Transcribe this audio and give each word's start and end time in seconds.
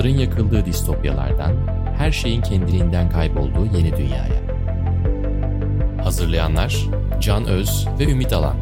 umutların 0.00 0.18
yakıldığı 0.18 0.66
distopyalardan, 0.66 1.56
her 1.98 2.12
şeyin 2.12 2.42
kendiliğinden 2.42 3.10
kaybolduğu 3.10 3.66
yeni 3.76 3.96
dünyaya. 3.96 4.42
Hazırlayanlar 6.04 6.86
Can 7.20 7.46
Öz 7.46 7.86
ve 7.98 8.04
Ümit 8.04 8.32
Alan. 8.32 8.56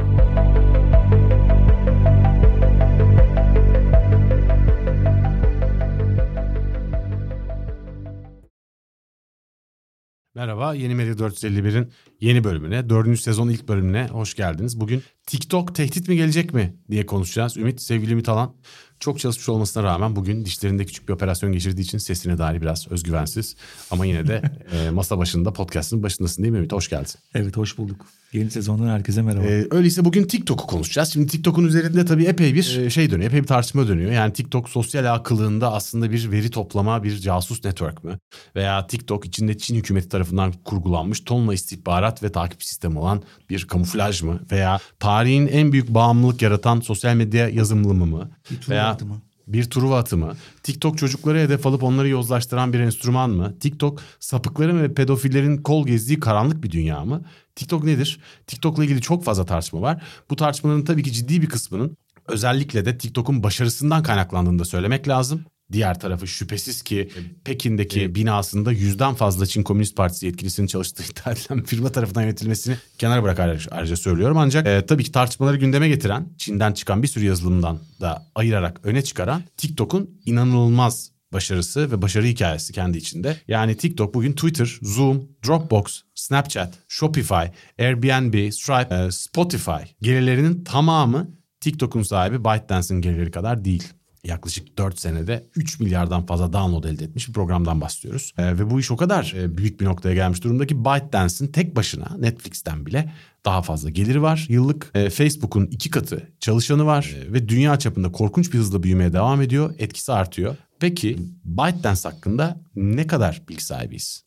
Merhaba, 10.35 10.75
Yeni 10.75 10.95
Medya 10.95 11.15
451'in 11.15 11.93
yeni 12.21 12.45
bölümüne, 12.45 12.89
dördüncü 12.89 13.23
sezon 13.23 13.49
ilk 13.49 13.69
bölümüne 13.69 14.09
hoş 14.09 14.35
geldiniz. 14.35 14.81
Bugün 14.81 15.03
TikTok 15.27 15.75
tehdit 15.75 16.09
mi 16.09 16.17
gelecek 16.17 16.55
mi 16.55 16.77
diye 16.91 17.07
konuşacağız. 17.07 17.57
Ümit, 17.57 17.81
sevgili 17.81 18.13
Ümit 18.13 18.29
Alan 18.29 18.55
çok 19.01 19.19
çalışmış 19.19 19.49
olmasına 19.49 19.83
rağmen 19.83 20.17
bugün 20.17 20.45
dişlerinde 20.45 20.85
küçük 20.85 21.09
bir 21.09 21.13
operasyon 21.13 21.53
geçirdiği 21.53 21.83
için 21.83 21.99
sesine 21.99 22.39
dair 22.39 22.61
biraz 22.61 22.89
özgüvensiz. 22.89 23.57
Ama 23.91 24.07
yine 24.07 24.27
de 24.27 24.43
e, 24.73 24.91
masa 24.91 25.19
başında, 25.19 25.53
podcast'ın 25.53 26.03
başındasın 26.03 26.43
değil 26.43 26.53
mi 26.53 26.59
Ümit? 26.59 26.73
Hoş 26.73 26.89
geldin. 26.89 27.15
Evet, 27.35 27.57
hoş 27.57 27.79
bulduk. 27.79 28.07
Yeni 28.33 28.51
sezondan 28.51 28.89
herkese 28.89 29.23
merhaba. 29.23 29.47
Ee, 29.47 29.67
öyleyse 29.71 30.05
bugün 30.05 30.25
TikTok'u 30.25 30.67
konuşacağız. 30.67 31.13
Şimdi 31.13 31.27
TikTok'un 31.27 31.65
üzerinde 31.65 32.05
tabii 32.05 32.25
epey 32.25 32.55
bir 32.55 32.79
e, 32.79 32.91
şey 32.91 33.11
dönüyor, 33.11 33.29
epey 33.29 33.43
bir 33.43 33.47
tartışma 33.47 33.89
dönüyor. 33.89 34.13
Yani 34.13 34.33
TikTok 34.33 34.69
sosyal 34.69 35.15
ağ 35.15 35.23
kılığında 35.23 35.73
aslında 35.73 36.11
bir 36.11 36.31
veri 36.31 36.51
toplama, 36.51 37.03
bir 37.03 37.19
casus 37.19 37.65
network 37.65 38.05
mü? 38.05 38.19
Veya 38.57 38.87
TikTok 38.87 39.27
içinde 39.27 39.59
Çin 39.59 39.77
hükümeti 39.77 40.09
tarafından 40.09 40.53
kurgulanmış 40.53 41.21
tonla 41.21 41.55
istihbarat 41.55 42.23
ve 42.23 42.33
takip 42.33 42.65
sistemi 42.65 42.99
olan 42.99 43.23
bir 43.51 43.65
kamuflaj 43.65 44.23
mı? 44.23 44.41
Veya 44.53 44.79
tarihin 44.99 45.47
en 45.47 45.73
büyük 45.73 45.89
bağımlılık 45.89 46.43
yaratan 46.43 46.81
sosyal 46.81 47.15
medya 47.15 47.49
yazılımı 47.49 48.07
mı? 48.07 48.31
Veya 48.69 48.88
atı 48.89 49.07
mı? 49.07 49.23
bir 49.49 49.65
Truva 49.65 49.99
atı 49.99 50.17
mı? 50.17 50.37
TikTok 50.63 50.99
çocukları 50.99 51.39
hedef 51.39 51.67
alıp 51.67 51.83
onları 51.83 52.09
yozlaştıran 52.09 52.73
bir 52.73 52.81
enstrüman 52.81 53.31
mı? 53.31 53.59
TikTok 53.59 54.01
sapıkların 54.21 54.83
ve 54.83 54.95
pedofillerin 54.95 55.57
kol 55.63 55.87
gezdiği 55.87 56.21
karanlık 56.21 56.65
bir 56.65 56.71
dünya 56.71 57.05
mı? 57.05 57.25
TikTok 57.55 57.85
nedir? 57.85 58.21
TikTok'la 58.47 58.85
ilgili 58.85 59.01
çok 59.01 59.25
fazla 59.25 59.45
tartışma 59.45 59.83
var. 59.83 60.03
Bu 60.31 60.37
tartışmaların 60.37 60.85
tabii 60.85 61.03
ki 61.03 61.13
ciddi 61.13 61.43
bir 61.43 61.49
kısmının 61.49 61.97
özellikle 62.29 62.85
de 62.85 62.99
TikTok'un 62.99 63.43
başarısından 63.43 64.03
kaynaklandığını 64.03 64.59
da 64.59 64.65
söylemek 64.65 65.09
lazım. 65.09 65.45
Diğer 65.73 66.01
tarafı 66.01 66.27
şüphesiz 66.27 66.83
ki 66.83 67.11
Pekin'deki 67.45 68.15
binasında 68.15 68.73
yüzden 68.73 69.15
fazla 69.15 69.47
Çin 69.47 69.63
Komünist 69.63 69.97
Partisi 69.97 70.27
yetkilisinin 70.27 70.67
çalıştığı 70.67 71.03
iddia 71.11 71.33
edilen 71.33 71.65
firma 71.65 71.93
tarafından 71.93 72.23
yönetilmesini 72.23 72.77
kenara 72.99 73.23
bırakarak 73.23 73.61
ayrıca 73.71 73.97
söylüyorum. 73.97 74.39
Ancak 74.39 74.67
e, 74.67 74.87
tabii 74.87 75.05
ki 75.05 75.13
tartışmaları 75.13 75.57
gündeme 75.57 75.89
getiren, 75.89 76.29
Çin'den 76.39 76.73
çıkan 76.73 77.03
bir 77.03 77.09
sürü 77.09 77.25
yazılımdan 77.25 77.79
da 78.01 78.27
ayırarak 78.35 78.81
öne 78.83 79.03
çıkaran 79.03 79.43
TikTok'un 79.57 80.21
inanılmaz 80.25 81.11
başarısı 81.33 81.93
ve 81.93 82.03
başarı 82.03 82.27
hikayesi 82.27 82.73
kendi 82.73 82.99
içinde. 82.99 83.37
Yani 83.49 83.77
TikTok 83.77 84.15
bugün 84.15 84.33
Twitter, 84.33 84.79
Zoom, 84.83 85.29
Dropbox, 85.47 86.03
Snapchat, 86.15 86.75
Shopify, 86.89 87.45
Airbnb, 87.79 88.53
Stripe, 88.53 88.95
e, 88.95 89.11
Spotify 89.11 89.83
gelirlerinin 90.03 90.65
tamamı 90.65 91.31
TikTok'un 91.61 92.03
sahibi 92.03 92.45
ByteDance'in 92.45 93.01
gelirleri 93.01 93.31
kadar 93.31 93.65
değil 93.65 93.93
yaklaşık 94.25 94.79
4 94.79 94.99
senede 95.01 95.47
3 95.57 95.81
milyardan 95.81 96.27
fazla 96.27 96.53
download 96.53 96.85
elde 96.85 97.05
etmiş 97.05 97.29
bir 97.29 97.33
programdan 97.33 97.81
bahsediyoruz. 97.81 98.33
Ee, 98.39 98.59
ve 98.59 98.71
bu 98.71 98.81
iş 98.81 98.91
o 98.91 98.97
kadar 98.97 99.35
e, 99.37 99.57
büyük 99.57 99.81
bir 99.81 99.87
noktaya 99.87 100.15
gelmiş 100.15 100.45
durumda 100.45 100.67
ki 100.67 100.85
ByteDance'in 100.85 101.53
tek 101.53 101.77
başına 101.77 102.17
Netflix'ten 102.19 102.87
bile 102.87 103.13
daha 103.45 103.63
fazla 103.63 103.91
geliri 103.91 104.23
var. 104.23 104.47
Yıllık 104.49 104.91
e, 104.95 105.11
Facebook'un 105.11 105.67
iki 105.67 105.91
katı 105.91 106.29
çalışanı 106.41 106.87
var 106.87 107.17
e, 107.17 107.33
ve 107.33 107.49
dünya 107.49 107.79
çapında 107.79 108.13
korkunç 108.13 108.53
bir 108.53 108.59
hızla 108.59 108.83
büyümeye 108.83 109.13
devam 109.13 109.43
ediyor. 109.43 109.75
Etkisi 109.79 110.13
artıyor. 110.13 110.57
Peki 110.81 111.19
ByteDance 111.45 112.01
hakkında 112.03 112.61
ne 112.77 113.07
kadar 113.07 113.43
bilgi 113.49 113.65
sahibiyiz? 113.65 114.25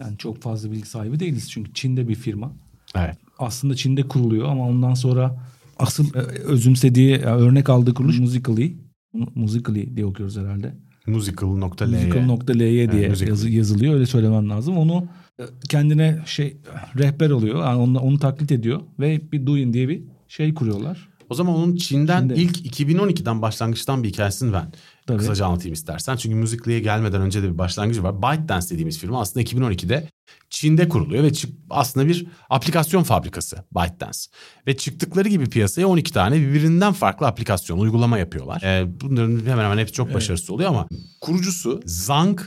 Yani 0.00 0.18
çok 0.18 0.42
fazla 0.42 0.70
bilgi 0.70 0.88
sahibi 0.88 1.20
değiliz 1.20 1.50
çünkü 1.50 1.74
Çin'de 1.74 2.08
bir 2.08 2.14
firma. 2.14 2.52
Evet. 2.94 3.16
Aslında 3.38 3.76
Çin'de 3.76 4.08
kuruluyor 4.08 4.48
ama 4.48 4.68
ondan 4.68 4.94
sonra 4.94 5.36
asıl 5.78 6.14
e, 6.14 6.18
özümsediği 6.42 7.10
yani 7.10 7.42
örnek 7.42 7.68
aldığı 7.68 7.94
kuruluş 7.94 8.18
Musical.ly. 8.18 8.89
Musical.ly 9.34 9.96
diye 9.96 10.06
okuyoruz 10.06 10.36
herhalde. 10.36 10.74
Musical.ly 11.06 11.86
Musical.ly 11.86 12.58
diye 12.58 12.84
Evet, 13.06 13.20
yazı- 13.28 13.50
yazılıyor 13.50 13.94
öyle 13.94 14.06
söylemem 14.06 14.50
lazım. 14.50 14.78
Onu 14.78 15.06
e, 15.40 15.42
kendine 15.68 16.18
şey 16.26 16.56
rehber 16.98 17.30
oluyor. 17.30 17.60
Yani 17.64 17.78
onu, 17.78 17.98
onu 17.98 18.18
taklit 18.18 18.52
ediyor 18.52 18.80
ve 19.00 19.20
bir 19.32 19.46
Douyin 19.46 19.72
diye 19.72 19.88
bir 19.88 20.02
şey 20.28 20.54
kuruyorlar. 20.54 21.08
O 21.30 21.34
zaman 21.34 21.54
onun 21.54 21.76
Çin'den 21.76 22.20
Çin'de. 22.20 22.34
ilk 22.34 22.80
2012'den 22.80 23.42
başlangıçtan 23.42 24.02
bir 24.02 24.08
hikayesini 24.08 24.52
ben 24.52 24.72
Tabii. 25.12 25.18
kısaca 25.18 25.46
anlatayım 25.46 25.72
istersen. 25.72 26.16
Çünkü 26.16 26.36
Musical.ly'e 26.36 26.80
gelmeden 26.80 27.20
önce 27.20 27.42
de 27.42 27.52
bir 27.52 27.58
başlangıcı 27.58 28.02
var. 28.02 28.22
ByteDance 28.22 28.68
dediğimiz 28.70 28.98
firma 28.98 29.20
aslında 29.20 29.44
2012'de 29.44 30.08
Çin'de 30.50 30.88
kuruluyor 30.88 31.24
ve 31.24 31.30
aslında 31.70 32.08
bir 32.08 32.26
aplikasyon 32.50 33.02
fabrikası 33.02 33.64
ByteDance. 33.74 34.18
Ve 34.66 34.76
çıktıkları 34.76 35.28
gibi 35.28 35.46
piyasaya 35.46 35.88
12 35.88 36.12
tane 36.12 36.40
birbirinden 36.40 36.92
farklı 36.92 37.26
aplikasyon, 37.26 37.78
uygulama 37.78 38.18
yapıyorlar. 38.18 38.62
Ee, 38.62 39.00
bunların 39.00 39.46
hemen 39.46 39.64
hemen 39.64 39.78
hepsi 39.78 39.92
çok 39.94 40.14
başarısız 40.14 40.50
oluyor 40.50 40.70
ama 40.70 40.88
kurucusu 41.20 41.80
Zhang 41.84 42.40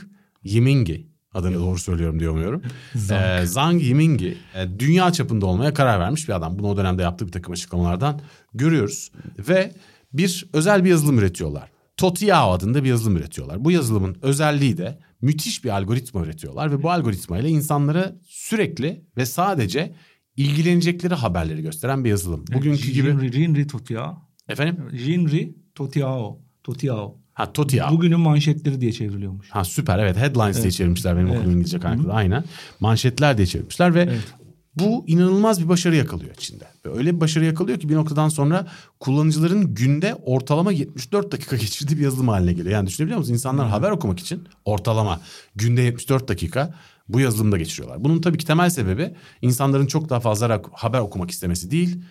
Yimingi 0.44 1.06
adını 1.34 1.54
doğru 1.54 1.78
söylüyorum 1.78 2.20
diye 2.20 2.30
umuyorum. 2.30 2.62
Zhang. 2.94 3.42
Ee, 3.42 3.46
Zhang 3.46 3.82
Yimingi 3.82 4.38
e, 4.54 4.78
dünya 4.78 5.12
çapında 5.12 5.46
olmaya 5.46 5.74
karar 5.74 6.00
vermiş 6.00 6.28
bir 6.28 6.34
adam. 6.34 6.58
Bunu 6.58 6.68
o 6.68 6.76
dönemde 6.76 7.02
yaptığı 7.02 7.26
bir 7.26 7.32
takım 7.32 7.52
açıklamalardan 7.52 8.20
görüyoruz. 8.54 9.10
Ve 9.38 9.74
bir 10.12 10.46
özel 10.52 10.84
bir 10.84 10.90
yazılım 10.90 11.18
üretiyorlar. 11.18 11.73
Totiao 11.96 12.52
adında 12.52 12.84
bir 12.84 12.88
yazılım 12.88 13.16
üretiyorlar. 13.16 13.64
Bu 13.64 13.70
yazılımın 13.70 14.16
özelliği 14.22 14.76
de 14.76 14.98
müthiş 15.20 15.64
bir 15.64 15.70
algoritma 15.70 16.24
üretiyorlar. 16.24 16.72
Ve 16.72 16.82
bu 16.82 16.90
algoritma 16.90 17.38
ile 17.38 17.48
insanlara 17.48 18.16
sürekli 18.26 19.04
ve 19.16 19.26
sadece 19.26 19.94
ilgilenecekleri 20.36 21.14
haberleri 21.14 21.62
gösteren 21.62 22.04
bir 22.04 22.10
yazılım. 22.10 22.44
Bugünkü 22.54 22.90
gibi... 22.90 23.32
Jinri, 23.32 23.66
Totiao. 23.66 24.18
Efendim? 24.48 24.76
Jinri 24.92 25.54
Totiao. 25.74 26.40
Totiao. 26.62 27.18
Ha 27.32 27.52
Totiao. 27.52 27.92
Bugünün 27.92 28.20
manşetleri 28.20 28.80
diye 28.80 28.92
çevriliyormuş. 28.92 29.50
Ha 29.50 29.64
süper 29.64 29.98
evet 29.98 30.16
headlines 30.16 30.62
diye 30.62 30.70
çevirmişler 30.70 31.16
benim 31.16 31.26
Evet. 31.26 31.36
okuduğum 31.36 31.52
İngilizce 31.54 31.80
kaynaklı 31.80 32.12
aynen. 32.12 32.44
Manşetler 32.80 33.36
diye 33.36 33.46
çevirmişler 33.46 33.94
ve 33.94 34.02
Evet. 34.02 34.34
Bu 34.76 35.04
inanılmaz 35.06 35.62
bir 35.62 35.68
başarı 35.68 35.96
yakalıyor 35.96 36.34
Çin'de. 36.34 36.64
Ve 36.86 36.98
öyle 36.98 37.14
bir 37.14 37.20
başarı 37.20 37.44
yakalıyor 37.44 37.80
ki 37.80 37.88
bir 37.88 37.94
noktadan 37.94 38.28
sonra 38.28 38.66
kullanıcıların 39.00 39.74
günde 39.74 40.14
ortalama 40.14 40.72
74 40.72 41.32
dakika 41.32 41.56
geçirdiği 41.64 41.96
bir 41.96 42.02
yazılım 42.02 42.28
haline 42.28 42.52
geliyor. 42.52 42.74
Yani 42.74 42.86
düşünebiliyor 42.86 43.18
musun? 43.18 43.32
İnsanlar 43.32 43.68
haber 43.68 43.90
okumak 43.90 44.20
için 44.20 44.48
ortalama 44.64 45.20
günde 45.54 45.82
74 45.82 46.28
dakika 46.28 46.74
bu 47.08 47.20
yazılımda 47.20 47.58
geçiriyorlar. 47.58 48.04
Bunun 48.04 48.20
tabii 48.20 48.38
ki 48.38 48.46
temel 48.46 48.70
sebebi 48.70 49.14
insanların 49.42 49.86
çok 49.86 50.08
daha 50.08 50.20
fazla 50.20 50.62
haber 50.72 51.00
okumak 51.00 51.30
istemesi 51.30 51.70
değil. 51.70 52.02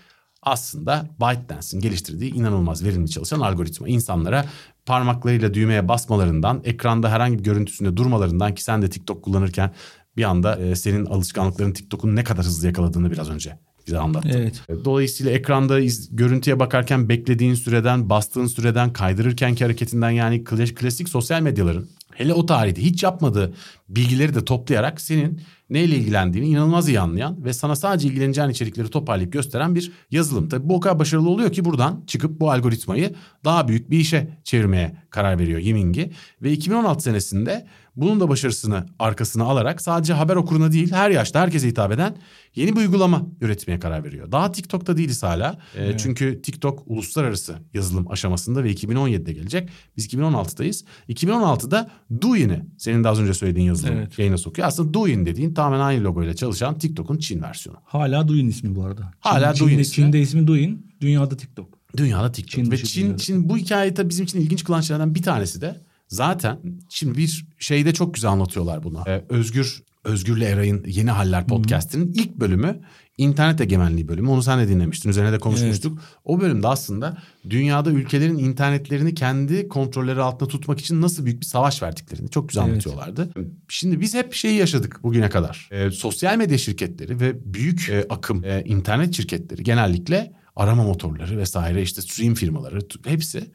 Aslında 0.41 1.09
ByteDance'in 1.21 1.81
geliştirdiği 1.81 2.33
inanılmaz 2.33 2.83
verimli 2.83 3.09
çalışan 3.09 3.39
algoritma. 3.39 3.87
İnsanlara 3.87 4.45
parmaklarıyla 4.85 5.53
düğmeye 5.53 5.87
basmalarından, 5.87 6.61
ekranda 6.63 7.09
herhangi 7.09 7.39
bir 7.39 7.43
görüntüsünde 7.43 7.97
durmalarından 7.97 8.55
ki 8.55 8.63
sen 8.63 8.81
de 8.81 8.89
TikTok 8.89 9.23
kullanırken 9.23 9.73
bir 10.17 10.23
anda 10.23 10.55
e, 10.55 10.75
senin 10.75 11.05
alışkanlıkların 11.05 11.71
TikTok'un 11.73 12.15
ne 12.15 12.23
kadar 12.23 12.45
hızlı 12.45 12.67
yakaladığını 12.67 13.11
biraz 13.11 13.29
önce 13.29 13.57
bize 13.87 13.97
anlattın. 13.97 14.29
Evet. 14.29 14.61
Dolayısıyla 14.85 15.31
ekranda 15.31 15.79
iz- 15.79 16.15
görüntüye 16.15 16.59
bakarken 16.59 17.09
beklediğin 17.09 17.53
süreden, 17.53 18.09
bastığın 18.09 18.47
süreden, 18.47 18.93
kaydırırkenki 18.93 19.63
hareketinden 19.63 20.09
yani 20.09 20.43
klas- 20.43 20.73
klasik 20.75 21.09
sosyal 21.09 21.41
medyaların 21.41 21.87
hele 22.13 22.33
o 22.33 22.45
tarihte 22.45 22.81
hiç 22.81 23.03
yapmadığı 23.03 23.53
bilgileri 23.89 24.35
de 24.35 24.45
toplayarak 24.45 25.01
senin 25.01 25.41
neyle 25.69 25.95
ilgilendiğini 25.95 26.47
inanılmaz 26.47 26.89
iyi 26.89 26.99
anlayan 26.99 27.45
ve 27.45 27.53
sana 27.53 27.75
sadece 27.75 28.07
ilgileneceğin 28.07 28.49
içerikleri 28.49 28.89
toparlayıp 28.89 29.33
gösteren 29.33 29.75
bir 29.75 29.91
yazılım. 30.11 30.49
Tabii 30.49 30.69
bu 30.69 30.75
o 30.75 30.79
kadar 30.79 30.99
başarılı 30.99 31.29
oluyor 31.29 31.51
ki 31.51 31.65
buradan 31.65 32.03
çıkıp 32.07 32.39
bu 32.39 32.51
algoritmayı 32.51 33.13
daha 33.45 33.67
büyük 33.67 33.89
bir 33.91 33.99
işe 33.99 34.27
çevirmeye 34.43 34.95
karar 35.09 35.39
veriyor 35.39 35.59
Yimingi. 35.59 36.11
Ve 36.41 36.51
2016 36.51 37.03
senesinde 37.03 37.65
bunun 37.95 38.19
da 38.19 38.29
başarısını 38.29 38.85
arkasına 38.99 39.43
alarak 39.43 39.81
sadece 39.81 40.13
haber 40.13 40.35
okuruna 40.35 40.71
değil 40.71 40.91
her 40.91 41.09
yaşta 41.11 41.39
herkese 41.41 41.67
hitap 41.67 41.91
eden 41.91 42.15
yeni 42.55 42.71
bir 42.75 42.77
uygulama 42.81 43.21
üretmeye 43.41 43.79
karar 43.79 44.03
veriyor. 44.03 44.31
Daha 44.31 44.51
TikTok'ta 44.51 44.97
değiliz 44.97 45.23
hala. 45.23 45.57
Ee, 45.77 45.97
Çünkü 45.97 46.41
TikTok 46.41 46.83
uluslararası 46.85 47.55
yazılım 47.73 48.11
aşamasında 48.11 48.63
ve 48.63 48.71
2017'de 48.73 49.33
gelecek. 49.33 49.69
Biz 49.97 50.05
2016'dayız. 50.13 50.83
2016'da 51.09 51.89
Douyin'i 52.21 52.65
senin 52.77 53.03
de 53.03 53.09
az 53.09 53.19
önce 53.19 53.33
söylediğin 53.33 53.65
yazılım 53.67 53.93
Evet. 53.97 54.19
yayına 54.19 54.37
sokuyor. 54.37 54.67
Aslında 54.67 54.93
Douyin 54.93 55.25
dediğin 55.25 55.53
tamamen 55.53 55.79
aynı 55.83 56.03
logoyla 56.03 56.33
çalışan 56.33 56.77
TikTok'un 56.77 57.17
Çin 57.17 57.41
versiyonu. 57.41 57.79
Hala 57.83 58.27
Douyin 58.27 58.47
ismi 58.47 58.75
bu 58.75 58.83
arada. 58.85 59.11
Hala 59.19 59.51
Çin- 59.53 59.59
Douyin 59.59 59.69
Çin'de, 59.75 59.81
ismi. 59.81 59.93
Çin'de 59.95 60.21
ismi 60.21 60.47
Douyin, 60.47 60.87
dünyada 61.01 61.37
TikTok. 61.37 61.79
Dünyada 61.97 62.31
TikTok. 62.31 62.63
Çin 62.65 62.71
Ve 62.71 62.77
Çin, 62.77 63.01
dünyada. 63.03 63.17
Çin 63.17 63.49
bu 63.49 63.57
hikayeyi 63.57 63.93
tabii 63.93 64.09
bizim 64.09 64.25
için 64.25 64.39
ilginç 64.39 64.63
kılan 64.63 64.81
şeylerden 64.81 65.15
bir 65.15 65.21
tanesi 65.23 65.61
de 65.61 65.81
zaten 66.13 66.59
şimdi 66.89 67.17
bir 67.17 67.45
şeyde 67.59 67.93
çok 67.93 68.13
güzel 68.13 68.31
anlatıyorlar 68.31 68.83
bunu. 68.83 69.03
Ee, 69.07 69.25
Özgür 69.29 69.83
Özgür'le 70.03 70.41
Eray'ın 70.41 70.83
Yeni 70.87 71.11
Haller 71.11 71.47
podcast'inin 71.47 72.13
ilk 72.13 72.35
bölümü 72.35 72.81
İnternet 73.17 73.61
egemenliği 73.61 74.07
bölümü. 74.07 74.29
Onu 74.29 74.43
sen 74.43 74.59
de 74.59 74.67
dinlemiştin. 74.67 75.09
Üzerine 75.09 75.31
de 75.31 75.39
konuşmuştuk. 75.39 75.99
O 76.25 76.41
bölümde 76.41 76.67
aslında 76.67 77.17
dünyada 77.49 77.91
ülkelerin 77.91 78.37
internetlerini 78.37 79.15
kendi 79.15 79.67
kontrolleri 79.67 80.21
altında 80.21 80.49
tutmak 80.49 80.79
için 80.79 81.01
nasıl 81.01 81.25
büyük 81.25 81.41
bir 81.41 81.45
savaş 81.45 81.83
verdiklerini 81.83 82.29
çok 82.29 82.49
güzel 82.49 82.61
Evet. 82.61 82.71
anlatıyorlardı. 82.71 83.29
Şimdi 83.67 84.01
biz 84.01 84.13
hep 84.13 84.33
şeyi 84.33 84.57
yaşadık 84.57 84.99
bugüne 85.03 85.29
kadar. 85.29 85.69
Ee, 85.71 85.91
sosyal 85.91 86.37
medya 86.37 86.57
şirketleri 86.57 87.19
ve 87.19 87.53
büyük 87.53 87.89
e, 87.89 88.05
akım 88.09 88.43
e, 88.43 88.63
internet 88.63 89.13
şirketleri 89.13 89.63
genellikle 89.63 90.33
arama 90.55 90.83
motorları 90.83 91.37
vesaire 91.37 91.81
işte 91.81 92.01
stream 92.01 92.33
firmaları 92.33 92.79
hepsi 93.05 93.51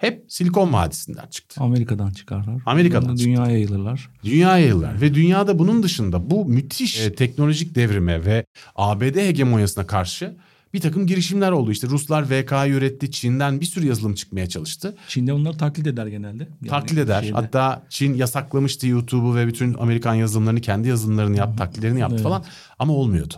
hep 0.00 0.24
Silikon 0.28 0.72
Vadisi'nden 0.72 1.26
çıktı. 1.26 1.60
Amerika'dan 1.60 2.10
çıkarlar. 2.10 2.62
Amerika'dan 2.66 3.00
Sonra 3.06 3.16
çıktı. 3.16 3.24
Dünyaya 3.30 3.52
yayılırlar. 3.52 4.08
Dünya 4.24 4.58
yayılır 4.58 5.00
ve 5.00 5.14
dünyada 5.14 5.58
bunun 5.58 5.82
dışında 5.82 6.30
bu 6.30 6.44
müthiş 6.44 7.00
e, 7.00 7.14
teknolojik 7.14 7.74
devrime 7.74 8.24
ve 8.24 8.44
ABD 8.76 9.16
hegemonyasına 9.16 9.86
karşı 9.86 10.36
bir 10.74 10.80
takım 10.80 11.06
girişimler 11.06 11.50
oldu. 11.52 11.72
İşte 11.72 11.86
Ruslar 11.86 12.24
VK'yı 12.30 12.74
üretti, 12.74 13.10
Çin'den 13.10 13.60
bir 13.60 13.66
sürü 13.66 13.86
yazılım 13.86 14.14
çıkmaya 14.14 14.48
çalıştı. 14.48 14.96
Çin'de 15.08 15.32
onları 15.32 15.56
taklit 15.56 15.86
eder 15.86 16.06
genelde. 16.06 16.42
Yani 16.42 16.68
taklit 16.70 16.98
eder. 16.98 17.20
şeyde. 17.22 17.34
Hatta 17.34 17.82
Çin 17.88 18.14
yasaklamıştı 18.14 18.86
YouTube'u 18.86 19.34
ve 19.34 19.46
bütün 19.46 19.74
Amerikan 19.74 20.14
yazılımlarını 20.14 20.60
kendi 20.60 20.88
yazılımlarını 20.88 21.36
yaptı, 21.36 21.56
taklitlerini 21.56 22.00
yaptı 22.00 22.14
Evet. 22.14 22.24
falan. 22.24 22.44
Ama 22.78 22.92
olmuyordu. 22.92 23.34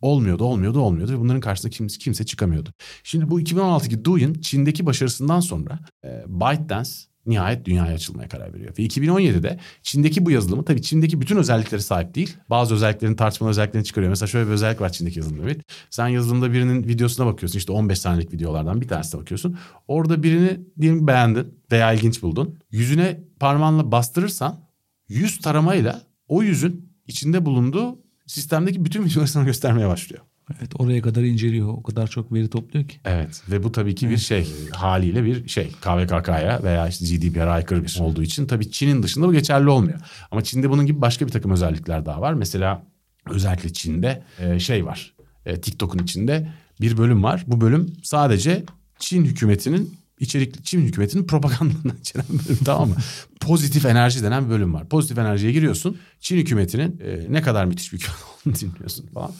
Olmuyordu, 0.00 0.44
olmuyordu, 0.44 0.80
olmuyordu 0.80 1.12
ve 1.12 1.18
bunların 1.18 1.40
karşısında 1.40 1.70
kimse, 1.70 1.98
kimse 1.98 2.26
çıkamıyordu. 2.26 2.70
Şimdi 3.04 3.30
bu 3.30 3.40
2016'daki 3.40 4.04
Douyin 4.04 4.34
Çin'deki 4.34 4.86
başarısından 4.86 5.40
sonra 5.40 5.78
e, 6.04 6.24
ByteDance 6.26 6.90
nihayet 7.26 7.64
dünyaya 7.64 7.94
açılmaya 7.94 8.28
karar 8.28 8.54
veriyor. 8.54 8.74
Ve 8.78 8.82
2017'de 8.82 9.58
Çin'deki 9.82 10.26
bu 10.26 10.30
yazılımı 10.30 10.64
tabii 10.64 10.82
Çin'deki 10.82 11.20
bütün 11.20 11.36
özelliklere 11.36 11.80
sahip 11.80 12.14
değil. 12.14 12.36
Bazı 12.50 12.74
özelliklerini 12.74 13.16
tartışmalı 13.16 13.50
özelliklerini 13.50 13.84
çıkarıyor. 13.84 14.10
Mesela 14.10 14.26
şöyle 14.26 14.46
bir 14.46 14.52
özellik 14.52 14.80
var 14.80 14.92
Çin'deki 14.92 15.18
yazılımda. 15.18 15.42
Evet. 15.42 15.60
Sen 15.90 16.08
yazılımda 16.08 16.52
birinin 16.52 16.88
videosuna 16.88 17.26
bakıyorsun. 17.26 17.58
işte 17.58 17.72
15 17.72 17.98
saniyelik 17.98 18.32
videolardan 18.32 18.80
bir 18.80 18.88
tanesine 18.88 19.20
bakıyorsun. 19.20 19.58
Orada 19.88 20.22
birini 20.22 20.60
diyelim 20.80 21.06
beğendin 21.06 21.54
veya 21.72 21.92
ilginç 21.92 22.22
buldun. 22.22 22.58
Yüzüne 22.70 23.20
parmağınla 23.40 23.92
bastırırsan 23.92 24.60
yüz 25.08 25.38
taramayla 25.38 26.02
o 26.28 26.42
yüzün 26.42 26.92
içinde 27.06 27.44
bulunduğu 27.44 28.05
sistemdeki 28.26 28.84
bütün 28.84 29.04
videoları 29.04 29.28
sana 29.28 29.44
göstermeye 29.44 29.88
başlıyor. 29.88 30.22
Evet 30.58 30.70
oraya 30.78 31.02
kadar 31.02 31.22
inceliyor. 31.22 31.68
O 31.68 31.82
kadar 31.82 32.06
çok 32.06 32.32
veri 32.32 32.50
topluyor 32.50 32.88
ki. 32.88 32.96
Evet 33.04 33.42
ve 33.50 33.62
bu 33.62 33.72
tabii 33.72 33.94
ki 33.94 34.10
bir 34.10 34.18
şey 34.18 34.48
haliyle 34.72 35.24
bir 35.24 35.48
şey 35.48 35.68
KVKK'ya 35.68 36.60
veya 36.62 36.88
işte 36.88 37.16
GDPR'a 37.16 37.52
aykırı 37.52 37.84
bir 37.84 37.98
olduğu 38.00 38.22
için 38.22 38.46
tabii 38.46 38.70
Çin'in 38.70 39.02
dışında 39.02 39.28
bu 39.28 39.32
geçerli 39.32 39.68
olmuyor. 39.68 40.00
Ama 40.30 40.42
Çin'de 40.42 40.70
bunun 40.70 40.86
gibi 40.86 41.00
başka 41.00 41.26
bir 41.26 41.32
takım 41.32 41.50
özellikler 41.50 42.06
daha 42.06 42.20
var. 42.20 42.32
Mesela 42.32 42.82
özellikle 43.30 43.72
Çin'de 43.72 44.22
e, 44.38 44.58
şey 44.58 44.86
var 44.86 45.16
e, 45.46 45.60
TikTok'un 45.60 45.98
içinde 45.98 46.48
bir 46.80 46.96
bölüm 46.96 47.22
var. 47.22 47.44
Bu 47.46 47.60
bölüm 47.60 47.92
sadece 48.02 48.64
Çin 48.98 49.24
hükümetinin 49.24 49.94
içerikli 50.20 50.62
Çin 50.62 50.80
hükümetinin 50.80 51.26
propagandasını 51.26 51.92
içeren 52.00 52.26
bölüm 52.28 52.58
tamam 52.64 52.88
mı? 52.88 52.96
Pozitif 53.40 53.86
enerji 53.86 54.22
denen 54.22 54.44
bir 54.44 54.50
bölüm 54.50 54.74
var. 54.74 54.88
Pozitif 54.88 55.18
enerjiye 55.18 55.52
giriyorsun. 55.52 55.98
Çin 56.20 56.36
hükümetinin 56.36 57.00
e, 57.00 57.32
ne 57.32 57.42
kadar 57.42 57.64
müthiş 57.64 57.92
bir 57.92 57.98
hükümet 57.98 58.18
olduğunu 58.46 58.60
dinliyorsun 58.60 59.06
falan. 59.06 59.32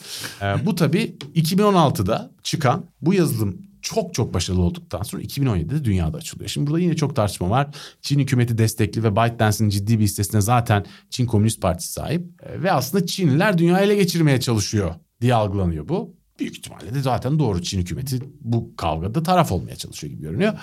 E, 0.43 0.67
bu 0.67 0.75
tabii 0.75 1.17
2016'da 1.35 2.31
çıkan 2.43 2.85
bu 3.01 3.15
yazılım 3.15 3.67
çok 3.83 4.15
çok 4.15 4.35
başarılı 4.35 4.63
olduktan 4.63 5.03
sonra 5.03 5.23
2017'de 5.23 5.85
dünyada 5.85 6.17
açılıyor. 6.17 6.49
Şimdi 6.49 6.67
burada 6.67 6.81
yine 6.81 6.97
çok 6.97 7.17
tartışma 7.17 7.51
var. 7.51 7.69
Çin 8.03 8.19
hükümeti 8.19 8.59
destekli 8.59 9.03
ve 9.03 9.17
ByteDance'in 9.17 9.69
ciddi 9.69 9.99
bir 9.99 10.05
hissesine 10.05 10.41
zaten 10.41 10.85
Çin 11.11 11.27
Komünist 11.27 11.63
Partisi 11.63 11.93
sahip. 11.93 12.43
E, 12.43 12.63
ve 12.63 12.73
aslında 12.73 13.07
Çinliler 13.07 13.59
dünyayı 13.59 13.87
ele 13.87 13.97
geçirmeye 13.97 14.41
çalışıyor 14.41 14.95
diye 15.21 15.35
algılanıyor 15.35 15.89
bu. 15.89 16.17
Büyük 16.39 16.57
ihtimalle 16.59 16.95
de 16.95 17.01
zaten 17.03 17.39
doğru 17.39 17.63
Çin 17.63 17.81
hükümeti 17.81 18.19
bu 18.41 18.77
kavgada 18.77 19.23
taraf 19.23 19.53
olmaya 19.53 19.77
çalışıyor 19.77 20.13
gibi 20.13 20.23
görünüyor. 20.23 20.55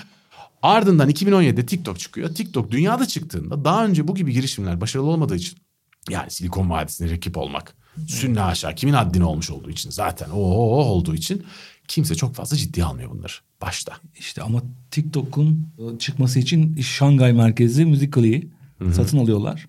Ardından 0.61 1.09
2017'de 1.09 1.65
TikTok 1.65 1.99
çıkıyor. 1.99 2.29
TikTok 2.35 2.71
dünyada 2.71 3.05
çıktığında 3.07 3.65
daha 3.65 3.85
önce 3.85 4.07
bu 4.07 4.15
gibi 4.15 4.33
girişimler 4.33 4.81
başarılı 4.81 5.07
olmadığı 5.09 5.35
için 5.35 5.57
yani 6.09 6.31
Silikon 6.31 6.69
Vadisi'ne 6.69 7.11
rakip 7.11 7.37
olmak 7.37 7.75
sünne 8.07 8.41
aşağı 8.41 8.75
kimin 8.75 8.93
haddine 8.93 9.23
olmuş 9.25 9.49
olduğu 9.49 9.69
için 9.69 9.89
zaten 9.89 10.29
o 10.29 10.37
olduğu 10.37 11.15
için 11.15 11.43
kimse 11.87 12.15
çok 12.15 12.35
fazla 12.35 12.57
ciddiye 12.57 12.85
almıyor 12.85 13.11
bunları 13.11 13.31
başta. 13.61 13.93
İşte 14.19 14.41
ama 14.41 14.61
TikTok'un 14.91 15.67
e, 15.95 15.99
çıkması 15.99 16.39
için 16.39 16.81
Şangay 16.81 17.33
merkezli 17.33 17.85
Musical.ly'i 17.85 18.47
satın 18.93 19.17
alıyorlar. 19.17 19.67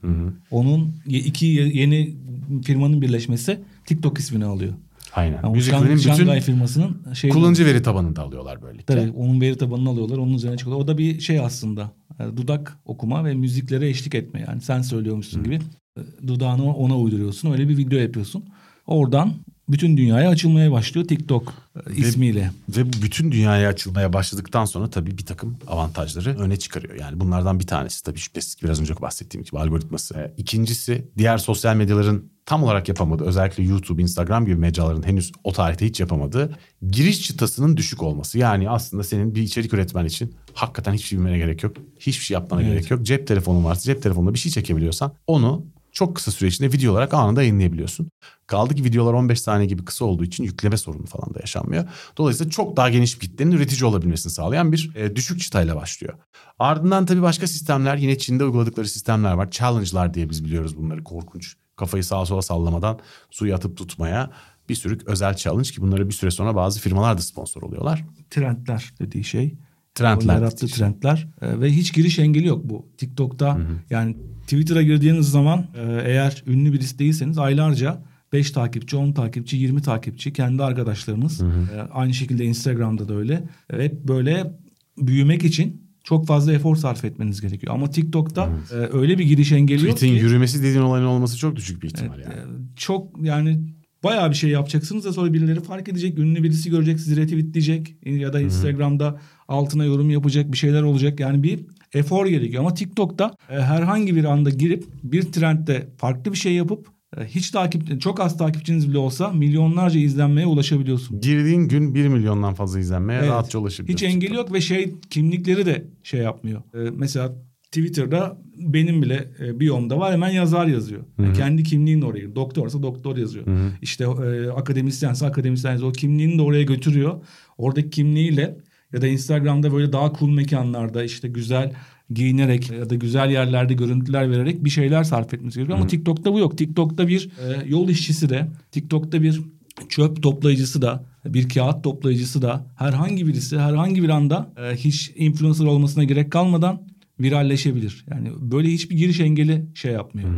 Onun 0.51 0.95
ye- 1.06 1.21
iki 1.21 1.47
ye- 1.47 1.69
yeni 1.75 2.17
firmanın 2.65 3.03
birleşmesi 3.03 3.61
TikTok 3.87 4.19
ismini 4.19 4.45
alıyor. 4.45 4.73
Aynen. 5.15 5.41
Yani 5.45 5.59
Şang- 5.59 6.13
bütün 6.13 6.41
firmasının 6.41 7.15
şey 7.15 7.31
kullanıcı 7.31 7.67
veri 7.67 7.83
tabanını 7.83 8.17
da 8.17 8.23
alıyorlar 8.23 8.63
böylelikle. 8.63 8.95
Tabii 8.95 9.11
onun 9.11 9.41
veri 9.41 9.59
tabanını 9.59 9.89
alıyorlar. 9.89 10.19
Onun 10.19 10.35
üzerine 10.35 10.57
çıkıyor. 10.57 10.77
O 10.77 10.87
da 10.87 10.99
bir 10.99 11.21
şey 11.21 11.41
aslında. 11.41 11.93
e, 12.21 12.37
Dudak 12.37 12.79
okuma 12.85 13.25
ve 13.25 13.35
müziklere 13.35 13.89
eşlik 13.89 14.15
etme. 14.15 14.45
Yani 14.49 14.61
sen 14.61 14.83
söylüyormuşsun 14.83 15.45
gibi 15.45 15.59
e, 15.99 16.29
dudağını 16.29 16.75
ona 16.75 16.99
uyduruyorsun. 16.99 17.53
Öyle 17.53 17.69
bir 17.69 17.77
video 17.77 17.99
yapıyorsun. 17.99 18.45
Oradan 18.87 19.33
bütün 19.69 19.97
dünyaya 19.97 20.31
açılmaya 20.31 20.73
başlıyor 20.73 21.09
TikTok 21.09 21.55
e, 21.91 21.97
ismiyle. 21.97 22.51
Ve 22.69 22.87
bu 22.87 23.03
bütün 23.03 23.33
dünyaya 23.33 23.69
açılmaya 23.69 24.13
başladıktan 24.13 24.65
sonra 24.65 24.91
tabii 24.91 25.19
bir 25.19 25.27
takım 25.27 25.57
avantajları 25.67 26.39
öne 26.39 26.57
çıkarıyor. 26.57 26.95
Yani 27.01 27.21
bunlardan 27.21 27.61
bir 27.61 27.67
tanesi 27.67 28.03
tabii 28.03 28.19
şüphesiz 28.19 28.55
ki 28.55 28.65
biraz 28.65 28.81
önce 28.81 28.95
bahsettiğim 29.01 29.45
gibi 29.45 29.59
algoritması. 29.59 30.33
İkincisi 30.37 31.09
diğer 31.19 31.39
sosyal 31.39 31.77
medyaların 31.77 32.34
tam 32.46 32.62
olarak 32.62 32.88
yapamadığı 32.88 33.25
özellikle 33.25 33.62
YouTube, 33.62 34.02
Instagram 34.02 34.46
gibi 34.46 34.56
mecraların 34.56 35.06
henüz 35.06 35.32
o 35.44 35.52
tarihte 35.52 35.87
hiç 35.87 36.00
yapamadığı 36.00 36.56
giriş 36.91 37.23
çıtasının 37.23 37.76
düşük 37.76 38.02
olması. 38.02 38.38
Yani 38.38 38.70
aslında 38.70 39.05
senin 39.05 39.35
bir 39.35 39.43
içerik 39.43 39.75
üretmen 39.75 40.05
için 40.05 40.35
hakikaten 40.55 40.93
hiçbir 40.93 41.08
şey 41.08 41.19
bilmene 41.19 41.38
gerek 41.38 41.62
yok. 41.62 41.76
Hiçbir 42.00 42.25
şey 42.25 42.35
yapmana 42.35 42.62
Evet. 42.62 42.73
gerek 42.73 42.91
yok. 42.91 43.02
Cep 43.02 43.26
telefonun 43.26 43.64
varsa 43.64 43.82
cep 43.82 44.02
telefonunda 44.02 44.35
bir 44.35 44.38
şey 44.38 44.52
çekebiliyorsan 44.52 45.12
onu 45.26 45.67
çok 45.93 46.17
kısa 46.17 46.31
süre 46.31 46.49
içinde 46.49 46.73
video 46.73 46.93
olarak 46.93 47.14
anında 47.14 47.43
yayınlayabiliyorsun. 47.43 48.08
Kaldı 48.46 48.75
ki 48.75 48.85
videolar 48.85 49.12
15 49.12 49.41
saniye 49.41 49.69
gibi 49.69 49.85
kısa 49.85 50.05
olduğu 50.05 50.25
için 50.25 50.44
yükleme 50.44 50.76
sorunu 50.76 51.06
falan 51.06 51.35
da 51.35 51.38
yaşanmıyor. 51.41 51.85
Dolayısıyla 52.17 52.50
çok 52.50 52.76
daha 52.76 52.91
geniş 52.91 53.23
bir 53.23 53.26
kitlenin 53.26 53.52
üretici 53.52 53.85
olabilmesini 53.85 54.32
sağlayan 54.32 54.73
bir 54.73 54.93
e, 54.96 55.17
düşük 55.17 55.41
çıtayla 55.41 55.76
başlıyor. 55.76 56.14
Ardından 56.58 57.06
tabii 57.06 57.23
başka 57.23 57.46
sistemler 57.46 57.96
yine 57.96 58.19
Çin'de 58.19 58.44
uyguladıkları 58.44 58.88
sistemler 58.88 59.32
var. 59.32 59.50
Challenge'lar 59.50 60.14
diye 60.14 60.31
biz 60.31 60.44
biliyoruz 60.44 60.76
bunları 60.76 61.05
korkunç. 61.05 61.56
Kafayı 61.76 62.05
sağa 62.05 62.26
sola 62.26 62.43
sallamadan 62.43 62.99
suyu 63.31 63.55
atıp 63.55 63.76
tutmaya 63.76 64.31
bir 64.69 64.75
sürü 64.75 64.99
özel 65.06 65.35
challenge 65.37 65.71
ki 65.71 65.82
bunları 65.82 66.09
bir 66.09 66.15
süre 66.15 66.31
sonra 66.31 66.55
bazı 66.56 66.81
firmalar 66.81 67.19
da 67.19 67.23
sponsor 67.23 67.62
oluyorlar. 67.62 68.05
Trendler 68.31 68.93
dediği 69.01 69.25
şey. 69.25 69.55
Trendler. 69.94 70.34
O 70.34 70.39
yarattığı 70.39 70.67
trendler 70.67 71.29
E, 71.43 71.60
ve 71.60 71.72
hiç 71.72 71.94
giriş 71.94 72.19
engeli 72.19 72.46
yok 72.46 72.60
bu. 72.65 72.89
TikTok'ta 72.99 73.58
yani 73.91 74.17
Twitter'a 74.43 74.82
girdiğiniz 74.82 75.31
zaman 75.31 75.58
e, 75.58 76.03
eğer 76.05 76.43
ünlü 76.46 76.72
birisi 76.72 76.99
değilseniz 76.99 77.39
aylarca 77.39 78.03
5 78.32 78.51
takipçi, 78.51 78.96
10 78.96 79.13
takipçi, 79.13 79.56
20 79.56 79.82
takipçi 79.82 80.32
kendi 80.32 80.63
arkadaşlarınız. 80.63 81.41
E, 81.41 81.81
aynı 81.93 82.15
şekilde 82.15 82.44
Instagram'da 82.44 83.08
da 83.08 83.15
öyle. 83.15 83.44
E, 83.72 83.84
hep 83.84 84.08
böyle 84.08 84.55
büyümek 84.99 85.44
için 85.44 85.83
çok 86.05 86.27
fazla 86.27 86.53
efor 86.53 86.77
sarf 86.77 87.05
etmeniz 87.05 87.41
gerekiyor. 87.41 87.75
Ama 87.75 87.91
TikTok'ta 87.91 88.51
e, 88.73 88.75
öyle 88.75 89.19
bir 89.19 89.25
giriş 89.25 89.53
engeli 89.53 89.87
yok 89.87 89.96
Tweet'in 89.96 90.17
ki. 90.17 90.25
yürümesi 90.25 90.58
dediğin 90.63 90.82
olayın 90.82 91.05
olması 91.06 91.39
çok 91.39 91.56
düşük 91.56 91.82
bir 91.82 91.87
ihtimal 91.87 92.19
Evet, 92.19 92.27
yani. 92.37 92.53
e, 92.56 92.77
çok 92.77 93.25
yani 93.27 93.61
bayağı 94.05 94.31
bir 94.31 94.34
şey 94.37 94.51
yapacaksınız 94.51 95.05
da 95.05 95.13
sonra 95.13 95.32
birileri 95.32 95.61
fark 95.61 95.89
edecek. 95.89 96.19
Ünlü 96.19 96.43
birisi 96.43 96.70
görecek 96.70 97.01
sizi 97.01 97.17
retweetleyecek 97.17 97.96
ya 98.06 98.32
da 98.32 98.41
Instagram'da 98.41 99.20
altına 99.49 99.84
yorum 99.84 100.11
yapacak 100.11 100.53
bir 100.53 100.56
şeyler 100.56 100.82
olacak. 100.82 101.20
Yani 101.20 101.43
bir 101.43 101.61
efor 101.94 102.27
gerekiyor 102.27 102.61
ama 102.63 102.75
TikTok'ta 102.75 103.34
e, 103.51 103.55
herhangi 103.61 104.17
bir 104.17 104.25
anda 104.25 104.51
girip 104.51 104.84
bir 105.03 105.23
trendde 105.23 105.89
farklı 105.96 106.32
bir 106.32 106.39
şey 106.39 106.53
yapıp 106.53 106.94
hiç 107.27 107.51
takip 107.51 108.01
çok 108.01 108.21
az 108.21 108.39
takipçiniz 108.39 108.89
bile 108.89 108.99
olsa 108.99 109.33
milyonlarca 109.33 110.01
izlenmeye 110.01 110.47
ulaşabiliyorsun. 110.47 111.21
Girdiğin 111.21 111.69
gün 111.69 111.94
1 111.94 112.09
milyondan 112.09 112.55
fazla 112.55 112.81
izlenmeye 112.81 113.19
Evet. 113.21 113.31
rahatça 113.31 113.59
ulaşabiliyorsun. 113.59 114.06
Hiç 114.06 114.15
engeli 114.15 114.35
yok 114.35 114.53
ve 114.53 114.61
şey 114.61 114.94
kimlikleri 115.11 115.67
de 115.67 115.85
şey 116.03 116.21
yapmıyor. 116.21 116.63
Ee, 116.75 116.79
mesela 116.97 117.33
Twitter'da 117.65 118.39
benim 118.59 119.03
bile 119.03 119.29
e, 119.41 119.61
biyomda 119.61 119.99
var 119.99 120.13
hemen 120.13 120.31
yazar 120.31 120.67
yazıyor. 120.67 121.03
Yani 121.19 121.33
kendi 121.37 121.63
kimliğini 121.63 122.05
oraya. 122.05 122.35
Doktorsa 122.37 122.83
doktor 122.83 123.17
yazıyor. 123.17 123.47
İşte 123.83 124.05
e, 124.05 124.51
akademisyense 124.51 125.27
akademisyen 125.27 125.73
yazıyor. 125.73 125.91
O 125.91 125.93
kimliğini 125.93 126.39
de 126.39 126.43
oraya 126.43 126.63
götürüyor. 126.63 127.15
Oradaki 127.59 127.91
kimliğiyle 127.91 128.56
ya 128.93 129.03
da 129.03 129.06
Instagram'da 129.06 129.73
böyle 129.73 129.93
daha 129.93 130.13
cool 130.19 130.31
mekanlarda 130.31 131.05
işte 131.05 131.29
güzel 131.29 131.73
giyinerek 132.15 132.71
ya 132.71 132.91
da 132.91 132.94
güzel 132.94 133.31
yerlerde 133.31 133.75
görüntüler 133.75 134.31
vererek 134.31 134.65
bir 134.65 134.71
şeyler 134.71 135.05
sarf 135.05 135.35
etmesi 135.35 135.55
gerekiyor. 135.55 135.79
Ama 135.79 135.87
TikTok'ta 135.87 136.33
bu 136.33 136.39
yok. 136.39 136.59
TikTok'ta 136.59 137.09
bir 137.09 137.25
e, 137.25 137.69
yol 137.69 137.89
işçisi 137.89 138.29
de, 138.29 138.49
TikTok'ta 138.73 139.23
bir 139.23 139.41
çöp 139.89 140.23
toplayıcısı 140.23 140.83
da, 140.83 141.05
bir 141.25 141.49
kağıt 141.49 141.85
toplayıcısı 141.85 142.43
da 142.43 142.67
herhangi 142.77 143.27
birisi 143.27 143.59
herhangi 143.59 144.03
bir 144.03 144.09
anda 144.09 144.53
e, 144.56 144.77
hiç 144.77 145.13
influencer 145.17 145.65
olmasına 145.65 146.05
gerek 146.05 146.33
kalmadan 146.33 146.83
viralleşebilir. 147.21 148.05
Yani 148.11 148.31
böyle 148.41 148.69
hiçbir 148.69 148.97
giriş 148.97 149.21
engeli 149.21 149.67
şey 149.75 149.93
yapmıyor. 149.93 150.29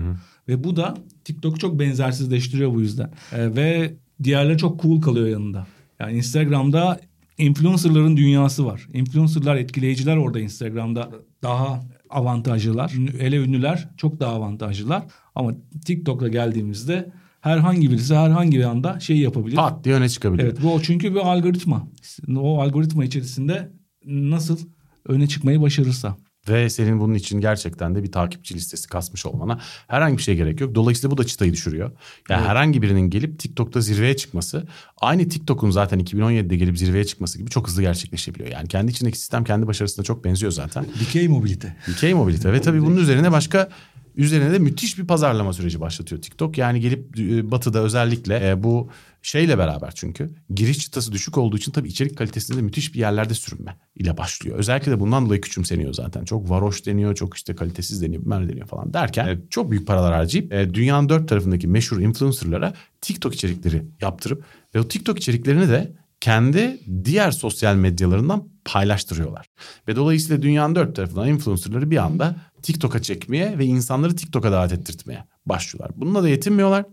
Ve 0.49 0.65
bu 0.65 0.77
da 0.77 0.97
TikTok'u 1.25 1.59
çok 1.59 1.79
benzersizleştiriyor 1.79 2.75
bu 2.75 2.81
yüzden. 2.81 3.11
E, 3.33 3.57
ve 3.57 3.95
diğerleri 4.23 4.59
çok 4.59 4.83
cool 4.83 5.01
kalıyor 5.01 5.29
yanında. 5.29 5.67
Yani 6.01 6.17
Instagram'da 6.17 7.01
influencerların 7.39 8.17
dünyası 8.17 8.67
var. 8.67 8.89
Influencerlar, 8.93 9.57
etkileyiciler 9.57 10.17
orada 10.17 10.41
Instagram'da 10.41 11.11
daha 11.43 11.85
avantajlılar. 12.11 12.93
Hele 13.19 13.37
ünlüler 13.37 13.89
çok 13.97 14.21
daha 14.21 14.33
avantajlılar. 14.35 15.05
Ama 15.35 15.53
TikTok'a 15.85 16.29
geldiğimizde 16.29 17.13
herhangi 17.41 17.91
birisi 17.91 18.15
herhangi 18.15 18.59
bir 18.59 18.65
anda 18.65 19.01
şey 19.01 19.19
yapabilir. 19.19 19.57
Pat 19.57 19.85
diye 19.85 19.95
öne 19.95 20.09
çıkabilir. 20.09 20.43
Evet 20.43 20.59
bu 20.63 20.83
çünkü 20.83 21.15
bir 21.15 21.21
algoritma. 21.21 21.89
O 22.37 22.61
algoritma 22.61 23.05
içerisinde 23.05 23.73
nasıl 24.05 24.59
öne 25.09 25.27
çıkmayı 25.27 25.61
başarırsa. 25.63 26.17
Ve 26.49 26.71
senin 26.71 27.01
bunun 27.01 27.15
için 27.15 27.41
gerçekten 27.41 27.95
de 27.95 28.03
bir 28.03 28.13
takipçi 28.13 28.55
listesi 28.55 28.89
kasmış 28.89 29.27
olmana 29.27 29.61
herhangi 29.89 30.19
bir 30.19 30.23
şey 30.23 30.37
gerek 30.37 30.61
yok. 30.61 30.75
Dolayısıyla 30.75 31.11
bu 31.11 31.19
da 31.19 31.25
çıtayı 31.25 31.53
düşürüyor. 31.53 31.91
Yani 32.29 32.41
evet. 32.41 32.51
herhangi 32.51 32.83
birinin 32.83 33.11
gelip 33.11 33.39
TikTok'ta 33.39 33.81
zirveye 33.81 34.17
çıkması 34.17 34.67
aynı 35.01 35.29
TikTok'un 35.29 35.71
zaten 35.71 36.01
2017'de 36.01 36.57
gelip 36.57 36.79
zirveye 36.79 37.05
çıkması 37.05 37.39
gibi 37.39 37.51
çok 37.51 37.69
hızlı 37.69 37.83
gerçekleşebiliyor. 37.83 38.51
Yani 38.51 38.69
kendi 38.69 38.91
içindeki 38.91 39.19
sistem 39.19 39.45
kendi 39.45 39.67
başarısına 39.67 40.05
çok 40.05 40.25
benziyor 40.25 40.53
zaten. 40.53 40.87
Dikey 41.01 41.29
mobilite. 41.29 41.77
Dikey 41.87 42.15
mobilite 42.15 42.53
ve 42.53 42.61
tabii 42.61 42.83
bunun 42.83 42.97
üzerine 42.97 43.33
başka 43.33 43.69
üzerine 44.17 44.53
de 44.53 44.59
müthiş 44.59 44.99
bir 44.99 45.07
pazarlama 45.07 45.53
süreci 45.53 45.81
başlatıyor 45.81 46.23
TikTok. 46.23 46.59
Yani 46.59 46.81
gelip 46.81 47.19
e, 47.19 47.51
batıda 47.51 47.81
özellikle 47.81 48.51
e, 48.51 48.63
bu 48.63 48.91
şeyle 49.27 49.59
beraber 49.59 49.93
çünkü 49.95 50.31
giriş 50.55 50.79
çıtası 50.79 51.13
düşük 51.13 51.39
olduğu 51.39 51.57
için 51.57 51.73
tabii 51.73 51.89
içerik 51.89 52.19
kalitesinde 52.19 52.59
de 52.59 52.63
müthiş 52.63 52.95
bir 52.95 52.99
yerlerde 52.99 53.35
sürünme 53.35 53.77
ile 53.97 54.17
başlıyor. 54.17 54.59
Özellikle 54.59 54.93
de 54.93 55.01
bundan 55.01 55.27
dolayı 55.27 55.41
küçümseniyor 55.41 55.93
zaten. 55.95 56.25
Çok 56.25 56.51
varoş 56.51 56.87
deniyor, 56.87 57.15
çok 57.15 57.37
işte 57.37 57.57
kalitesiz 57.57 58.03
deniyor, 58.03 58.23
bilmem 58.23 58.49
deniyor 58.49 58.67
falan 58.67 58.95
derken 58.95 59.29
e, 59.29 59.39
çok 59.51 59.71
büyük 59.71 59.87
paralar 59.87 60.15
harcayıp 60.15 60.53
e, 60.53 60.75
dünyanın 60.75 61.09
dört 61.09 61.29
tarafındaki 61.29 61.69
meşhur 61.69 62.01
influencerlara 62.01 62.75
TikTok 63.01 63.35
içerikleri 63.35 63.83
yaptırıp 64.01 64.45
ve 64.75 64.81
o 64.81 64.89
TikTok 64.89 65.19
içeriklerini 65.19 65.69
de 65.69 65.93
kendi 66.21 66.81
diğer 67.05 67.31
sosyal 67.31 67.77
medyalarından 67.77 68.49
paylaştırıyorlar. 68.65 69.47
Ve 69.89 69.97
dolayısıyla 69.97 70.43
dünyanın 70.43 70.75
dört 70.75 70.97
tarafından 70.97 71.29
influencerları 71.29 71.91
bir 71.91 71.97
anda 71.97 72.37
TikTok'a 72.63 73.03
çekmeye 73.03 73.59
ve 73.59 73.65
insanları 73.65 74.17
TikTok'a 74.17 74.53
davet 74.53 74.73
ettirtmeye 74.73 75.25
başlıyorlar. 75.47 75.91
Bununla 75.97 76.23
da 76.23 76.29
yetinmiyorlar. 76.29 76.85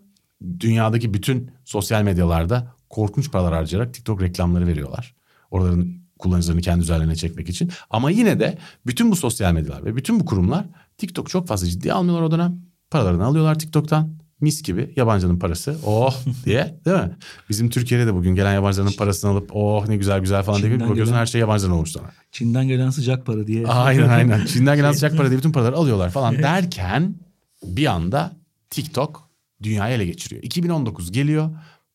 Dünyadaki 0.60 1.14
bütün 1.14 1.52
sosyal 1.66 2.04
medyalarda 2.04 2.74
korkunç 2.90 3.32
paralar 3.32 3.54
harcayarak 3.54 3.94
TikTok 3.94 4.22
reklamları 4.22 4.68
veriyorlar. 4.68 5.16
Oraların 5.52 6.04
kullanıcılarını 6.20 6.62
kendi 6.62 6.82
üzerlerine 6.82 7.16
çekmek 7.16 7.50
için. 7.50 7.72
Ama 7.90 8.12
yine 8.12 8.40
de 8.40 8.58
bütün 8.86 9.12
bu 9.12 9.16
sosyal 9.16 9.54
medyalar 9.54 9.86
ve 9.86 9.96
bütün 9.96 10.20
bu 10.20 10.26
kurumlar 10.26 10.66
TikTok 10.98 11.30
çok 11.30 11.48
fazla 11.48 11.68
ciddiye 11.68 11.94
almıyorlar 11.94 12.24
o 12.24 12.32
dönem. 12.32 12.62
Paralarını 12.92 13.26
alıyorlar 13.26 13.60
TikTok'tan 13.60 14.24
mis 14.42 14.64
gibi 14.64 14.94
yabancının 14.96 15.40
parası 15.40 15.78
oh 15.86 16.16
diye 16.46 16.80
değil 16.86 16.98
mi? 16.98 17.18
Bizim 17.50 17.70
Türkiye'de 17.70 18.08
de 18.08 18.14
bugün 18.14 18.36
gelen 18.36 18.54
yabancıların 18.54 18.92
parasını 18.98 19.32
alıp 19.32 19.50
oh 19.54 19.88
ne 19.88 19.98
güzel 19.98 20.20
güzel 20.20 20.44
falan 20.44 20.62
diye 20.62 20.74
bakıyorsun 20.74 21.06
gelen, 21.06 21.20
her 21.20 21.26
şey 21.26 21.42
yabancıdan 21.42 21.72
olmuş 21.72 21.92
sana. 21.92 22.12
Çin'den 22.32 22.68
gelen 22.68 22.90
sıcak 22.90 23.26
para 23.26 23.48
diye. 23.48 23.68
Aynen 23.68 24.10
aynen 24.10 24.46
Çin'den 24.46 24.76
gelen 24.76 24.92
sıcak 24.92 25.18
para 25.18 25.30
diye 25.30 25.38
bütün 25.38 25.52
paraları 25.52 25.76
alıyorlar 25.76 26.10
falan 26.10 26.36
derken 26.44 27.16
bir 27.64 27.86
anda 27.86 28.32
TikTok 28.70 29.30
dünyayı 29.63 29.96
ele 29.96 30.05
geçiriyor. 30.05 30.43
2019 30.43 31.12
geliyor. 31.12 31.50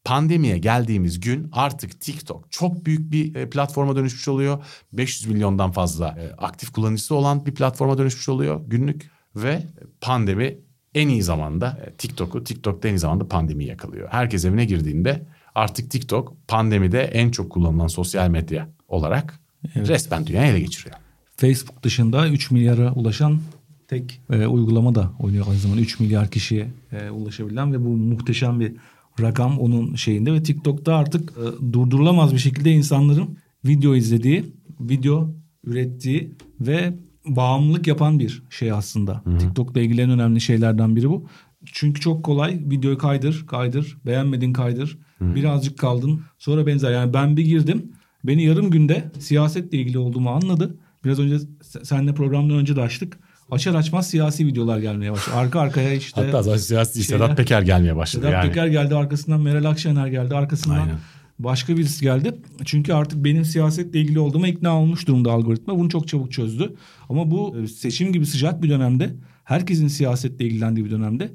Pandemiye 0.05 0.59
geldiğimiz 0.59 1.21
gün 1.21 1.49
artık 1.53 2.01
TikTok 2.01 2.53
çok 2.53 2.87
büyük 2.87 3.13
bir 3.13 3.35
e, 3.35 3.51
platforma 3.51 3.97
dönüşmüş 3.97 4.29
oluyor. 4.29 4.65
500 4.93 5.27
milyondan 5.27 5.73
fazla 5.73 6.09
e, 6.09 6.33
aktif 6.33 6.73
kullanıcısı 6.73 7.15
olan 7.15 7.47
bir 7.47 7.55
platforma 7.55 7.99
dönüşmüş 7.99 8.29
oluyor 8.29 8.61
günlük 8.67 9.11
ve 9.37 9.63
pandemi 10.01 10.59
en 10.95 11.09
iyi 11.09 11.23
zamanda 11.23 11.81
e, 11.87 11.93
TikTok'u, 11.93 12.45
TikTok'ta 12.45 12.89
en 12.89 12.95
iyi 12.95 12.99
zamanda 12.99 13.29
pandemi 13.29 13.65
yakalıyor. 13.65 14.09
Herkes 14.11 14.45
evine 14.45 14.65
girdiğinde 14.65 15.27
artık 15.55 15.91
TikTok 15.91 16.49
pandemide 16.49 17.03
en 17.03 17.31
çok 17.31 17.51
kullanılan 17.51 17.89
sosyal 17.89 18.29
medya 18.29 18.69
olarak 18.89 19.41
evet. 19.75 19.89
resmen 19.89 20.27
dünyayı 20.27 20.53
ele 20.53 20.61
geçiriyor. 20.61 20.97
Facebook 21.37 21.83
dışında 21.83 22.29
3 22.29 22.51
milyara 22.51 22.93
ulaşan 22.93 23.41
tek 23.89 24.21
e, 24.31 24.47
uygulama 24.47 24.95
da 24.95 25.11
oynuyor 25.19 25.47
aynı 25.49 25.59
zamanda 25.59 25.81
3 25.81 26.01
milyar 26.01 26.31
kişiye 26.31 26.69
e, 26.93 27.11
ulaşabilen 27.11 27.73
ve 27.73 27.85
bu 27.85 27.89
muhteşem 27.89 28.61
bir 28.61 28.73
rakam 29.21 29.59
onun 29.59 29.95
şeyinde 29.95 30.33
ve 30.33 30.43
TikTok'ta 30.43 30.97
artık 30.97 31.33
e, 31.33 31.73
durdurulamaz 31.73 32.33
bir 32.33 32.39
şekilde 32.39 32.71
insanların 32.71 33.39
video 33.65 33.95
izlediği, 33.95 34.45
video 34.81 35.35
ürettiği 35.65 36.35
ve 36.61 36.95
bağımlılık 37.27 37.87
yapan 37.87 38.19
bir 38.19 38.43
şey 38.51 38.73
aslında. 38.73 39.21
Hı-hı. 39.25 39.39
TikTok'la 39.39 39.81
ilgili 39.81 40.01
en 40.01 40.11
önemli 40.11 40.41
şeylerden 40.41 40.97
biri 40.97 41.11
bu. 41.11 41.27
Çünkü 41.65 42.01
çok 42.01 42.25
kolay 42.25 42.61
videoyu 42.71 42.99
kaydır, 42.99 43.47
kaydır, 43.47 43.99
beğenmedin 44.07 44.53
kaydır. 44.53 44.99
Hı-hı. 45.19 45.35
Birazcık 45.35 45.79
kaldın. 45.79 46.21
Sonra 46.39 46.67
benzer 46.67 46.93
yani 46.93 47.15
ben 47.15 47.37
bir 47.37 47.45
girdim. 47.45 47.93
Beni 48.25 48.45
yarım 48.45 48.71
günde 48.71 49.11
siyasetle 49.19 49.79
ilgili 49.79 49.99
olduğumu 49.99 50.31
anladı. 50.31 50.79
Biraz 51.05 51.19
önce 51.19 51.39
seninle 51.83 52.15
programdan 52.15 52.59
önce 52.59 52.77
de 52.77 52.81
açtık. 52.81 53.19
Açar 53.51 53.75
açmaz 53.75 54.11
siyasi 54.11 54.47
videolar 54.47 54.79
gelmeye 54.79 55.13
başladı. 55.13 55.37
Arka 55.37 55.61
arkaya 55.61 55.95
işte. 55.95 56.21
Hatta 56.21 56.43
zaten 56.43 56.59
siyasi 56.59 56.95
değil, 56.95 57.07
Sedat 57.07 57.37
Peker 57.37 57.63
gelmeye 57.63 57.97
başladı 57.97 58.27
Sedat 58.27 58.45
yani. 58.45 58.49
Peker 58.49 58.67
geldi 58.67 58.95
arkasından 58.95 59.41
Meral 59.41 59.65
Akşener 59.65 60.07
geldi 60.07 60.37
arkasından. 60.37 60.79
Aynen 60.79 60.97
başka 61.39 61.77
birisi 61.77 62.03
geldi. 62.05 62.35
Çünkü 62.65 62.93
artık 62.93 63.25
benim 63.25 63.45
siyasetle 63.45 64.01
ilgili 64.01 64.19
olduğuma 64.19 64.49
ikna 64.49 64.81
olmuş 64.81 65.07
durumda 65.07 65.33
algoritma. 65.33 65.79
Bunu 65.79 65.89
çok 65.89 66.09
çabuk 66.09 66.33
çözdü. 66.33 66.75
Ama 67.09 67.31
bu 67.31 67.57
e, 67.59 67.67
seçim 67.67 68.13
gibi 68.13 68.27
sıcak 68.27 68.63
bir 68.63 68.69
dönemde 68.69 69.15
herkesin 69.45 69.89
siyasetle 69.89 70.45
ilgilendiği 70.45 70.87
bir 70.87 70.91
dönemde 70.91 71.33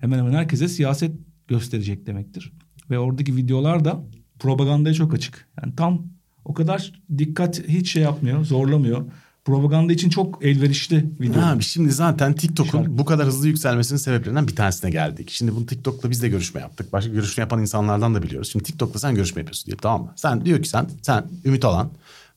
hemen 0.00 0.18
hemen 0.18 0.32
herkese 0.32 0.68
siyaset 0.68 1.12
gösterecek 1.48 2.06
demektir. 2.06 2.52
Ve 2.90 2.98
oradaki 2.98 3.36
videolar 3.36 3.84
da 3.84 4.04
propagandaya 4.38 4.94
çok 4.94 5.14
açık. 5.14 5.48
Yani 5.62 5.74
tam 5.76 6.06
o 6.44 6.54
kadar 6.54 6.92
dikkat 7.18 7.68
hiç 7.68 7.92
şey 7.92 8.02
yapmıyor, 8.02 8.44
zorlamıyor 8.44 9.04
propaganda 9.46 9.92
için 9.92 10.10
çok 10.10 10.44
elverişli 10.44 11.10
video. 11.20 11.42
Abi 11.42 11.62
şimdi 11.62 11.92
zaten 11.92 12.34
TikTok'un 12.34 12.98
bu 12.98 13.04
kadar 13.04 13.26
hızlı 13.26 13.48
yükselmesinin 13.48 13.98
sebeplerinden 13.98 14.48
bir 14.48 14.56
tanesine 14.56 14.90
geldik. 14.90 15.30
Şimdi 15.30 15.54
bunu 15.54 15.66
TikTok'la 15.66 16.10
biz 16.10 16.22
de 16.22 16.28
görüşme 16.28 16.60
yaptık. 16.60 16.92
Başka 16.92 17.10
görüşme 17.12 17.40
yapan 17.40 17.60
insanlardan 17.60 18.14
da 18.14 18.22
biliyoruz. 18.22 18.52
Şimdi 18.52 18.64
TikTok'la 18.64 19.00
sen 19.00 19.14
görüşme 19.14 19.40
yapıyorsun 19.40 19.66
diye 19.66 19.76
tamam 19.76 20.02
mı? 20.02 20.12
Sen 20.16 20.44
diyor 20.44 20.62
ki 20.62 20.68
sen 20.68 20.90
sen 21.02 21.26
Ümit 21.44 21.64
Alan 21.64 21.90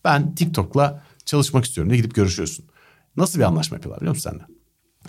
ben 0.03 0.35
TikTok'la 0.35 1.03
çalışmak 1.25 1.65
istiyorum 1.65 1.89
diye 1.89 2.01
gidip 2.01 2.15
görüşüyorsun. 2.15 2.65
Nasıl 3.17 3.39
bir 3.39 3.43
anlaşma 3.43 3.77
yapıyorlar 3.77 4.01
biliyor 4.01 4.15
musun 4.15 4.29
senden? 4.29 4.47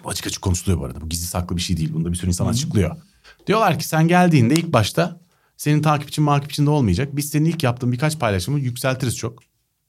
Bu 0.05 0.09
açık 0.09 0.27
açık 0.27 0.43
konuşuluyor 0.43 0.81
bu 0.81 0.85
arada. 0.85 1.01
Bu 1.01 1.09
gizli 1.09 1.27
saklı 1.27 1.57
bir 1.57 1.63
şey 1.63 1.77
değil. 1.77 1.95
Bunda 1.95 2.13
bir 2.13 2.17
sürü 2.17 2.29
insan 2.29 2.45
Hı-hı. 2.45 2.53
açıklıyor. 2.53 2.97
Diyorlar 3.47 3.79
ki 3.79 3.89
sen 3.89 4.09
geldiğinde 4.09 4.55
ilk 4.55 4.73
başta 4.73 5.21
senin 5.57 5.83
takipçin 5.83 6.25
makipçin 6.25 6.67
de 6.67 6.71
olmayacak. 6.71 7.17
Biz 7.17 7.29
senin 7.29 7.45
ilk 7.45 7.63
yaptığın 7.63 7.93
birkaç 7.93 8.19
paylaşımı 8.19 8.61
yükseltiriz 8.61 9.17
çok. 9.17 9.39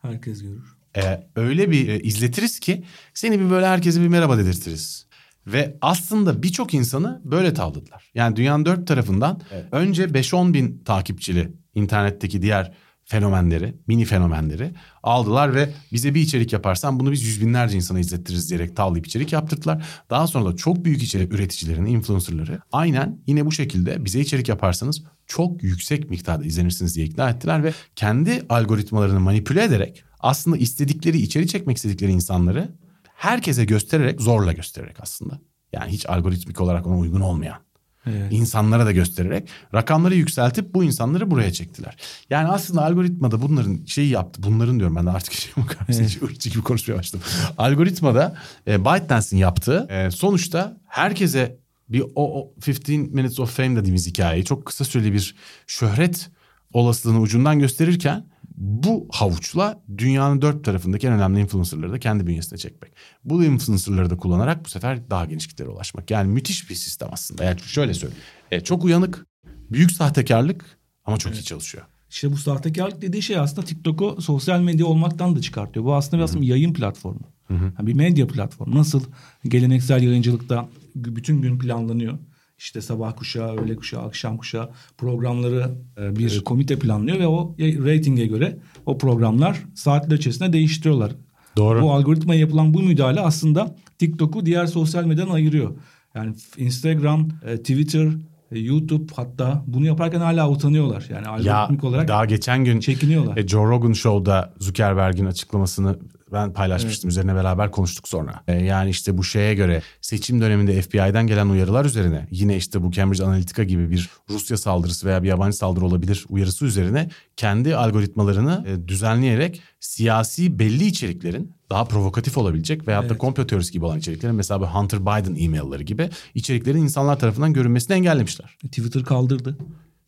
Herkes 0.02 0.42
görür 0.42 0.81
e, 0.98 1.28
öyle 1.36 1.72
bir 1.72 1.88
e, 1.88 2.00
izletiriz 2.00 2.60
ki 2.60 2.84
seni 3.14 3.40
bir 3.40 3.50
böyle 3.50 3.68
herkese 3.68 4.02
bir 4.02 4.08
merhaba 4.08 4.38
dedirtiriz. 4.38 5.08
Ve 5.48 5.78
aslında 5.82 6.44
birçok 6.44 6.74
insanı 6.74 7.22
böyle 7.24 7.54
tavladılar. 7.54 8.12
Yani 8.16 8.36
dünyanın 8.36 8.66
dört 8.66 8.88
tarafından 8.88 9.42
evet. 9.52 9.66
önce 9.72 10.04
5-10 10.04 10.54
bin 10.54 10.84
takipçili 10.86 11.54
internetteki 11.76 12.42
diğer 12.42 12.74
fenomenleri, 13.12 13.76
mini 13.88 14.06
fenomenleri 14.06 14.74
aldılar 15.04 15.56
ve 15.56 15.74
bize 15.92 16.16
bir 16.16 16.22
içerik 16.22 16.54
yaparsan 16.54 17.00
bunu 17.00 17.12
biz 17.12 17.24
yüz 17.24 17.42
binlerce 17.42 17.76
insana 17.76 18.00
izlettiririz 18.00 18.50
diyerek 18.50 18.76
tavlayıp 18.76 19.08
içerik 19.08 19.34
yaptırdılar. 19.34 19.86
Daha 20.10 20.28
sonra 20.28 20.46
da 20.46 20.56
çok 20.56 20.86
büyük 20.86 21.04
içerik 21.04 21.34
üreticilerini, 21.34 21.90
influencerları 21.90 22.60
aynen 22.72 23.20
yine 23.28 23.46
bu 23.46 23.52
şekilde 23.52 24.06
bize 24.06 24.20
içerik 24.20 24.50
yaparsanız 24.50 25.04
çok 25.28 25.64
yüksek 25.64 26.10
miktarda 26.10 26.46
izlenirsiniz 26.46 26.96
diye 26.96 27.06
ikna 27.06 27.30
ettiler 27.30 27.64
ve 27.64 27.74
kendi 27.96 28.46
algoritmalarını 28.50 29.20
manipüle 29.20 29.64
ederek 29.64 30.04
aslında 30.20 30.58
istedikleri, 30.58 31.18
içeri 31.18 31.48
çekmek 31.48 31.78
istedikleri 31.78 32.12
insanları 32.12 32.76
herkese 33.04 33.66
göstererek, 33.66 34.22
zorla 34.22 34.52
göstererek 34.52 35.00
aslında. 35.00 35.40
Yani 35.74 35.92
hiç 35.92 36.10
algoritmik 36.10 36.62
olarak 36.62 36.88
ona 36.88 36.98
uygun 36.98 37.22
olmayan 37.22 37.58
Evet. 38.06 38.32
insanlara 38.32 38.86
da 38.86 38.92
göstererek 38.92 39.50
rakamları 39.74 40.16
yükseltip 40.16 40.74
bu 40.74 40.84
insanları 40.84 41.32
buraya 41.32 41.54
çektiler. 41.54 41.98
Yani 42.30 42.48
aslında 42.48 42.86
algoritmada 42.86 43.42
bunların 43.42 43.86
şeyi 43.86 44.10
yaptı. 44.10 44.44
Bunların 44.44 44.80
diyorum 44.80 44.96
ben 44.96 45.06
de 45.06 45.10
artık 45.10 45.34
şey 45.34 45.54
evet. 45.90 46.24
ırkçı 46.24 46.50
gibi 46.50 46.64
konuşmaya 46.64 46.98
başladım. 46.98 47.26
algoritmada 47.58 48.36
e, 48.68 48.86
ByteDance'in 48.86 49.40
yaptığı 49.40 49.88
e, 49.90 50.12
sonuçta 50.12 50.78
herkese 50.88 51.58
bir 51.90 52.02
o, 52.16 52.42
o 52.42 52.54
15 52.68 52.88
minutes 52.88 53.40
of 53.40 53.58
fame 53.58 53.76
dediğimiz 53.76 54.08
hikayeyi 54.08 54.46
çok 54.46 54.66
kısa 54.66 54.86
süreli 54.86 55.14
bir 55.14 55.36
şöhret 55.68 56.30
olasılığını 56.74 57.20
ucundan 57.20 57.60
gösterirken 57.60 58.31
bu 58.62 59.08
havuçla 59.12 59.84
dünyanın 59.98 60.42
dört 60.42 60.66
tarafındaki 60.66 61.08
en 61.08 61.14
önemli 61.14 61.40
influencerları 61.40 61.92
da 61.92 62.00
kendi 62.00 62.28
bünyesine 62.28 62.60
çekmek. 62.60 62.94
Bu 63.24 63.44
influencerları 63.44 64.10
da 64.10 64.18
kullanarak 64.18 64.66
bu 64.66 64.70
sefer 64.70 65.10
daha 65.10 65.26
geniş 65.26 65.48
kitlere 65.48 65.70
ulaşmak. 65.70 66.12
Yani 66.12 66.34
müthiş 66.34 66.70
bir 66.70 66.76
sistem 66.76 67.10
aslında. 67.12 67.44
Yani 67.44 67.60
şöyle 67.60 67.94
söyleyeyim. 67.94 68.24
E, 68.52 68.62
çok 68.62 68.84
uyanık, 68.84 69.26
büyük 69.72 69.92
sahtekarlık 69.92 70.78
ama 71.06 71.18
çok 71.18 71.32
evet. 71.32 71.42
iyi 71.42 71.46
çalışıyor. 71.46 71.86
İşte 72.10 72.32
bu 72.32 72.38
sahtekarlık 72.38 73.02
dediği 73.02 73.22
şey 73.22 73.38
aslında 73.38 73.68
TikTok'u 73.68 74.22
sosyal 74.22 74.62
medya 74.62 74.86
olmaktan 74.86 75.36
da 75.36 75.42
çıkartıyor. 75.42 75.86
Bu 75.86 75.96
aslında 75.96 76.18
biraz 76.18 76.42
bir 76.42 76.48
yayın 76.48 76.74
platformu. 76.74 77.22
Hı 77.48 77.54
hı. 77.54 77.74
Yani 77.80 77.88
bir 77.88 77.94
medya 77.94 78.28
platformu. 78.28 78.76
Nasıl 78.76 79.04
geleneksel 79.44 80.04
yayıncılıkta 80.04 80.70
bütün 80.96 81.42
gün 81.42 81.60
planlanıyor. 81.60 82.18
İşte 82.62 82.82
sabah 82.82 83.16
kuşağı, 83.16 83.58
öğle 83.58 83.76
kuşağı, 83.76 84.02
akşam 84.02 84.38
kuşağı 84.38 84.70
programları 84.98 85.72
e, 85.98 86.16
bir 86.16 86.32
evet. 86.32 86.44
komite 86.44 86.80
planlıyor 86.80 87.20
ve 87.20 87.28
o 87.28 87.56
reytinge 87.60 88.26
göre 88.26 88.58
o 88.86 88.98
programlar 88.98 89.64
saatler 89.76 90.18
içerisinde 90.18 90.54
değiştiriyorlar. 90.54 91.12
Doğru. 91.58 91.82
Bu 91.82 91.94
algoritmaya 91.94 92.40
yapılan 92.40 92.74
bu 92.74 92.82
müdahale 92.82 93.20
aslında 93.20 93.76
TikTok'u 94.00 94.46
diğer 94.46 94.66
sosyal 94.66 95.06
medyadan 95.06 95.32
ayırıyor. 95.32 95.72
Yani 96.16 96.36
Instagram, 96.58 97.30
e, 97.46 97.58
Twitter, 97.58 98.08
e, 98.52 98.60
YouTube 98.60 99.14
hatta 99.16 99.64
bunu 99.68 99.86
yaparken 99.86 100.20
hala 100.20 100.50
utanıyorlar. 100.50 101.08
Yani 101.10 101.28
algoritmik 101.28 101.84
ya, 101.84 101.90
olarak 101.90 102.08
daha 102.08 102.26
geçen 102.26 102.66
gün 102.66 102.80
çekiniyorlar. 102.80 103.38
E, 103.38 103.48
Joe 103.48 103.66
Rogan 103.66 103.94
Show'da 103.94 104.54
Zuckerberg'in 104.60 105.26
açıklamasını 105.26 105.96
ben 106.32 106.54
paylaşmıştım. 106.54 107.08
Evet. 107.08 107.12
Üzerine 107.12 107.36
beraber 107.36 107.72
konuştuk 107.72 108.08
sonra. 108.08 108.44
E, 108.48 108.54
yani 108.54 108.90
işte 108.90 109.18
bu 109.18 109.24
şeye 109.24 109.54
göre 109.54 109.82
seçim 110.02 110.42
döneminde 110.42 110.82
FBI'den 110.82 111.28
gelen 111.28 111.50
uyarılar 111.50 111.86
üzerine 111.86 112.28
yine 112.32 112.58
işte 112.58 112.84
bu 112.84 112.92
Cambridge 112.92 113.24
Analytica 113.24 113.64
gibi 113.64 113.92
bir 113.92 114.10
Rusya 114.30 114.58
saldırısı 114.58 115.08
veya 115.08 115.24
bir 115.24 115.28
yabancı 115.28 115.58
saldırı 115.58 115.86
olabilir 115.86 116.26
uyarısı 116.30 116.66
üzerine 116.66 117.10
kendi 117.38 117.76
algoritmalarını 117.76 118.66
e, 118.68 118.88
düzenleyerek 118.88 119.62
siyasi 119.80 120.60
belli 120.60 120.86
içeriklerin 120.86 121.52
daha 121.70 121.86
provokatif 121.86 122.38
olabilecek 122.38 122.88
veyahut 122.88 123.06
evet. 123.06 123.16
da 123.16 123.18
komplo 123.18 123.48
teorisi 123.48 123.72
gibi 123.72 123.86
olan 123.86 124.00
içeriklerin 124.00 124.36
mesela 124.36 124.76
Hunter 124.76 125.02
Biden 125.02 125.36
e-mailleri 125.36 125.86
gibi 125.86 126.10
içeriklerin 126.36 126.82
insanlar 126.82 127.20
tarafından 127.20 127.54
görünmesini 127.54 127.96
engellemişler. 127.96 128.58
E, 128.64 128.68
Twitter 128.68 129.04
kaldırdı. 129.04 129.58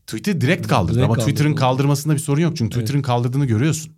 Twitter 0.07 0.41
direkt 0.41 0.67
kaldırdı 0.67 0.97
direkt 0.97 1.11
ama 1.11 1.19
Twitter'ın 1.19 1.55
kaldırmasında 1.55 2.13
bir 2.13 2.19
sorun 2.19 2.41
yok 2.41 2.57
çünkü 2.57 2.69
Twitter'ın 2.69 2.97
evet. 2.97 3.07
kaldırdığını 3.07 3.45
görüyorsun. 3.45 3.93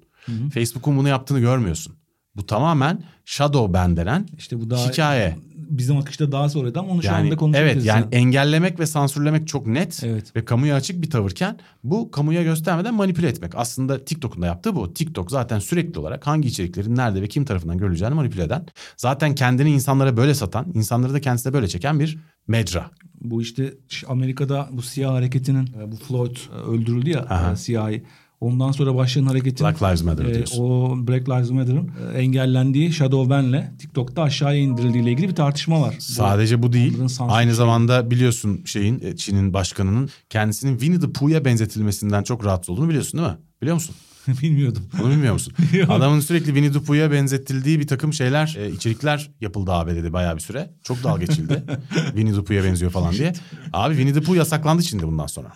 Facebook'un 0.53 0.97
bunu 0.97 1.09
yaptığını 1.09 1.39
görmüyorsun. 1.39 1.95
Bu 2.35 2.45
tamamen 2.45 3.03
shadow 3.25 3.73
ban 3.73 3.97
denen 3.97 4.27
işte 4.37 4.59
bu 4.59 4.69
daha 4.69 4.89
hikaye. 4.89 5.35
Bizim 5.55 5.97
akışta 5.97 6.31
daha 6.31 6.49
sonradan 6.49 6.85
onu 6.85 6.93
yani, 6.93 7.03
şu 7.03 7.13
anda 7.13 7.37
konuşabiliriz. 7.37 7.75
Evet 7.75 7.85
yani 7.85 8.05
engellemek 8.11 8.79
ve 8.79 8.85
sansürlemek 8.85 9.47
çok 9.47 9.67
net 9.67 10.03
evet. 10.03 10.35
ve 10.35 10.45
kamuya 10.45 10.75
açık 10.75 11.01
bir 11.01 11.09
tavırken 11.09 11.57
bu 11.83 12.11
kamuya 12.11 12.43
göstermeden 12.43 12.93
manipüle 12.93 13.27
etmek. 13.27 13.55
Aslında 13.55 14.05
TikTok'un 14.05 14.41
da 14.41 14.45
yaptığı 14.45 14.75
bu. 14.75 14.93
TikTok 14.93 15.31
zaten 15.31 15.59
sürekli 15.59 15.99
olarak 15.99 16.27
hangi 16.27 16.47
içeriklerin 16.47 16.95
nerede 16.95 17.21
ve 17.21 17.27
kim 17.27 17.45
tarafından 17.45 17.77
görüleceğini 17.77 18.15
manipüle 18.15 18.43
eden. 18.43 18.65
Zaten 18.97 19.35
kendini 19.35 19.71
insanlara 19.71 20.17
böyle 20.17 20.33
satan, 20.33 20.71
insanları 20.73 21.13
da 21.13 21.21
kendisine 21.21 21.53
böyle 21.53 21.67
çeken 21.67 21.99
bir 21.99 22.17
mecra. 22.47 22.91
Bu 23.21 23.41
işte 23.41 23.73
Amerika'da 24.07 24.69
bu 24.71 24.81
siyah 24.81 25.11
hareketinin 25.11 25.69
e, 25.81 25.91
bu 25.91 25.95
Floyd 25.95 26.35
e, 26.35 26.55
öldürüldü 26.55 27.09
ya 27.09 27.25
Aha. 27.29 27.51
E, 27.51 27.55
siyahi 27.55 28.03
Ondan 28.41 28.71
sonra 28.71 28.95
başlayan 28.95 29.25
hareketin 29.25 29.65
Black 29.65 29.83
Lives 29.83 30.03
Matter 30.03 30.25
e, 30.25 30.43
o 30.59 30.95
Black 31.07 31.29
Lives 31.29 31.49
Matter'ın 31.49 31.91
e, 32.13 32.17
engellendiği 32.17 32.93
Shadow 32.93 33.29
Ban'le 33.29 33.77
TikTok'ta 33.79 34.21
aşağıya 34.21 34.59
indirildiği 34.59 35.03
ile 35.03 35.11
ilgili 35.11 35.29
bir 35.29 35.35
tartışma 35.35 35.81
var. 35.81 35.95
Sadece 35.99 36.63
bu 36.63 36.73
değil. 36.73 36.97
Aynı 37.19 37.49
şey. 37.49 37.55
zamanda 37.55 38.11
biliyorsun 38.11 38.61
şeyin 38.65 39.01
e, 39.03 39.15
Çin'in 39.15 39.53
başkanının 39.53 40.09
kendisinin 40.29 40.77
Winnie 40.77 40.99
the 40.99 41.11
Pooh'ya 41.11 41.45
benzetilmesinden 41.45 42.23
çok 42.23 42.45
rahatsız 42.45 42.69
olduğunu 42.69 42.89
biliyorsun 42.89 43.19
değil 43.19 43.31
mi? 43.31 43.37
Biliyor 43.61 43.75
musun? 43.75 43.95
Bilmiyordum. 44.41 44.83
Bunu 44.99 45.09
bilmiyor 45.09 45.33
musun? 45.33 45.53
Adamın 45.89 46.19
sürekli 46.19 46.45
Winnie 46.45 46.71
the 46.71 46.79
Pooh'ya 46.79 47.11
benzetildiği 47.11 47.79
bir 47.79 47.87
takım 47.87 48.13
şeyler, 48.13 48.55
e, 48.59 48.71
içerikler 48.71 49.31
yapıldı 49.41 49.71
ABD'de 49.71 50.13
bayağı 50.13 50.35
bir 50.35 50.41
süre. 50.41 50.73
Çok 50.83 51.03
dalga 51.03 51.25
geçildi. 51.25 51.63
Winnie 52.05 52.33
the 52.33 52.43
Pooh'ya 52.43 52.63
benziyor 52.63 52.91
falan 52.91 53.13
diye. 53.13 53.33
Abi 53.73 53.95
Winnie 53.95 54.13
the 54.13 54.21
Pooh 54.21 54.35
yasaklandı 54.35 54.81
Çin'de 54.81 55.07
bundan 55.07 55.27
sonra. 55.27 55.53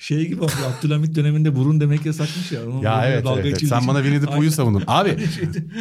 Şey 0.00 0.28
gibi 0.28 0.42
oldu 0.42 0.52
Abdülhamit 0.78 1.14
döneminde 1.14 1.56
burun 1.56 1.80
demek 1.80 2.06
yasakmış 2.06 2.52
ya. 2.52 2.66
Onun 2.66 2.82
ya 2.82 3.08
evet, 3.08 3.26
evet, 3.34 3.46
evet. 3.46 3.68
sen 3.68 3.88
bana 3.88 3.98
Winnie 3.98 4.20
the 4.20 4.26
Pooh'yu 4.26 4.52
savundun. 4.52 4.84
Abi, 4.86 5.16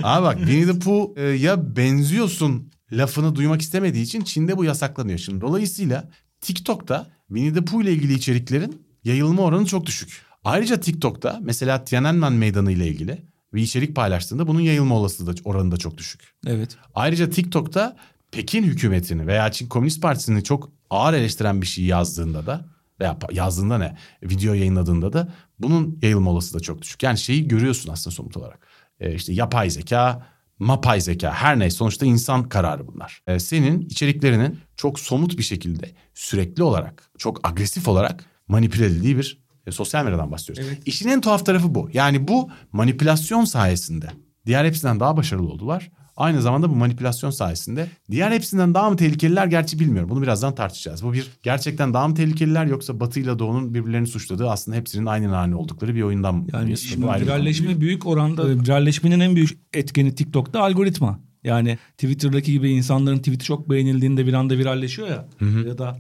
abi 0.03 0.23
bak 0.23 0.37
Winnie 0.37 0.73
the 0.73 0.79
Pooh'ya 0.79 1.75
benziyorsun 1.75 2.71
lafını 2.91 3.35
duymak 3.35 3.61
istemediği 3.61 4.03
için 4.03 4.21
Çin'de 4.21 4.57
bu 4.57 4.63
yasaklanıyor. 4.63 5.19
Şimdi 5.19 5.41
dolayısıyla 5.41 6.09
TikTok'ta 6.41 7.11
Winnie 7.27 7.53
the 7.53 7.65
Pooh 7.65 7.83
ile 7.83 7.93
ilgili 7.93 8.13
içeriklerin 8.13 8.85
yayılma 9.03 9.41
oranı 9.41 9.65
çok 9.65 9.85
düşük. 9.85 10.21
Ayrıca 10.43 10.79
TikTok'ta 10.79 11.39
mesela 11.43 11.83
Tiananmen 11.83 12.33
Meydanı 12.33 12.71
ile 12.71 12.87
ilgili 12.87 13.17
bir 13.53 13.61
içerik 13.61 13.95
paylaştığında 13.95 14.47
bunun 14.47 14.61
yayılma 14.61 14.95
olasılığı 14.95 15.37
da 15.37 15.41
oranı 15.43 15.71
da 15.71 15.77
çok 15.77 15.97
düşük. 15.97 16.21
Evet. 16.47 16.77
Ayrıca 16.95 17.29
TikTok'ta 17.29 17.95
Pekin 18.31 18.63
hükümetini 18.63 19.27
veya 19.27 19.51
Çin 19.51 19.67
Komünist 19.67 20.01
Partisi'ni 20.01 20.43
çok 20.43 20.71
ağır 20.89 21.13
eleştiren 21.13 21.61
bir 21.61 21.67
şey 21.67 21.85
yazdığında 21.85 22.45
da 22.45 22.65
veya 22.99 23.17
yazdığında 23.31 23.77
ne 23.77 23.97
video 24.23 24.53
yayınladığında 24.53 25.13
da 25.13 25.33
bunun 25.59 25.99
yayılma 26.01 26.31
olasılığı 26.31 26.59
da 26.59 26.63
çok 26.63 26.81
düşük. 26.81 27.03
Yani 27.03 27.17
şeyi 27.17 27.47
görüyorsun 27.47 27.91
aslında 27.91 28.15
somut 28.15 28.37
olarak. 28.37 28.67
Ee, 28.99 29.15
işte 29.15 29.33
yapay 29.33 29.69
zeka, 29.69 30.27
mapay 30.59 31.01
zeka 31.01 31.33
her 31.33 31.59
neyse 31.59 31.77
sonuçta 31.77 32.05
insan 32.05 32.49
kararı 32.49 32.87
bunlar. 32.87 33.21
Ee, 33.27 33.39
senin 33.39 33.81
içeriklerinin 33.81 34.59
çok 34.75 34.99
somut 34.99 35.37
bir 35.37 35.43
şekilde 35.43 35.91
sürekli 36.13 36.63
olarak 36.63 37.09
çok 37.17 37.47
agresif 37.47 37.87
olarak 37.87 38.25
manipüle 38.47 38.85
edildiği 38.85 39.17
bir 39.17 39.43
e, 39.67 39.71
sosyal 39.71 40.05
medyadan 40.05 40.31
bahsediyoruz. 40.31 40.63
Evet. 40.67 40.81
İşin 40.85 41.09
en 41.09 41.21
tuhaf 41.21 41.45
tarafı 41.45 41.75
bu. 41.75 41.89
Yani 41.93 42.27
bu 42.27 42.49
manipülasyon 42.71 43.45
sayesinde 43.45 44.07
diğer 44.45 44.65
hepsinden 44.65 44.99
daha 44.99 45.17
başarılı 45.17 45.49
oldular. 45.49 45.91
Aynı 46.19 46.41
zamanda 46.41 46.69
bu 46.69 46.75
manipülasyon 46.75 47.29
sayesinde 47.29 47.87
diğer 48.11 48.31
hepsinden 48.31 48.73
daha 48.73 48.89
mı 48.89 48.95
tehlikeliler 48.95 49.47
gerçi 49.47 49.79
bilmiyorum. 49.79 50.09
Bunu 50.09 50.21
birazdan 50.21 50.55
tartışacağız. 50.55 51.03
Bu 51.03 51.13
bir 51.13 51.27
gerçekten 51.43 51.93
daha 51.93 52.07
mı 52.07 52.15
tehlikeliler 52.15 52.65
yoksa 52.65 52.99
Batı 52.99 53.19
ile 53.19 53.39
Doğu'nun 53.39 53.73
birbirlerini 53.73 54.07
suçladığı 54.07 54.49
aslında 54.49 54.77
hepsinin 54.77 55.05
aynı 55.05 55.31
nane 55.31 55.55
oldukları 55.55 55.95
bir 55.95 56.01
oyundan 56.01 56.35
mı? 56.35 56.45
Yani 56.53 56.77
şimdi 56.77 57.07
viralleşme 57.07 57.81
büyük 57.81 58.07
oranda 58.07 58.49
viralleşmenin 58.49 59.19
en 59.19 59.35
büyük 59.35 59.59
etkeni 59.73 60.15
TikTok'ta 60.15 60.61
algoritma. 60.61 61.19
Yani 61.43 61.77
Twitter'daki 61.97 62.51
gibi 62.51 62.71
insanların 62.71 63.17
tweet'i 63.17 63.45
çok 63.45 63.69
beğenildiğinde 63.69 64.27
bir 64.27 64.33
anda 64.33 64.57
viralleşiyor 64.57 65.07
ya. 65.07 65.27
Hı 65.39 65.45
hı. 65.45 65.67
Ya 65.67 65.77
da 65.77 65.97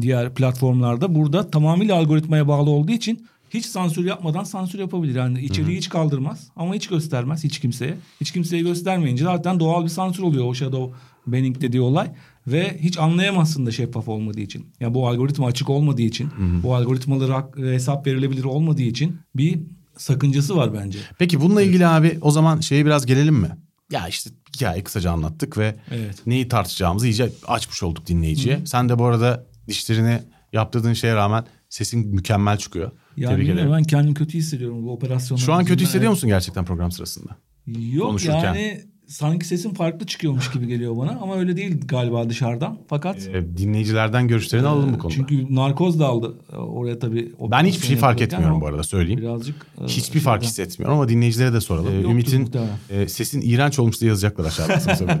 diğer 0.00 0.34
platformlarda 0.34 1.14
burada 1.14 1.50
tamamıyla 1.50 1.96
algoritmaya 1.96 2.48
bağlı 2.48 2.70
olduğu 2.70 2.92
için 2.92 3.26
hiç 3.50 3.66
sansür 3.66 4.04
yapmadan 4.04 4.44
sansür 4.44 4.78
yapabilir. 4.78 5.14
Yani 5.14 5.40
içeriği 5.40 5.68
Hı-hı. 5.68 5.76
hiç 5.76 5.88
kaldırmaz 5.88 6.48
ama 6.56 6.74
hiç 6.74 6.86
göstermez 6.86 7.44
hiç 7.44 7.58
kimseye. 7.60 7.96
Hiç 8.20 8.30
kimseye 8.30 8.62
göstermeyince 8.62 9.24
zaten 9.24 9.60
doğal 9.60 9.84
bir 9.84 9.88
sansür 9.88 10.22
oluyor 10.22 10.44
o 10.44 10.54
shadow 10.54 10.96
banning 11.26 11.60
dediği 11.60 11.80
olay. 11.80 12.10
Ve 12.46 12.78
hiç 12.80 12.98
anlayamazsın 12.98 13.66
da 13.66 13.70
şeffaf 13.70 14.08
olmadığı 14.08 14.40
için. 14.40 14.60
Ya 14.60 14.66
yani 14.80 14.94
bu 14.94 15.08
algoritma 15.08 15.46
açık 15.46 15.70
olmadığı 15.70 16.02
için, 16.02 16.24
Hı-hı. 16.24 16.62
bu 16.62 16.74
algoritmalara 16.74 17.50
hesap 17.56 18.06
verilebilir 18.06 18.44
olmadığı 18.44 18.82
için 18.82 19.20
bir 19.34 19.60
sakıncası 19.96 20.56
var 20.56 20.74
bence. 20.74 20.98
Peki 21.18 21.40
bununla 21.40 21.62
ilgili 21.62 21.82
evet. 21.82 21.92
abi 21.92 22.18
o 22.20 22.30
zaman 22.30 22.60
şeye 22.60 22.86
biraz 22.86 23.06
gelelim 23.06 23.34
mi? 23.34 23.50
Ya 23.90 24.08
işte 24.08 24.30
hikayeyi 24.56 24.84
kısaca 24.84 25.10
anlattık 25.10 25.58
ve 25.58 25.76
evet. 25.90 26.26
neyi 26.26 26.48
tartışacağımızı 26.48 27.06
iyice 27.06 27.32
açmış 27.46 27.82
olduk 27.82 28.06
dinleyiciye. 28.06 28.56
Hı-hı. 28.56 28.66
Sen 28.66 28.88
de 28.88 28.98
bu 28.98 29.04
arada 29.04 29.46
dişlerini 29.68 30.22
yaptırdığın 30.52 30.92
şeye 30.92 31.14
rağmen 31.14 31.44
sesin 31.68 32.08
mükemmel 32.08 32.58
çıkıyor. 32.58 32.90
Yani 33.16 33.34
Tebrik 33.36 33.48
ederim. 33.48 33.72
ben 33.72 33.82
kendimi 33.82 34.14
kötü 34.14 34.38
hissediyorum 34.38 34.86
bu 34.86 34.92
operasyonda. 34.92 35.42
Şu 35.42 35.52
an 35.52 35.64
kötü 35.64 35.84
hissediyor 35.84 36.10
musun 36.10 36.28
gerçekten 36.28 36.64
program 36.64 36.92
sırasında? 36.92 37.36
Yok 37.66 38.06
Konuşurken. 38.06 38.44
yani 38.44 38.82
sanki 39.06 39.46
sesim 39.46 39.74
farklı 39.74 40.06
çıkıyormuş 40.06 40.50
gibi 40.50 40.66
geliyor 40.66 40.96
bana 40.96 41.10
ama 41.10 41.36
öyle 41.36 41.56
değil 41.56 41.80
galiba 41.84 42.30
dışarıdan. 42.30 42.78
Fakat 42.88 43.28
ee, 43.28 43.56
dinleyicilerden 43.56 44.28
görüşlerini 44.28 44.66
e, 44.66 44.68
alalım 44.68 44.94
bu 44.94 44.98
konuda. 44.98 45.14
Çünkü 45.16 45.54
narkoz 45.54 46.00
da 46.00 46.06
aldı 46.06 46.34
e, 46.52 46.56
oraya 46.56 46.98
tabii. 46.98 47.32
Ben 47.50 47.64
hiçbir 47.64 47.86
şey 47.86 47.96
fark 47.96 48.20
etmiyorum 48.20 48.60
bu 48.60 48.66
arada 48.66 48.82
söyleyeyim. 48.82 49.20
Birazcık 49.20 49.66
e, 49.80 49.84
hiçbir 49.84 50.02
şeyden. 50.02 50.20
fark 50.20 50.42
hissetmiyorum 50.42 50.98
ama 50.98 51.08
dinleyicilere 51.08 51.52
de 51.52 51.60
soralım. 51.60 51.94
Ee, 51.94 52.10
Ümit'in 52.10 52.50
e, 52.90 53.08
sesin 53.08 53.40
iğrenç 53.40 53.78
olmuş 53.78 54.00
diye 54.00 54.08
yazacaklar 54.08 54.44
aşağıda. 54.44 55.20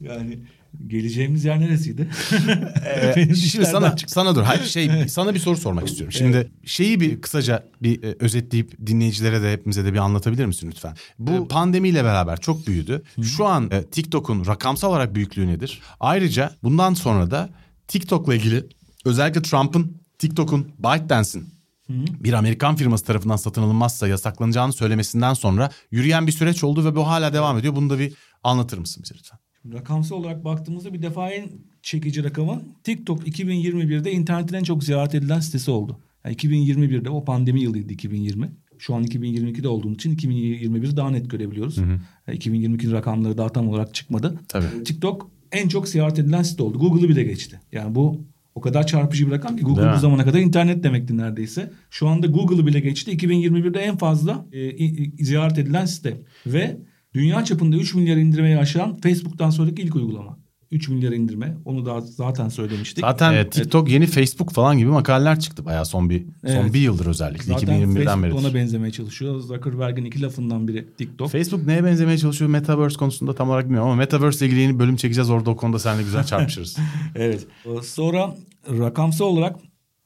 yani 0.00 0.38
Geleceğimiz 0.86 1.44
yer 1.44 1.60
neresiydi? 1.60 2.08
ee, 2.86 3.34
şimdi 3.34 3.66
sana 3.66 3.96
çıktı. 3.96 4.14
sana 4.14 4.34
dur. 4.34 4.42
Hayır 4.42 4.64
şey 4.64 5.08
sana 5.08 5.34
bir 5.34 5.38
soru 5.38 5.56
sormak 5.56 5.88
istiyorum. 5.88 6.12
Şimdi 6.12 6.36
evet. 6.36 6.50
şeyi 6.64 7.00
bir 7.00 7.20
kısaca 7.20 7.68
bir 7.82 8.02
e, 8.02 8.16
özetleyip 8.20 8.86
dinleyicilere 8.86 9.42
de 9.42 9.52
hepimize 9.52 9.84
de 9.84 9.92
bir 9.92 9.98
anlatabilir 9.98 10.46
misin 10.46 10.68
lütfen? 10.70 10.94
Bu 11.18 11.30
evet. 11.30 11.50
pandemiyle 11.50 12.04
beraber 12.04 12.40
çok 12.40 12.66
büyüdü. 12.66 13.02
Hı. 13.16 13.24
Şu 13.24 13.46
an 13.46 13.70
e, 13.70 13.82
TikTok'un 13.84 14.46
rakamsal 14.46 14.90
olarak 14.90 15.14
büyüklüğü 15.14 15.46
nedir? 15.46 15.80
Ayrıca 16.00 16.50
bundan 16.62 16.94
sonra 16.94 17.30
da 17.30 17.50
TikTok'la 17.88 18.34
ilgili 18.34 18.66
özellikle 19.04 19.42
Trump'ın 19.42 20.00
TikTok'un 20.18 20.68
ByteDance'in 20.78 21.54
bir 21.88 22.32
Amerikan 22.32 22.76
firması 22.76 23.04
tarafından 23.04 23.36
satın 23.36 23.62
alınmazsa 23.62 24.08
yasaklanacağını 24.08 24.72
söylemesinden 24.72 25.34
sonra 25.34 25.70
yürüyen 25.90 26.26
bir 26.26 26.32
süreç 26.32 26.64
oldu 26.64 26.84
ve 26.84 26.96
bu 26.96 27.06
hala 27.06 27.32
devam 27.32 27.58
ediyor. 27.58 27.76
Bunu 27.76 27.90
da 27.90 27.98
bir 27.98 28.14
anlatır 28.42 28.78
mısın 28.78 29.02
bize 29.02 29.14
lütfen? 29.14 29.38
Rakamsal 29.72 30.16
olarak 30.16 30.44
baktığımızda 30.44 30.94
bir 30.94 31.02
defa 31.02 31.30
en 31.30 31.48
çekici 31.82 32.24
rakamı 32.24 32.62
TikTok 32.84 33.28
2021'de 33.28 34.12
internetin 34.12 34.54
en 34.54 34.62
çok 34.62 34.84
ziyaret 34.84 35.14
edilen 35.14 35.40
sitesi 35.40 35.70
oldu. 35.70 35.98
Yani 36.24 36.36
2021'de 36.36 37.10
o 37.10 37.24
pandemi 37.24 37.60
yılıydı 37.60 37.92
2020. 37.92 38.52
Şu 38.78 38.94
an 38.94 39.04
2022'de 39.04 39.68
olduğumuz 39.68 39.94
için 39.94 40.16
2021'i 40.16 40.96
daha 40.96 41.10
net 41.10 41.30
görebiliyoruz. 41.30 41.76
Hı 41.76 41.82
hı. 41.82 42.00
Yani 42.26 42.38
2022'nin 42.38 42.92
rakamları 42.92 43.38
daha 43.38 43.48
tam 43.48 43.68
olarak 43.68 43.94
çıkmadı. 43.94 44.40
Tabii. 44.48 44.84
TikTok 44.84 45.30
en 45.52 45.68
çok 45.68 45.88
ziyaret 45.88 46.18
edilen 46.18 46.42
site 46.42 46.62
oldu. 46.62 46.78
Google'ı 46.78 47.08
bile 47.08 47.22
geçti. 47.22 47.60
Yani 47.72 47.94
bu 47.94 48.20
o 48.54 48.60
kadar 48.60 48.86
çarpıcı 48.86 49.26
bir 49.26 49.32
rakam 49.32 49.56
ki 49.56 49.64
Google 49.64 49.92
bu 49.94 49.98
zamana 49.98 50.24
kadar 50.24 50.38
internet 50.38 50.84
demekti 50.84 51.16
neredeyse. 51.16 51.72
Şu 51.90 52.08
anda 52.08 52.26
Google'ı 52.26 52.66
bile 52.66 52.80
geçti. 52.80 53.16
2021'de 53.16 53.80
en 53.80 53.96
fazla 53.96 54.46
e, 54.52 55.24
ziyaret 55.24 55.58
edilen 55.58 55.86
site. 55.86 56.20
Ve 56.46 56.76
Dünya 57.14 57.44
çapında 57.44 57.76
3 57.76 57.94
milyar 57.94 58.16
indirmeyi 58.16 58.58
aşan 58.58 58.96
Facebook'tan 58.96 59.50
sonraki 59.50 59.82
ilk 59.82 59.96
uygulama. 59.96 60.38
3 60.70 60.88
milyara 60.88 61.14
indirme. 61.14 61.56
Onu 61.64 61.86
da 61.86 62.00
zaten 62.00 62.48
söylemiştik. 62.48 63.04
Zaten 63.04 63.32
e, 63.32 63.50
TikTok 63.50 63.90
yeni 63.90 64.06
Facebook 64.06 64.52
falan 64.52 64.78
gibi 64.78 64.90
makaleler 64.90 65.40
çıktı 65.40 65.64
bayağı 65.64 65.86
son 65.86 66.10
bir 66.10 66.24
evet. 66.44 66.56
son 66.62 66.74
bir 66.74 66.80
yıldır 66.80 67.06
özellikle 67.06 67.44
zaten 67.44 67.82
2021'den 67.82 68.22
beri. 68.22 68.30
Facebook 68.30 68.40
ona 68.40 68.54
benzemeye 68.54 68.92
çalışıyor. 68.92 69.40
Zuckerberg'in 69.40 70.04
iki 70.04 70.22
lafından 70.22 70.68
biri 70.68 70.86
TikTok. 70.98 71.30
Facebook 71.30 71.66
neye 71.66 71.84
benzemeye 71.84 72.18
çalışıyor 72.18 72.50
Metaverse 72.50 72.96
konusunda 72.96 73.34
tam 73.34 73.48
olarak 73.50 73.64
bilmiyorum 73.64 73.88
ama 73.88 73.96
Metaverse 73.96 74.38
ile 74.38 74.46
ilgili 74.46 74.60
yeni 74.60 74.78
bölüm 74.78 74.96
çekeceğiz 74.96 75.30
orada 75.30 75.50
o 75.50 75.56
konuda 75.56 75.78
seninle 75.78 76.02
güzel 76.02 76.24
çarpışırız. 76.24 76.76
evet. 77.14 77.46
Sonra 77.82 78.36
rakamsal 78.68 79.26
olarak 79.26 79.56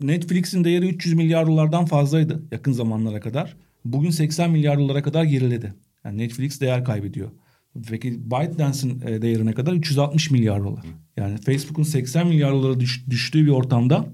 Netflix'in 0.01 0.65
değeri 0.65 0.89
300 0.89 1.15
milyar 1.15 1.47
dolardan 1.47 1.85
fazlaydı 1.85 2.43
yakın 2.53 2.73
zamanlara 2.73 3.21
kadar. 3.21 3.57
Bugün 3.85 4.11
80 4.11 4.51
milyar 4.51 4.79
dolara 4.79 5.03
kadar 5.03 5.25
geriledi. 5.25 5.75
Yani 6.05 6.19
Netflix 6.19 6.61
değer 6.61 6.85
kaybediyor. 6.85 7.31
Peki 7.89 8.31
ByteDance'in 8.31 9.01
e, 9.01 9.23
değerine 9.23 9.53
kadar 9.53 9.73
360 9.73 10.31
milyar 10.31 10.65
dolar. 10.65 10.85
Yani 11.17 11.39
Facebook'un 11.39 11.83
80 11.83 12.27
milyar 12.27 12.53
dolara 12.53 12.81
düş, 12.81 13.05
düştüğü 13.11 13.47
bir 13.47 13.51
ortamda 13.51 14.07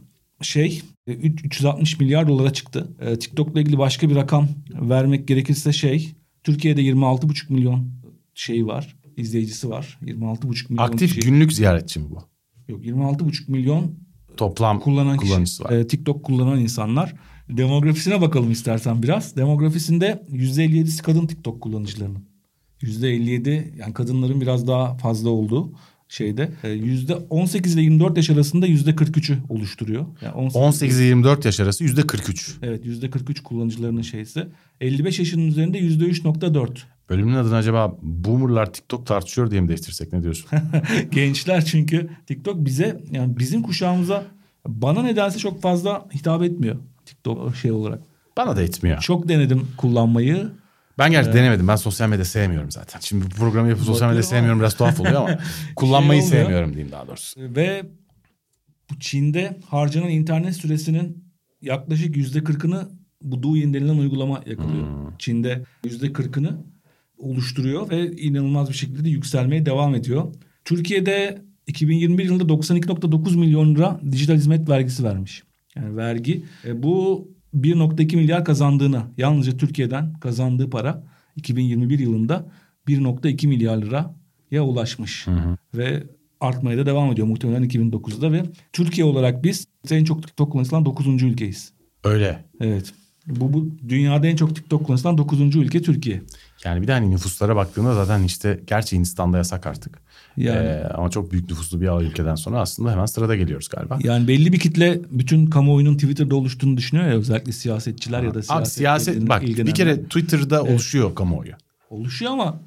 şey 0.42 0.82
360 1.06 1.94
e, 1.94 1.96
milyar 2.04 2.28
dolara 2.28 2.52
çıktı. 2.52 2.88
E, 3.00 3.18
TikTok'la 3.18 3.60
ilgili 3.60 3.78
başka 3.78 4.10
bir 4.10 4.14
rakam 4.14 4.48
vermek 4.70 5.28
gerekirse 5.28 5.72
şey 5.72 6.12
Türkiye'de 6.44 6.82
26,5 6.82 7.52
milyon 7.52 7.90
şey 8.34 8.66
var. 8.66 8.96
izleyicisi 9.16 9.70
var. 9.70 9.98
26,5 10.02 10.72
milyon 10.72 10.84
Aktif 10.84 11.14
kişi. 11.14 11.28
günlük 11.28 11.52
ziyaretçi 11.52 12.00
mi 12.00 12.06
bu? 12.10 12.18
Yok 12.68 12.84
26,5 12.84 13.50
milyon 13.50 13.94
toplam 14.36 14.80
kullanan 14.80 15.16
kullanıcısı 15.16 15.62
kişi, 15.62 15.78
var. 15.78 15.88
TikTok 15.88 16.24
kullanan 16.24 16.60
insanlar. 16.60 17.14
Demografisine 17.48 18.20
bakalım 18.20 18.50
istersen 18.50 19.02
biraz. 19.02 19.36
Demografisinde 19.36 20.24
%57'si 20.32 21.02
kadın 21.02 21.26
TikTok 21.26 21.60
kullanıcılarının. 21.60 22.24
%57 22.82 23.78
yani 23.78 23.94
kadınların 23.94 24.40
biraz 24.40 24.66
daha 24.66 24.96
fazla 24.96 25.30
olduğu 25.30 25.72
şeyde 26.08 26.50
%18 26.62 27.68
e, 27.68 27.72
ile 27.72 27.82
24 27.82 28.16
yaş 28.16 28.30
arasında 28.30 28.66
%43'ü 28.66 29.36
oluşturuyor. 29.48 30.06
Yani 30.22 30.34
18, 30.34 30.56
18 30.56 30.98
ile 30.98 31.06
24 31.06 31.44
yaş 31.44 31.60
arası 31.60 31.84
%43. 31.84 32.52
Evet 32.62 32.86
%43 32.86 33.42
kullanıcılarının 33.42 34.02
şeysi. 34.02 34.46
55 34.80 35.18
yaşının 35.18 35.46
üzerinde 35.48 35.78
%3.4. 35.80 36.78
Bölümün 37.10 37.34
adını 37.34 37.56
acaba 37.56 37.98
Boomer'lar 38.02 38.72
TikTok 38.72 39.06
tartışıyor 39.06 39.50
diye 39.50 39.60
mi 39.60 39.68
değiştirsek 39.68 40.12
ne 40.12 40.22
diyorsun? 40.22 40.50
Gençler 41.10 41.64
çünkü 41.64 42.10
TikTok 42.26 42.64
bize 42.64 43.00
yani 43.10 43.38
bizim 43.38 43.62
kuşağımıza 43.62 44.24
bana 44.66 45.02
nedense 45.02 45.38
çok 45.38 45.62
fazla 45.62 46.08
hitap 46.14 46.42
etmiyor 46.42 46.76
TikTok 47.06 47.56
şey 47.56 47.72
olarak. 47.72 48.00
Bana 48.36 48.56
da 48.56 48.62
etmiyor. 48.62 49.00
Çok 49.00 49.28
denedim 49.28 49.68
kullanmayı. 49.76 50.50
Ben 50.98 51.10
gerçi 51.10 51.30
ee, 51.30 51.32
denemedim. 51.32 51.68
Ben 51.68 51.76
sosyal 51.76 52.08
medya 52.08 52.24
sevmiyorum 52.24 52.70
zaten. 52.70 53.00
Şimdi 53.00 53.24
bu 53.24 53.28
programı 53.28 53.68
yapıp 53.68 53.84
sosyal 53.84 54.08
medya 54.08 54.22
sevmiyorum 54.22 54.60
biraz 54.60 54.76
tuhaf 54.76 55.00
oluyor 55.00 55.14
ama 55.14 55.38
kullanmayı 55.76 56.20
şey 56.20 56.30
sevmiyorum 56.30 56.70
diyeyim 56.70 56.92
daha 56.92 57.06
doğrusu. 57.06 57.40
Ve 57.40 57.82
bu 58.90 59.00
Çin'de 59.00 59.60
harcanan 59.66 60.08
internet 60.08 60.56
süresinin 60.56 61.24
yaklaşık 61.62 62.16
yüzde 62.16 62.44
kırkını 62.44 62.88
bu 63.22 63.42
Douyin 63.42 63.74
denilen 63.74 63.98
uygulama 63.98 64.42
yakalıyor. 64.46 64.86
Hmm. 64.86 65.16
Çin'de 65.18 65.64
yüzde 65.84 66.12
kırkını 66.12 66.58
oluşturuyor 67.18 67.90
ve 67.90 68.12
inanılmaz 68.12 68.68
bir 68.68 68.74
şekilde 68.74 69.08
yükselmeye 69.08 69.66
devam 69.66 69.94
ediyor. 69.94 70.34
Türkiye'de 70.64 71.42
2021 71.66 72.24
yılında 72.24 72.52
92.9 72.52 73.36
milyon 73.36 73.74
lira 73.74 74.00
dijital 74.12 74.34
hizmet 74.34 74.68
vergisi 74.68 75.04
vermiş. 75.04 75.42
Yani 75.76 75.96
vergi. 75.96 76.44
E, 76.64 76.82
bu 76.82 77.28
1.2 77.54 78.16
milyar 78.16 78.44
kazandığını 78.44 79.02
yalnızca 79.16 79.56
Türkiye'den 79.56 80.12
kazandığı 80.12 80.70
para 80.70 81.04
2021 81.36 81.98
yılında 81.98 82.46
1.2 82.88 83.46
milyar 83.46 83.76
liraya 83.76 84.64
ulaşmış. 84.64 85.26
Hı 85.26 85.30
hı. 85.30 85.56
Ve 85.74 86.02
artmaya 86.40 86.78
da 86.78 86.86
devam 86.86 87.12
ediyor 87.12 87.26
muhtemelen 87.26 87.64
2009'da 87.64 88.32
ve 88.32 88.42
Türkiye 88.72 89.04
olarak 89.04 89.44
biz 89.44 89.66
en 89.90 90.04
çok 90.04 90.22
TikTok 90.22 90.52
kullanılan 90.52 90.84
9. 90.84 91.22
ülkeyiz. 91.22 91.72
Öyle. 92.04 92.44
Evet. 92.60 92.92
Bu, 93.26 93.52
bu 93.52 93.68
dünyada 93.88 94.26
en 94.26 94.36
çok 94.36 94.56
TikTok 94.56 94.86
kullanılan 94.86 95.18
9. 95.18 95.56
ülke 95.56 95.82
Türkiye. 95.82 96.22
Yani 96.64 96.82
bir 96.82 96.86
de 96.86 96.92
hani 96.92 97.10
nüfuslara 97.10 97.56
baktığında 97.56 97.94
zaten 97.94 98.22
işte 98.22 98.60
gerçi 98.66 98.96
Hindistan'da 98.96 99.36
yasak 99.36 99.66
artık. 99.66 99.98
Yani. 100.36 100.66
Ee, 100.66 100.84
ama 100.94 101.10
çok 101.10 101.32
büyük 101.32 101.50
nüfuslu 101.50 101.80
bir 101.80 101.88
ülkeden 101.88 102.34
sonra 102.34 102.60
aslında 102.60 102.92
hemen 102.92 103.06
sırada 103.06 103.36
geliyoruz 103.36 103.68
galiba. 103.68 103.98
Yani 104.02 104.28
belli 104.28 104.52
bir 104.52 104.58
kitle 104.58 105.00
bütün 105.10 105.46
kamuoyunun 105.46 105.94
Twitter'da 105.94 106.36
oluştuğunu 106.36 106.76
düşünüyor 106.76 107.08
ya 107.08 107.14
özellikle 107.14 107.52
siyasetçiler 107.52 108.18
ha. 108.18 108.24
ya 108.24 108.34
da 108.34 108.42
siyaset. 108.42 108.66
Abi 108.66 108.74
siyaset 108.74 109.28
bak 109.28 109.42
bir 109.42 109.74
kere 109.74 110.02
Twitter'da 110.02 110.60
evet. 110.60 110.70
oluşuyor 110.70 111.14
kamuoyu. 111.14 111.52
Oluşuyor 111.90 112.32
ama 112.32 112.60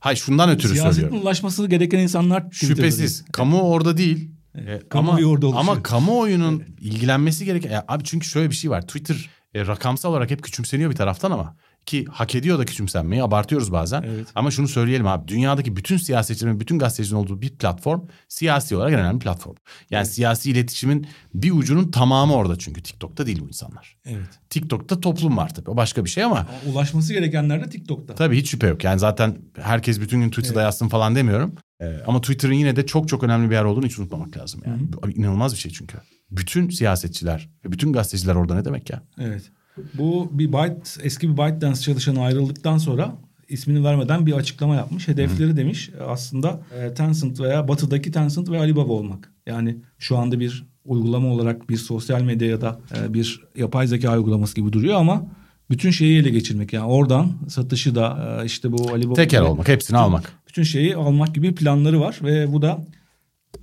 Hayır 0.00 0.18
şundan 0.18 0.50
ötürü 0.50 0.72
siyasetin 0.72 0.92
söylüyorum. 0.92 1.10
Siyasetin 1.10 1.26
ulaşması 1.26 1.66
gereken 1.66 1.98
insanlar 1.98 2.44
Şüphesiz. 2.50 3.24
Kamu 3.32 3.60
orada 3.60 3.96
değil. 3.96 4.30
Evet. 4.54 4.82
Ee, 4.82 4.98
ama, 4.98 5.12
orada 5.12 5.26
oluşuyor. 5.26 5.54
Ama 5.54 5.82
kamuoyunun 5.82 6.58
evet. 6.58 6.80
ilgilenmesi 6.80 7.44
gereken... 7.44 7.70
Ya 7.70 7.84
abi 7.88 8.04
çünkü 8.04 8.26
şöyle 8.26 8.50
bir 8.50 8.54
şey 8.54 8.70
var. 8.70 8.82
Twitter 8.82 9.30
e, 9.54 9.66
rakamsal 9.66 10.10
olarak 10.10 10.30
hep 10.30 10.42
küçümseniyor 10.42 10.90
bir 10.90 10.96
taraftan 10.96 11.30
ama 11.30 11.56
ki 11.86 12.04
hak 12.10 12.34
ediyor 12.34 12.58
da 12.58 12.64
küçümsenmeyi 12.64 13.22
abartıyoruz 13.22 13.72
bazen. 13.72 14.02
Evet. 14.02 14.26
Ama 14.34 14.50
şunu 14.50 14.68
söyleyelim 14.68 15.06
abi 15.06 15.28
dünyadaki 15.28 15.76
bütün 15.76 15.96
siyasetçilerin 15.96 16.60
bütün 16.60 16.78
gazetecilerin 16.78 17.22
olduğu 17.22 17.42
bir 17.42 17.50
platform 17.50 18.00
siyasi 18.28 18.76
olarak 18.76 18.92
en 18.92 18.98
önemli 18.98 19.18
platform. 19.18 19.54
Yani 19.90 20.02
evet. 20.02 20.14
siyasi 20.14 20.50
iletişimin 20.50 21.06
bir 21.34 21.50
ucunun 21.50 21.90
tamamı 21.90 22.34
orada 22.34 22.58
çünkü 22.58 22.82
TikTok'ta 22.82 23.26
değil 23.26 23.40
bu 23.40 23.48
insanlar. 23.48 23.96
Evet. 24.04 24.28
TikTok'ta 24.50 25.00
toplum 25.00 25.36
var 25.36 25.54
tabii 25.54 25.70
o 25.70 25.76
başka 25.76 26.04
bir 26.04 26.10
şey 26.10 26.24
ama. 26.24 26.46
ulaşması 26.66 27.12
gerekenler 27.12 27.64
de 27.64 27.70
TikTok'ta. 27.70 28.14
Tabii 28.14 28.36
hiç 28.36 28.50
şüphe 28.50 28.66
yok 28.66 28.84
yani 28.84 28.98
zaten 28.98 29.38
herkes 29.56 30.00
bütün 30.00 30.20
gün 30.20 30.30
Twitter'da 30.30 30.60
evet. 30.60 30.66
yazsın 30.66 30.88
falan 30.88 31.14
demiyorum. 31.14 31.54
Ee, 31.80 31.96
ama 32.06 32.20
Twitter'ın 32.20 32.52
yine 32.52 32.76
de 32.76 32.86
çok 32.86 33.08
çok 33.08 33.22
önemli 33.22 33.50
bir 33.50 33.54
yer 33.54 33.64
olduğunu 33.64 33.86
hiç 33.86 33.98
unutmamak 33.98 34.36
lazım 34.36 34.62
yani. 34.66 34.82
Hı 35.02 35.06
hı. 35.06 35.10
İnanılmaz 35.10 35.52
bir 35.52 35.58
şey 35.58 35.72
çünkü. 35.72 35.98
Bütün 36.30 36.68
siyasetçiler 36.68 37.50
ve 37.64 37.72
bütün 37.72 37.92
gazeteciler 37.92 38.34
orada 38.34 38.54
ne 38.54 38.64
demek 38.64 38.90
ya? 38.90 39.02
Evet. 39.20 39.52
Bu 39.94 40.28
bir 40.32 40.52
Byte, 40.52 40.80
eski 41.02 41.28
bir 41.28 41.36
ByteDance 41.36 41.80
çalışanı 41.80 42.20
ayrıldıktan 42.20 42.78
sonra 42.78 43.16
ismini 43.48 43.84
vermeden 43.84 44.26
bir 44.26 44.32
açıklama 44.32 44.74
yapmış. 44.74 45.08
Hedefleri 45.08 45.50
Hı. 45.50 45.56
demiş 45.56 45.90
aslında 46.08 46.60
e, 46.78 46.94
Tencent 46.94 47.40
veya 47.40 47.68
batıdaki 47.68 48.12
Tencent 48.12 48.50
ve 48.50 48.58
Alibaba 48.58 48.92
olmak. 48.92 49.32
Yani 49.46 49.76
şu 49.98 50.16
anda 50.16 50.40
bir 50.40 50.66
uygulama 50.84 51.28
olarak 51.28 51.70
bir 51.70 51.76
sosyal 51.76 52.22
medya 52.22 52.48
ya 52.48 52.60
da 52.60 52.80
e, 52.96 53.14
bir 53.14 53.40
yapay 53.56 53.86
zeka 53.86 54.16
uygulaması 54.18 54.54
gibi 54.54 54.72
duruyor 54.72 54.94
ama 54.94 55.26
bütün 55.70 55.90
şeyi 55.90 56.20
ele 56.20 56.30
geçirmek. 56.30 56.72
Yani 56.72 56.86
oradan 56.86 57.32
satışı 57.48 57.94
da 57.94 58.38
e, 58.42 58.46
işte 58.46 58.72
bu 58.72 58.90
Alibaba... 58.92 59.14
Teker 59.14 59.40
olmak, 59.40 59.68
hepsini 59.68 59.94
bütün, 59.94 60.04
almak. 60.04 60.32
Bütün 60.48 60.62
şeyi 60.62 60.96
almak 60.96 61.34
gibi 61.34 61.54
planları 61.54 62.00
var 62.00 62.18
ve 62.22 62.52
bu 62.52 62.62
da 62.62 62.86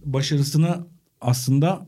başarısını 0.05 0.87
aslında 1.21 1.87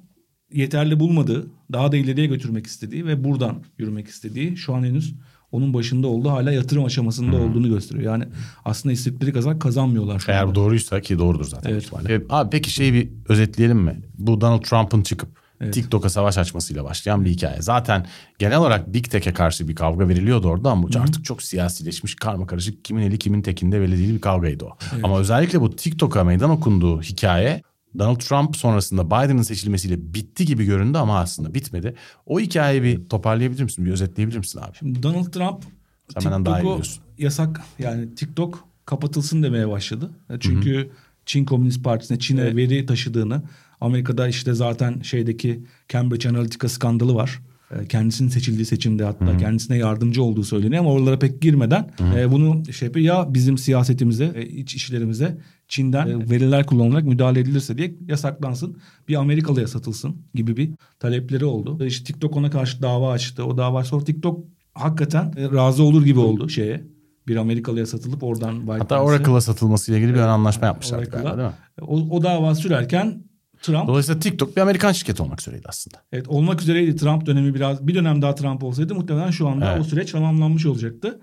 yeterli 0.52 1.00
bulmadığı, 1.00 1.48
daha 1.74 1.92
da 1.92 1.98
ileriye 1.98 2.28
götürmek 2.28 2.68
istediği 2.68 3.06
ve 3.06 3.24
buradan 3.24 3.64
yürümek 3.78 4.08
istediği 4.08 4.58
şu 4.58 4.76
an 4.76 4.84
henüz 4.84 5.16
onun 5.52 5.74
başında 5.74 6.08
olduğu 6.08 6.30
hala 6.30 6.52
yatırım 6.52 6.86
aşamasında 6.86 7.38
hmm. 7.38 7.50
olduğunu 7.50 7.70
gösteriyor. 7.70 8.12
Yani 8.12 8.26
aslında 8.66 8.94
istedikleri 8.94 9.34
kazan 9.34 9.60
kazanmıyorlar 9.60 10.20
şu 10.20 10.32
Eğer 10.32 10.44
anda. 10.44 10.56
doğruysa 10.56 11.02
ki 11.02 11.20
doğrudur 11.20 11.46
zaten. 11.46 11.72
Evet. 11.72 11.92
evet. 12.08 12.26
Abi 12.30 12.50
peki 12.50 12.70
şeyi 12.70 12.94
bir 12.94 13.10
özetleyelim 13.30 13.78
mi? 13.78 14.02
Bu 14.18 14.42
Donald 14.42 14.62
Trump'ın 14.62 15.02
çıkıp 15.02 15.30
evet. 15.62 15.74
TikTok'a 15.74 16.10
savaş 16.10 16.38
açmasıyla 16.38 16.84
başlayan 16.84 17.26
bir 17.26 17.30
hikaye. 17.30 17.62
Zaten 17.62 18.06
genel 18.40 18.58
olarak 18.58 18.94
Big 18.94 19.06
Tech'e 19.06 19.34
karşı 19.34 19.68
bir 19.68 19.76
kavga 19.76 20.08
veriliyordu 20.08 20.48
orada 20.48 20.72
ama 20.72 20.84
bu 20.84 21.00
artık 21.00 21.26
çok 21.26 21.44
siyasileşmiş 21.44 22.16
karma 22.16 22.48
karışık 22.48 22.86
kimin 22.86 23.02
eli 23.02 23.20
kimin 23.20 23.42
tekinde 23.42 23.82
belli 23.82 23.98
değil 23.98 24.14
bir 24.14 24.22
kavgaydı 24.22 24.66
o. 24.66 24.78
Evet. 24.94 25.06
Ama 25.06 25.20
özellikle 25.20 25.62
bu 25.62 25.76
TikTok'a 25.76 26.24
meydan 26.24 26.50
okunduğu 26.50 27.02
hikaye 27.02 27.62
Donald 28.00 28.20
Trump 28.20 28.56
sonrasında 28.56 29.06
Biden'ın 29.06 29.42
seçilmesiyle 29.42 30.14
bitti 30.14 30.46
gibi 30.46 30.66
göründü 30.66 30.98
ama 30.98 31.20
aslında 31.20 31.54
bitmedi. 31.54 31.96
O 32.26 32.40
hikayeyi 32.40 32.84
bir 32.84 33.10
toparlayabilir 33.10 33.64
misin? 33.64 33.86
Bir 33.86 33.92
özetleyebilir 33.92 34.38
misin 34.38 34.60
abi? 34.60 34.78
Şimdi 34.80 35.04
Donald 35.04 35.26
Trump 35.26 35.64
TikTok'u 36.08 36.82
yasak 37.18 37.62
yani 37.80 38.16
TikTok 38.16 38.68
kapatılsın 38.86 39.44
demeye 39.44 39.70
başladı. 39.70 40.10
Çünkü 40.40 40.76
Hı-hı. 40.76 40.88
Çin 41.26 41.46
Komünist 41.46 41.84
Partisi'ne 41.84 42.20
Çin'e 42.20 42.42
evet. 42.42 42.56
veri 42.56 42.86
taşıdığını 42.86 43.42
Amerika'da 43.82 44.28
işte 44.28 44.54
zaten 44.54 45.02
şeydeki 45.02 45.64
Cambridge 45.90 46.30
Analytica 46.30 46.70
skandalı 46.70 47.16
var. 47.16 47.42
E, 47.72 47.88
kendisinin 47.88 48.30
seçildiği 48.30 48.66
seçimde 48.66 49.04
hatta 49.04 49.26
Hı-hı. 49.26 49.38
kendisine 49.38 49.78
yardımcı 49.78 50.24
olduğu 50.24 50.44
söyleniyor 50.44 50.82
ama 50.82 50.92
oralara 50.92 51.20
pek 51.20 51.42
girmeden 51.42 51.92
e, 52.16 52.32
bunu 52.32 52.74
şey 52.74 52.86
yapıyor 52.86 53.06
ya 53.06 53.34
bizim 53.34 53.58
siyasetimize, 53.58 54.34
e, 54.36 54.46
iç 54.46 54.76
işlerimize 54.76 55.38
Çin'den 55.68 56.08
e, 56.08 56.30
veriler 56.30 56.66
kullanılarak 56.66 57.04
müdahale 57.04 57.40
edilirse 57.40 57.78
diye 57.78 57.96
yasaklansın. 58.08 58.78
Bir 59.08 59.16
Amerikalıya 59.16 59.68
satılsın 59.68 60.16
gibi 60.34 60.58
bir 60.58 60.72
talepleri 61.00 61.46
oldu. 61.46 61.84
E, 61.84 61.88
işte 61.88 62.04
TikTok 62.04 62.38
ona 62.38 62.50
karşı 62.50 62.82
dava 62.82 63.12
açtı. 63.12 63.46
O 63.46 63.58
dava 63.58 63.84
sonra 63.84 64.04
TikTok 64.04 64.46
hakikaten 64.74 65.34
e, 65.38 65.52
razı 65.52 65.84
olur 65.84 66.06
gibi 66.06 66.20
oldu 66.20 66.50
şeye. 66.50 66.84
Bir 67.28 67.36
Amerikalıya 67.36 67.86
satılıp 67.86 68.24
oradan 68.24 68.68
Hatta 68.68 69.04
Oracle'a 69.04 69.42
satılmasıyla 69.42 70.00
ilgili 70.00 70.14
bir 70.14 70.20
anlaşma 70.20 70.68
yapmışlar 70.68 71.04
galiba 71.04 71.38
değil 71.38 71.48
mi? 71.48 71.54
O, 71.82 72.18
o 72.18 72.24
dava 72.24 72.56
sürerken 72.56 73.24
Trump... 73.62 73.88
Dolayısıyla 73.88 74.20
TikTok 74.20 74.56
bir 74.56 74.62
Amerikan 74.62 74.92
şirketi 74.92 75.24
olmak 75.24 75.42
üzereydi 75.42 75.64
aslında. 75.68 75.98
Evet 76.12 76.28
olmak 76.28 76.62
üzereydi 76.62 76.96
Trump 76.96 77.26
dönemi 77.26 77.56
biraz. 77.56 77.88
Bir 77.88 77.96
dönem 77.96 78.22
daha 78.22 78.36
Trump 78.36 78.64
olsaydı 78.64 78.96
muhtemelen 78.96 79.32
şu 79.32 79.48
anda 79.48 79.72
evet. 79.72 79.82
o 79.82 79.84
süreç 79.84 80.12
tamamlanmış 80.12 80.66
olacaktı. 80.66 81.20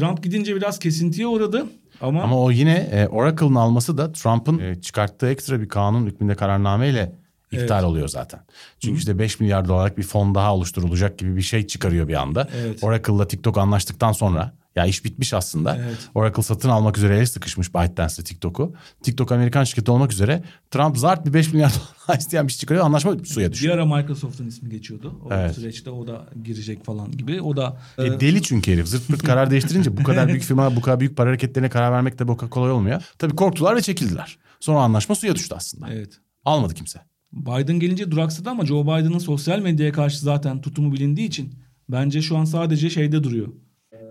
Trump 0.00 0.22
gidince 0.22 0.56
biraz 0.56 0.78
kesintiye 0.78 1.26
uğradı 1.26 1.66
ama, 2.00 2.22
Ama 2.22 2.40
o 2.42 2.50
yine 2.50 2.74
e, 2.74 3.06
Oracle'ın 3.06 3.54
alması 3.54 3.98
da 3.98 4.12
Trump'ın 4.12 4.58
e, 4.58 4.80
çıkarttığı 4.80 5.28
ekstra 5.28 5.60
bir 5.60 5.68
kanun 5.68 6.06
hükmünde 6.06 6.34
kararnameyle 6.34 7.12
iptal 7.52 7.84
oluyor 7.84 8.08
zaten. 8.08 8.40
Çünkü 8.80 8.98
işte 8.98 9.18
5 9.18 9.40
milyar 9.40 9.68
dolarlık 9.68 9.98
bir 9.98 10.02
fon 10.02 10.34
daha 10.34 10.54
oluşturulacak 10.54 11.18
gibi 11.18 11.36
bir 11.36 11.42
şey 11.42 11.66
çıkarıyor 11.66 12.08
bir 12.08 12.14
anda. 12.14 12.48
Evet. 12.56 12.84
Oracle'la 12.84 13.28
TikTok 13.28 13.58
anlaştıktan 13.58 14.12
sonra 14.12 14.52
ya 14.76 14.86
iş 14.86 15.04
bitmiş 15.04 15.34
aslında. 15.34 15.76
Evet. 15.76 15.96
Oracle 16.14 16.42
satın 16.42 16.68
almak 16.68 16.98
üzere 16.98 17.18
el 17.18 17.26
sıkışmış 17.26 17.74
ByteDance'le 17.74 18.22
TikTok'u. 18.24 18.74
TikTok 19.02 19.32
Amerikan 19.32 19.64
şirketi 19.64 19.90
olmak 19.90 20.12
üzere 20.12 20.42
Trump 20.70 20.98
zart 20.98 21.26
bir 21.26 21.34
5 21.34 21.52
milyar 21.52 21.72
dolar 22.08 22.18
isteyen 22.18 22.46
bir 22.46 22.52
şey 22.52 22.58
çıkarıyor. 22.58 22.84
Anlaşma 22.84 23.16
suya 23.24 23.48
bir 23.48 23.52
düşüyor. 23.52 23.74
ara 23.78 23.86
Microsoft'un 23.86 24.46
ismi 24.46 24.68
geçiyordu. 24.70 25.20
O 25.24 25.28
Evet. 25.34 25.54
süreçte 25.54 25.90
o 25.90 26.06
da 26.06 26.26
girecek 26.44 26.84
falan 26.84 27.10
gibi. 27.10 27.40
O 27.40 27.56
da 27.56 27.80
E, 27.98 28.20
deli 28.20 28.42
çünkü 28.42 28.72
herif. 28.72 28.86
Zırt 28.86 29.06
pırt 29.08 29.22
karar 29.22 29.50
değiştirince 29.50 29.96
bu 29.96 30.02
kadar 30.02 30.28
büyük 30.28 30.42
firma 30.42 30.76
bu 30.76 30.80
kadar 30.80 31.00
büyük 31.00 31.16
para 31.16 31.28
hareketlerine 31.30 31.68
karar 31.68 31.92
vermek 31.92 32.18
de 32.18 32.26
kadar 32.26 32.50
kolay 32.50 32.70
olmuyor. 32.70 33.02
Tabii 33.18 33.36
korktular 33.36 33.76
ve 33.76 33.80
çekildiler. 33.82 34.38
Sonra 34.60 34.78
anlaşma 34.80 35.14
suya 35.14 35.34
düştü 35.34 35.54
aslında. 35.54 35.92
evet. 35.92 36.20
Almadı 36.44 36.74
kimse. 36.74 37.00
Biden 37.32 37.80
gelince 37.80 38.10
duraksadı 38.10 38.50
ama 38.50 38.66
Joe 38.66 38.82
Biden'ın 38.84 39.18
sosyal 39.18 39.58
medyaya 39.58 39.92
karşı 39.92 40.18
zaten 40.18 40.60
tutumu 40.60 40.92
bilindiği 40.92 41.26
için 41.28 41.54
bence 41.88 42.22
şu 42.22 42.36
an 42.36 42.44
sadece 42.44 42.90
şeyde 42.90 43.24
duruyor. 43.24 43.48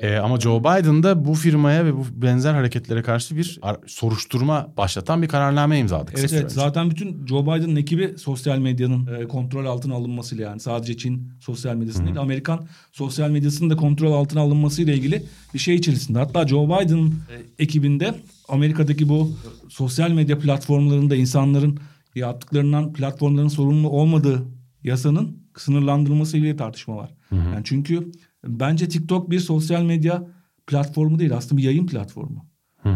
Ee, 0.02 0.16
ama 0.16 0.40
Joe 0.40 0.60
Biden 0.60 1.04
da 1.04 1.26
bu 1.26 1.34
firmaya 1.34 1.86
ve 1.86 1.96
bu 1.96 2.06
benzer 2.16 2.54
hareketlere 2.54 3.02
karşı 3.02 3.38
bir 3.38 3.60
soruşturma 3.88 4.68
başlatan 4.78 5.22
bir 5.22 5.28
kararname 5.28 5.80
imzaladı. 5.80 6.12
Evet 6.16 6.34
evet 6.34 6.52
zaten 6.52 6.90
bütün 6.90 7.28
Joe 7.28 7.44
Biden'ın 7.44 7.76
ekibi 7.76 8.14
sosyal 8.18 8.58
medyanın 8.58 9.08
e, 9.16 9.28
kontrol 9.28 9.66
altına 9.66 9.96
alınmasıyla 9.96 10.50
yani 10.50 10.60
sadece 10.60 10.98
Çin 10.98 11.32
sosyal 11.40 11.76
medyasının 11.76 12.06
değil 12.06 12.20
Amerikan 12.20 12.68
sosyal 12.92 13.30
medyasının 13.30 13.70
da 13.70 13.76
kontrol 13.76 14.14
altına 14.14 14.42
alınmasıyla 14.42 14.94
ilgili 14.94 15.24
bir 15.54 15.60
şey 15.60 15.76
içerisinde. 15.76 16.20
Hatta 16.20 16.48
Joe 16.48 16.66
Biden'ın 16.66 17.10
e, 17.10 17.64
ekibinde 17.64 18.16
Amerika'daki 18.50 19.10
bu 19.10 19.32
sosyal 19.70 20.12
medya 20.12 20.40
platformlarında 20.40 21.16
insanların 21.16 21.80
yaptıklarından 22.16 22.94
platformların 22.94 23.48
sorumlu 23.48 23.90
olmadığı 23.90 24.44
yasanın 24.84 25.38
sınırlandırılması 25.58 26.38
ile 26.38 26.58
tartışma 26.58 26.96
var. 26.98 27.12
Yani 27.32 27.62
çünkü 27.64 28.12
bence 28.48 28.90
TikTok 28.90 29.30
bir 29.30 29.40
sosyal 29.40 29.84
medya 29.84 30.28
platformu 30.68 31.20
değil 31.20 31.36
aslında 31.36 31.58
bir 31.58 31.64
yayın 31.64 31.88
platformu. 31.88 32.46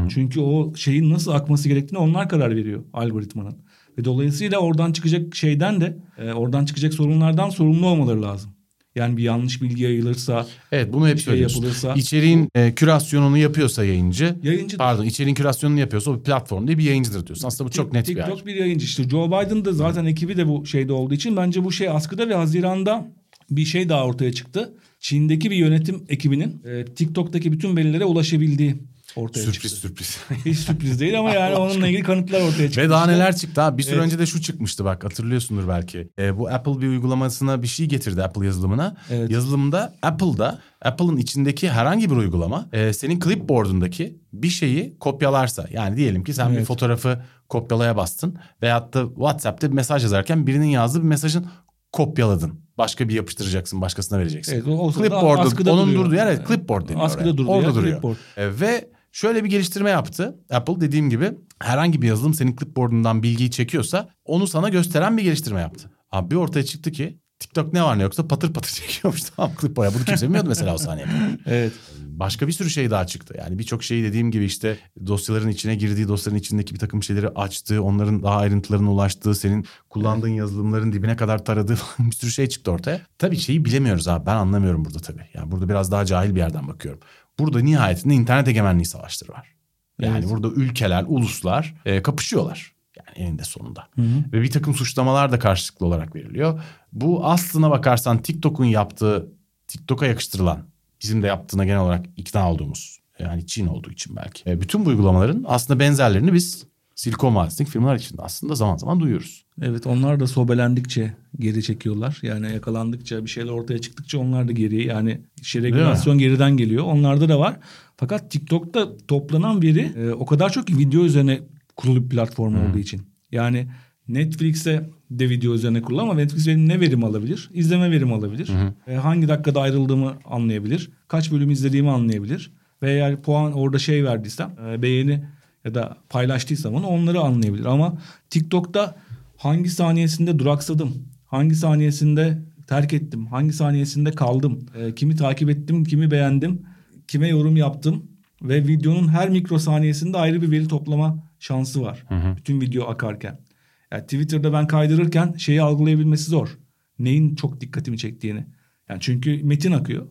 Çünkü 0.09 0.39
o 0.39 0.75
şeyin 0.75 1.09
nasıl 1.09 1.31
akması 1.31 1.69
gerektiğini 1.69 1.99
onlar 1.99 2.29
karar 2.29 2.55
veriyor 2.55 2.83
algoritmanın. 2.93 3.57
Ve 3.97 4.05
dolayısıyla 4.05 4.57
oradan 4.59 4.91
çıkacak 4.91 5.35
şeyden 5.35 5.81
de 5.81 5.97
e, 6.17 6.31
oradan 6.33 6.65
çıkacak 6.65 6.93
sorunlardan 6.93 7.49
sorumlu 7.49 7.87
olmaları 7.87 8.21
lazım. 8.21 8.51
Yani 8.95 9.17
bir 9.17 9.23
yanlış 9.23 9.61
bilgi 9.61 9.83
yayılırsa 9.83 10.47
Evet 10.71 10.93
bunu 10.93 11.07
hep 11.07 11.17
şey 11.17 11.23
söylüyorsun. 11.25 11.63
yapılırsa- 11.63 11.97
İçeriğin 11.99 12.49
e, 12.55 12.75
kürasyonunu 12.75 13.37
yapıyorsa 13.37 13.85
yayıncı. 13.85 14.35
Yayıncı- 14.43 14.77
Pardon 14.77 15.03
içeriğin 15.05 15.35
kürasyonunu 15.35 15.79
yapıyorsa 15.79 16.11
o 16.11 16.15
bir 16.17 16.23
platform 16.23 16.67
değil 16.67 16.77
bir 16.77 16.83
yayıncıdır 16.83 17.27
diyorsun. 17.27 17.47
Aslında 17.47 17.67
bu 17.67 17.73
çok 17.73 17.93
net 17.93 18.09
bir 18.09 18.15
TikTok 18.15 18.45
bir 18.45 18.55
yayıncı 18.55 18.85
işte 18.85 19.09
Joe 19.09 19.27
Biden 19.27 19.65
da 19.65 19.73
zaten 19.73 20.05
ekibi 20.05 20.37
de 20.37 20.47
bu 20.47 20.65
şeyde 20.65 20.93
olduğu 20.93 21.13
için 21.13 21.37
bence 21.37 21.63
bu 21.63 21.71
şey 21.71 21.89
askıda 21.89 22.29
ve 22.29 22.35
Haziran'da 22.35 23.07
bir 23.51 23.65
şey 23.65 23.89
daha 23.89 24.05
ortaya 24.05 24.33
çıktı. 24.33 24.73
Çin'deki 24.99 25.51
bir 25.51 25.55
yönetim 25.55 26.03
ekibinin 26.09 26.61
e, 26.65 26.85
TikTok'taki 26.85 27.51
bütün 27.51 27.77
verilere 27.77 28.05
ulaşabildiği 28.05 28.75
ortaya 29.15 29.41
Sürpriz 29.41 29.53
çıktı. 29.61 29.69
sürpriz. 29.69 30.17
Hiç 30.45 30.57
sürpriz 30.59 30.99
değil 30.99 31.19
ama 31.19 31.31
yani 31.31 31.55
onunla 31.55 31.87
ilgili 31.87 32.03
kanıtlar 32.03 32.41
ortaya 32.41 32.65
çıktı. 32.67 32.81
Ve 32.81 32.89
daha 32.89 33.05
neler 33.05 33.35
çıktı 33.35 33.61
ha. 33.61 33.77
Bir 33.77 33.83
süre 33.83 33.95
Evet. 33.95 34.05
önce 34.05 34.19
de 34.19 34.25
şu 34.25 34.41
çıkmıştı 34.41 34.85
bak 34.85 35.03
hatırlıyorsundur 35.03 35.67
belki. 35.67 36.09
E, 36.19 36.37
bu 36.37 36.49
Apple 36.49 36.81
bir 36.81 36.87
uygulamasına 36.87 37.61
bir 37.63 37.67
şey 37.67 37.85
getirdi 37.85 38.23
Apple 38.23 38.45
yazılımına. 38.45 38.95
Evet. 39.09 39.31
Yazılımda 39.31 39.93
Apple'da 40.01 40.59
Apple'ın 40.81 41.17
içindeki 41.17 41.69
herhangi 41.69 42.09
bir 42.11 42.15
uygulama 42.15 42.69
e, 42.73 42.93
senin 42.93 43.19
clipboard'undaki 43.19 44.19
bir 44.33 44.49
şeyi 44.49 44.97
kopyalarsa. 44.99 45.67
Yani 45.71 45.97
diyelim 45.97 46.23
ki 46.23 46.33
sen 46.33 46.51
bir 46.51 46.57
Evet. 46.57 46.67
fotoğrafı 46.67 47.23
kopyalaya 47.49 47.97
bastın. 47.97 48.37
Veyahut 48.61 48.93
da 48.93 49.05
WhatsApp'ta 49.07 49.67
bir 49.69 49.75
mesaj 49.75 50.03
yazarken 50.03 50.47
birinin 50.47 50.67
yazdığı 50.67 50.99
bir 50.99 51.07
mesajın 51.07 51.45
kopyaladın. 51.91 52.59
Başka 52.79 53.09
bir 53.09 53.13
yapıştıracaksın 53.13 53.81
başkasına 53.81 54.19
vereceksin. 54.19 54.53
Evet, 54.53 54.67
o- 54.67 54.91
Clipboard'u 54.93 55.71
onun 55.71 55.87
duruyor. 55.87 56.05
durduğu 56.05 56.15
yer 56.15 56.27
evet, 56.27 56.47
clipboard 56.47 56.89
deniyor 56.89 57.05
Askıda 57.05 57.37
durduğu 57.37 57.51
Orada 57.51 57.67
yer 57.67 57.75
duruyor. 57.75 57.93
clipboard. 57.95 58.17
E, 58.37 58.59
ve 58.59 58.89
şöyle 59.11 59.43
bir 59.43 59.49
geliştirme 59.49 59.89
yaptı. 59.89 60.39
Apple 60.49 60.81
dediğim 60.81 61.09
gibi 61.09 61.31
herhangi 61.61 62.01
bir 62.01 62.07
yazılım 62.07 62.33
senin 62.33 62.55
clipboard'undan 62.55 63.23
bilgiyi 63.23 63.51
çekiyorsa 63.51 64.09
onu 64.25 64.47
sana 64.47 64.69
gösteren 64.69 65.17
bir 65.17 65.23
geliştirme 65.23 65.61
yaptı. 65.61 65.91
Abi 66.11 66.31
bir 66.31 66.35
ortaya 66.35 66.65
çıktı 66.65 66.91
ki 66.91 67.19
TikTok 67.39 67.73
ne 67.73 67.83
var 67.83 67.97
ne 67.99 68.03
yoksa 68.03 68.27
patır 68.27 68.53
patır 68.53 68.69
çekiyormuş 68.73 69.21
tamam 69.23 69.51
clipboard'a. 69.61 69.93
Bunu 69.93 70.05
kimse 70.05 70.25
bilmiyordu 70.25 70.49
mesela 70.49 70.73
o 70.73 70.77
saniye. 70.77 71.07
Evet. 71.45 71.73
Başka 71.99 72.47
bir 72.47 72.51
sürü 72.51 72.69
şey 72.69 72.91
daha 72.91 73.07
çıktı. 73.07 73.35
Yani 73.37 73.59
birçok 73.59 73.83
şeyi 73.83 74.03
dediğim 74.03 74.31
gibi 74.31 74.45
işte 74.45 74.77
dosyaların 75.07 75.49
içine 75.49 75.75
girdiği, 75.75 76.07
dosyaların 76.07 76.39
içindeki 76.39 76.73
bir 76.73 76.79
takım 76.79 77.03
şeyleri 77.03 77.27
açtığı, 77.29 77.83
onların 77.83 78.23
daha 78.23 78.37
ayrıntılarına 78.37 78.91
ulaştığı, 78.91 79.35
senin 79.35 79.65
kullandığın 79.89 80.29
yazılımların 80.29 80.91
dibine 80.93 81.15
kadar 81.15 81.45
taradığı 81.45 81.75
falan 81.95 82.11
bir 82.11 82.15
sürü 82.15 82.31
şey 82.31 82.47
çıktı 82.49 82.71
ortaya. 82.71 83.01
Tabii 83.17 83.37
şeyi 83.37 83.65
bilemiyoruz 83.65 84.07
abi. 84.07 84.25
Ben 84.25 84.35
anlamıyorum 84.35 84.85
burada 84.85 84.99
tabii. 84.99 85.25
Yani 85.33 85.51
burada 85.51 85.69
biraz 85.69 85.91
daha 85.91 86.05
cahil 86.05 86.35
bir 86.35 86.39
yerden 86.39 86.67
bakıyorum. 86.67 86.99
Burada 87.39 87.59
nihayetinde 87.59 88.13
internet 88.13 88.47
egemenliği 88.47 88.85
savaşları 88.85 89.31
var. 89.31 89.53
Yani 90.01 90.17
Evet. 90.19 90.29
burada 90.29 90.47
ülkeler, 90.47 91.05
uluslar 91.07 91.75
e, 91.85 92.01
kapışıyorlar. 92.01 92.73
Yani 92.97 93.27
eninde 93.27 93.43
sonunda. 93.43 93.87
Ve 94.33 94.41
bir 94.41 94.51
takım 94.51 94.73
suçlamalar 94.75 95.31
da 95.31 95.39
karşılıklı 95.39 95.85
olarak 95.85 96.15
veriliyor. 96.15 96.61
Bu 96.93 97.25
aslına 97.25 97.71
bakarsan 97.71 98.21
TikTok'un 98.21 98.65
yaptığı, 98.65 99.31
TikTok'a 99.67 100.05
yakıştırılan, 100.05 100.63
bizim 101.01 101.23
de 101.23 101.27
yaptığına 101.27 101.65
genel 101.65 101.79
olarak 101.79 102.05
ikna 102.17 102.51
olduğumuz, 102.51 102.99
yani 103.19 103.47
Çin 103.47 103.67
olduğu 103.67 103.91
için 103.91 104.15
belki. 104.15 104.49
E, 104.49 104.61
bütün 104.61 104.85
bu 104.85 104.89
uygulamaların 104.89 105.45
aslında 105.47 105.79
benzerlerini 105.79 106.33
biz 106.33 106.69
Silikon 106.99 107.35
Vadisi'ndeki 107.35 107.71
firmalar 107.71 107.95
içinde 107.95 108.21
aslında 108.21 108.55
zaman 108.55 108.77
zaman 108.77 108.99
duyuyoruz. 108.99 109.45
Evet 109.61 109.87
onlar 109.87 110.19
da 110.19 110.27
sobelendikçe 110.27 111.13
geri 111.39 111.63
çekiyorlar. 111.63 112.19
Yani 112.21 112.53
yakalandıkça 112.53 113.25
bir 113.25 113.29
şeyler 113.29 113.51
ortaya 113.51 113.79
çıktıkça 113.79 114.19
onlar 114.19 114.47
da 114.47 114.51
geri 114.51 114.87
yani 114.87 115.21
şey 115.41 115.61
regülasyon 115.61 116.17
geriden 116.17 116.57
geliyor. 116.57 116.83
Onlarda 116.83 117.29
da 117.29 117.39
var. 117.39 117.57
Fakat 117.97 118.31
TikTok'ta 118.31 118.97
toplanan 119.07 119.61
veri 119.61 119.91
e, 119.97 120.11
o 120.11 120.25
kadar 120.25 120.49
çok 120.49 120.67
ki 120.67 120.77
video 120.77 121.03
üzerine 121.03 121.41
kurulu 121.75 122.03
bir 122.03 122.09
platform 122.09 122.55
olduğu 122.55 122.79
için. 122.79 123.01
Yani 123.31 123.67
Netflix'e 124.09 124.89
de 125.11 125.29
video 125.29 125.53
üzerine 125.53 125.81
kurulu 125.81 126.01
ama 126.01 126.13
Netflix 126.13 126.47
benim 126.47 126.69
ne 126.69 126.79
verim 126.79 127.03
alabilir? 127.03 127.49
İzleme 127.53 127.91
verim 127.91 128.13
alabilir. 128.13 128.49
E, 128.87 128.95
hangi 128.95 129.27
dakikada 129.27 129.61
ayrıldığımı 129.61 130.13
anlayabilir. 130.25 130.89
Kaç 131.07 131.31
bölüm 131.31 131.49
izlediğimi 131.49 131.89
anlayabilir. 131.89 132.51
Ve 132.83 132.91
eğer 132.91 133.21
puan 133.21 133.53
orada 133.53 133.79
şey 133.79 134.03
verdiysem 134.03 134.51
e, 134.69 134.81
beğeni 134.81 135.23
ya 135.65 135.75
da 135.75 135.97
paylaştıysam 136.09 136.73
onu 136.75 136.87
onları 136.87 137.19
anlayabilir. 137.19 137.65
Ama 137.65 137.97
TikTok'ta 138.29 138.95
hangi 139.37 139.69
saniyesinde 139.69 140.39
duraksadım, 140.39 140.93
hangi 141.25 141.55
saniyesinde 141.55 142.41
terk 142.67 142.93
ettim, 142.93 143.25
hangi 143.25 143.53
saniyesinde 143.53 144.11
kaldım, 144.11 144.59
e, 144.75 144.95
kimi 144.95 145.15
takip 145.15 145.49
ettim, 145.49 145.83
kimi 145.83 146.11
beğendim, 146.11 146.61
kime 147.07 147.27
yorum 147.27 147.57
yaptım 147.57 148.03
ve 148.41 148.67
videonun 148.67 149.07
her 149.07 149.29
mikro 149.29 149.59
saniyesinde 149.59 150.17
ayrı 150.17 150.41
bir 150.41 150.51
veri 150.51 150.67
toplama 150.67 151.23
şansı 151.39 151.81
var. 151.81 152.03
Bütün 152.37 152.61
video 152.61 152.87
akarken. 152.87 153.48
Yani 153.91 154.03
Twitter'da 154.03 154.53
ben 154.53 154.67
kaydırırken 154.67 155.33
şeyi 155.33 155.61
algılayabilmesi 155.61 156.23
zor. 156.23 156.57
Neyin 156.99 157.35
çok 157.35 157.61
dikkatimi 157.61 157.97
çektiğini. 157.97 158.45
Yani 158.89 158.99
çünkü 159.01 159.43
metin 159.43 159.71
akıyor. 159.71 160.07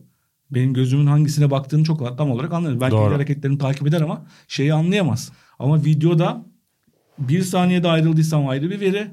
Benim 0.51 0.73
gözümün 0.73 1.05
hangisine 1.05 1.51
baktığını 1.51 1.83
çok 1.83 2.17
tam 2.17 2.31
olarak 2.31 2.53
anlarım. 2.53 2.81
Belki 2.81 2.95
Doğru. 2.95 3.07
el 3.07 3.13
hareketlerini 3.13 3.57
takip 3.57 3.87
eder 3.87 4.01
ama 4.01 4.25
şeyi 4.47 4.73
anlayamaz. 4.73 5.31
Ama 5.59 5.85
videoda 5.85 6.45
bir 7.19 7.41
saniyede 7.41 7.87
ayrıldıysam 7.87 8.47
ayrı 8.47 8.69
bir 8.69 8.79
veri. 8.79 9.07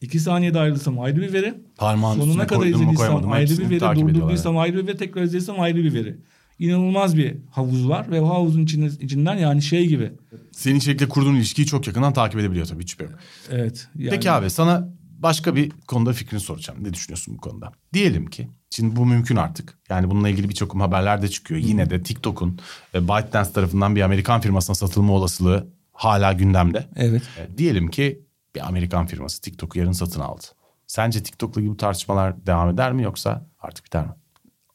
iki 0.00 0.20
saniyede 0.20 0.58
ayrıldıysam 0.58 1.00
ayrı 1.00 1.20
bir 1.20 1.32
veri. 1.32 1.54
Parmağın 1.76 2.20
Sonuna 2.20 2.46
kadar 2.46 2.66
izlediysem 2.66 3.32
ayrı 3.32 3.58
bir 3.58 3.70
veri. 3.70 4.00
Durdurduysam 4.00 4.58
ayrı 4.58 4.76
bir 4.76 4.86
veri. 4.86 4.96
Tekrar 4.96 5.22
izlediysem 5.22 5.60
ayrı 5.60 5.76
bir 5.76 5.94
veri. 5.94 6.16
İnanılmaz 6.62 7.16
bir 7.16 7.36
havuz 7.50 7.88
var 7.88 8.10
ve 8.10 8.20
o 8.20 8.28
havuzun 8.28 8.62
içinde, 8.62 8.86
içinden 9.04 9.36
yani 9.36 9.62
şey 9.62 9.86
gibi. 9.86 10.12
Senin 10.52 10.78
içerikle 10.78 11.08
kurduğun 11.08 11.34
ilişkiyi 11.34 11.66
çok 11.66 11.86
yakından 11.86 12.12
takip 12.12 12.40
edebiliyor 12.40 12.66
tabii 12.66 12.82
hiç 12.82 12.90
şüphe 12.90 13.04
yok. 13.04 13.14
Evet. 13.50 13.88
Yani, 13.96 14.10
Peki 14.10 14.30
abi 14.30 14.50
sana 14.50 14.88
başka 15.18 15.56
bir 15.56 15.70
konuda 15.70 16.12
fikrini 16.12 16.40
soracağım. 16.40 16.84
Ne 16.84 16.94
düşünüyorsun 16.94 17.34
bu 17.36 17.40
konuda? 17.40 17.72
Diyelim 17.92 18.26
ki 18.26 18.48
şimdi 18.70 18.96
bu 18.96 19.06
mümkün 19.06 19.36
artık. 19.36 19.78
Yani 19.88 20.10
bununla 20.10 20.28
ilgili 20.28 20.48
birçok 20.48 20.74
haberler 20.74 21.22
de 21.22 21.28
çıkıyor. 21.28 21.60
Yine 21.60 21.90
de 21.90 22.02
TikTok'un 22.02 22.58
e, 22.94 23.08
ByteDance 23.08 23.52
tarafından 23.52 23.96
bir 23.96 24.02
Amerikan 24.02 24.40
firmasına 24.40 24.74
satılma 24.74 25.12
olasılığı 25.12 25.68
hala 25.92 26.32
gündemde. 26.32 26.86
Evet. 26.96 27.22
E, 27.38 27.58
diyelim 27.58 27.90
ki 27.90 28.22
bir 28.54 28.66
Amerikan 28.66 29.06
firması 29.06 29.40
TikTok'u 29.40 29.78
yarın 29.78 29.92
satın 29.92 30.20
aldı. 30.20 30.44
Sence 30.86 31.22
TikTok'la 31.22 31.66
bu 31.66 31.76
tartışmalar 31.76 32.46
devam 32.46 32.70
eder 32.70 32.92
mi 32.92 33.02
yoksa 33.02 33.46
artık 33.60 33.84
biter 33.84 34.04
mi? 34.04 34.12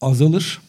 azalır. 0.02 0.62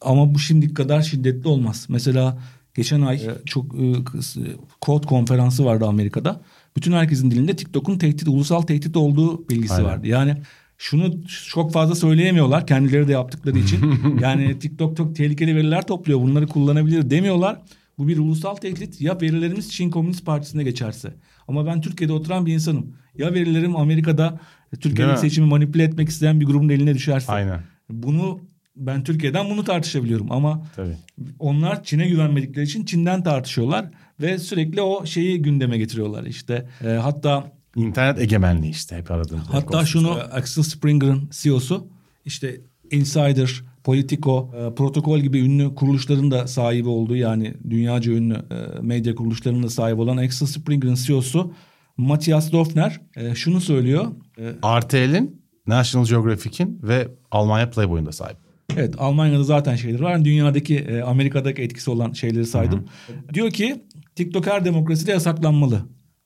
Ama 0.00 0.34
bu 0.34 0.38
şimdiki 0.38 0.74
kadar 0.74 1.02
şiddetli 1.02 1.48
olmaz. 1.48 1.86
Mesela 1.88 2.38
geçen 2.74 3.00
ay 3.00 3.20
çok 3.46 3.74
e, 3.74 3.78
kıs- 3.78 4.48
e, 4.48 4.56
kod 4.80 5.04
konferansı 5.04 5.64
vardı 5.64 5.86
Amerika'da. 5.86 6.40
Bütün 6.76 6.92
herkesin 6.92 7.30
dilinde 7.30 7.56
TikTok'un 7.56 7.98
tehdit, 7.98 8.28
ulusal 8.28 8.62
tehdit 8.62 8.96
olduğu 8.96 9.48
bilgisi 9.48 9.74
Aynen. 9.74 9.86
vardı. 9.86 10.06
Yani 10.06 10.36
şunu 10.78 11.14
çok 11.48 11.72
fazla 11.72 11.94
söyleyemiyorlar 11.94 12.66
kendileri 12.66 13.08
de 13.08 13.12
yaptıkları 13.12 13.58
için. 13.58 13.94
yani 14.20 14.58
TikTok 14.58 14.96
çok 14.96 15.16
tehlikeli 15.16 15.56
veriler 15.56 15.86
topluyor 15.86 16.20
bunları 16.20 16.46
kullanabilir 16.46 17.10
demiyorlar. 17.10 17.60
Bu 17.98 18.08
bir 18.08 18.18
ulusal 18.18 18.54
tehdit 18.54 19.00
ya 19.00 19.20
verilerimiz 19.20 19.72
Çin 19.72 19.90
Komünist 19.90 20.26
Partisi'ne 20.26 20.64
geçerse. 20.64 21.14
Ama 21.48 21.66
ben 21.66 21.80
Türkiye'de 21.80 22.12
oturan 22.12 22.46
bir 22.46 22.54
insanım. 22.54 22.96
Ya 23.18 23.34
verilerim 23.34 23.76
Amerika'da 23.76 24.40
Türkiye'nin 24.80 25.14
seçimi 25.16 25.46
manipüle 25.46 25.82
etmek 25.82 26.08
isteyen 26.08 26.40
bir 26.40 26.46
grubun 26.46 26.68
eline 26.68 26.94
düşerse. 26.94 27.32
Aynen. 27.32 27.60
Bunu 27.90 28.40
ben 28.76 29.04
Türkiye'den 29.04 29.50
bunu 29.50 29.64
tartışabiliyorum 29.64 30.32
ama 30.32 30.66
Tabii. 30.76 30.96
onlar 31.38 31.84
Çin'e 31.84 32.08
güvenmedikleri 32.08 32.64
için 32.64 32.84
Çin'den 32.84 33.22
tartışıyorlar 33.22 33.90
ve 34.20 34.38
sürekli 34.38 34.82
o 34.82 35.06
şeyi 35.06 35.42
gündeme 35.42 35.78
getiriyorlar 35.78 36.24
işte. 36.24 36.68
E, 36.84 36.88
hatta 36.88 37.52
İnternet 37.76 38.20
egemenliği 38.20 38.72
işte 38.72 38.96
hep 38.96 39.10
aradığımız. 39.10 39.46
Hatta 39.50 39.84
şunu 39.84 40.10
Axel 40.10 40.62
Springer'ın 40.62 41.30
CEO'su 41.32 41.88
işte 42.24 42.60
Insider, 42.90 43.62
Politico, 43.84 44.50
e, 44.54 44.74
Protokol 44.74 45.18
gibi 45.18 45.38
ünlü 45.38 45.74
kuruluşların 45.74 46.30
da 46.30 46.46
sahibi 46.46 46.88
olduğu 46.88 47.16
yani 47.16 47.54
dünyaca 47.70 48.12
ünlü 48.12 48.34
e, 48.34 48.80
medya 48.80 49.14
kuruluşlarının 49.14 49.62
da 49.62 49.70
sahibi 49.70 50.00
olan 50.00 50.16
Axel 50.16 50.46
Springer'ın 50.46 50.94
CEO'su 50.94 51.52
Matthias 51.96 52.52
Dofner 52.52 53.00
e, 53.16 53.34
şunu 53.34 53.60
söylüyor. 53.60 54.06
E, 54.38 54.80
RTL'in, 54.80 55.42
National 55.66 56.06
Geographic'in 56.06 56.80
ve 56.82 57.08
Almanya 57.30 57.70
Playboy'un 57.70 58.06
da 58.06 58.12
sahip. 58.12 58.45
Evet 58.76 58.94
Almanya'da 58.98 59.44
zaten 59.44 59.76
şeyler 59.76 60.00
var. 60.00 60.24
Dünyadaki 60.24 60.76
e, 60.76 61.02
Amerika'daki 61.02 61.62
etkisi 61.62 61.90
olan 61.90 62.12
şeyleri 62.12 62.46
saydım. 62.46 62.84
Hı-hı. 63.06 63.34
Diyor 63.34 63.50
ki 63.50 63.82
TikTok 64.14 64.46
her 64.46 64.64
demokraside 64.64 65.10
yasaklanmalı. 65.10 65.82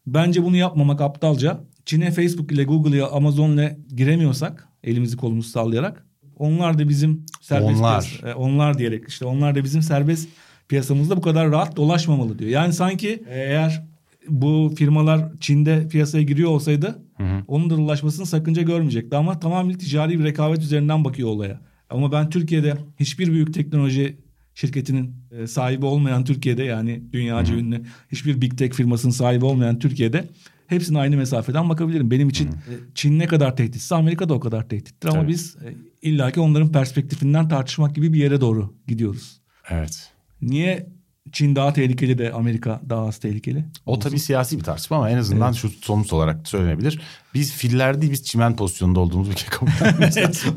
Bence 0.06 0.44
bunu 0.44 0.56
yapmamak 0.56 1.00
aptalca. 1.00 1.60
Çin'e 1.84 2.10
Facebook 2.10 2.52
ile 2.52 2.64
Google 2.64 2.96
ile 2.96 3.04
Amazon 3.04 3.50
ile 3.50 3.78
giremiyorsak 3.96 4.68
elimizi 4.84 5.16
kolumuzu 5.16 5.48
sallayarak 5.48 6.04
onlar 6.38 6.78
da 6.78 6.88
bizim 6.88 7.26
serbest 7.40 7.80
onlar. 7.80 8.04
Piyasa, 8.04 8.28
e, 8.28 8.34
onlar 8.34 8.78
diyerek 8.78 9.08
işte 9.08 9.24
onlar 9.24 9.54
da 9.54 9.64
bizim 9.64 9.82
serbest 9.82 10.28
piyasamızda 10.68 11.16
bu 11.16 11.20
kadar 11.20 11.50
rahat 11.50 11.76
dolaşmamalı 11.76 12.38
diyor. 12.38 12.50
Yani 12.50 12.72
sanki 12.72 13.22
eğer 13.28 13.82
bu 14.28 14.74
firmalar 14.78 15.32
Çin'de 15.40 15.88
piyasaya 15.88 16.24
giriyor 16.24 16.50
olsaydı 16.50 16.98
hı 17.16 17.22
hı. 17.22 17.42
onun 17.48 17.70
da 17.70 17.76
dolaşmasını 17.76 18.26
sakınca 18.26 18.62
görmeyecekti 18.62 19.16
ama 19.16 19.40
tamamen 19.40 19.78
ticari 19.78 20.18
bir 20.18 20.24
rekabet 20.24 20.58
üzerinden 20.58 21.04
bakıyor 21.04 21.28
olaya. 21.28 21.60
Ama 21.90 22.12
ben 22.12 22.30
Türkiye'de 22.30 22.74
hiçbir 23.00 23.32
büyük 23.32 23.54
teknoloji 23.54 24.16
şirketinin 24.54 25.14
e, 25.30 25.46
sahibi 25.46 25.86
olmayan 25.86 26.24
Türkiye'de 26.24 26.62
yani 26.62 27.02
dünyaca 27.12 27.54
ünlü 27.54 27.82
hiçbir 28.12 28.40
big 28.40 28.58
tech 28.58 28.72
firmasının 28.72 29.12
sahibi 29.12 29.44
olmayan 29.44 29.78
Türkiye'de 29.78 30.28
hepsine 30.66 30.98
aynı 30.98 31.16
mesafeden 31.16 31.68
bakabilirim. 31.68 32.10
Benim 32.10 32.28
için. 32.28 32.48
E, 32.48 32.72
Çin 32.94 33.18
ne 33.18 33.26
kadar 33.26 33.56
tehditse 33.56 33.94
Amerika 33.94 34.28
da 34.28 34.34
o 34.34 34.40
kadar 34.40 34.68
tehdittir 34.68 35.08
ama 35.08 35.28
biz 35.28 35.56
e, 35.56 35.74
illaki 36.08 36.40
onların 36.40 36.72
perspektifinden 36.72 37.48
tartışmak 37.48 37.94
gibi 37.94 38.12
bir 38.12 38.18
yere 38.18 38.40
doğru 38.40 38.74
gidiyoruz. 38.86 39.40
Evet. 39.70 40.12
Niye 40.42 40.86
Çin 41.32 41.56
daha 41.56 41.72
tehlikeli 41.72 42.18
de 42.18 42.32
Amerika 42.32 42.80
daha 42.88 43.06
az 43.06 43.18
tehlikeli. 43.18 43.64
O 43.86 43.98
tabii 43.98 44.18
siyasi 44.18 44.58
bir 44.58 44.64
tartışma 44.64 44.96
ama 44.96 45.10
en 45.10 45.16
azından 45.16 45.52
evet. 45.52 45.60
şu 45.60 45.70
somut 45.82 46.12
olarak 46.12 46.48
söylenebilir. 46.48 47.00
Biz 47.34 47.52
filler 47.52 48.00
değil 48.00 48.12
biz 48.12 48.24
çimen 48.24 48.56
pozisyonunda 48.56 49.00
olduğumuz 49.00 49.30
bir 49.30 49.34
kere 49.34 49.50
kabul 49.50 49.70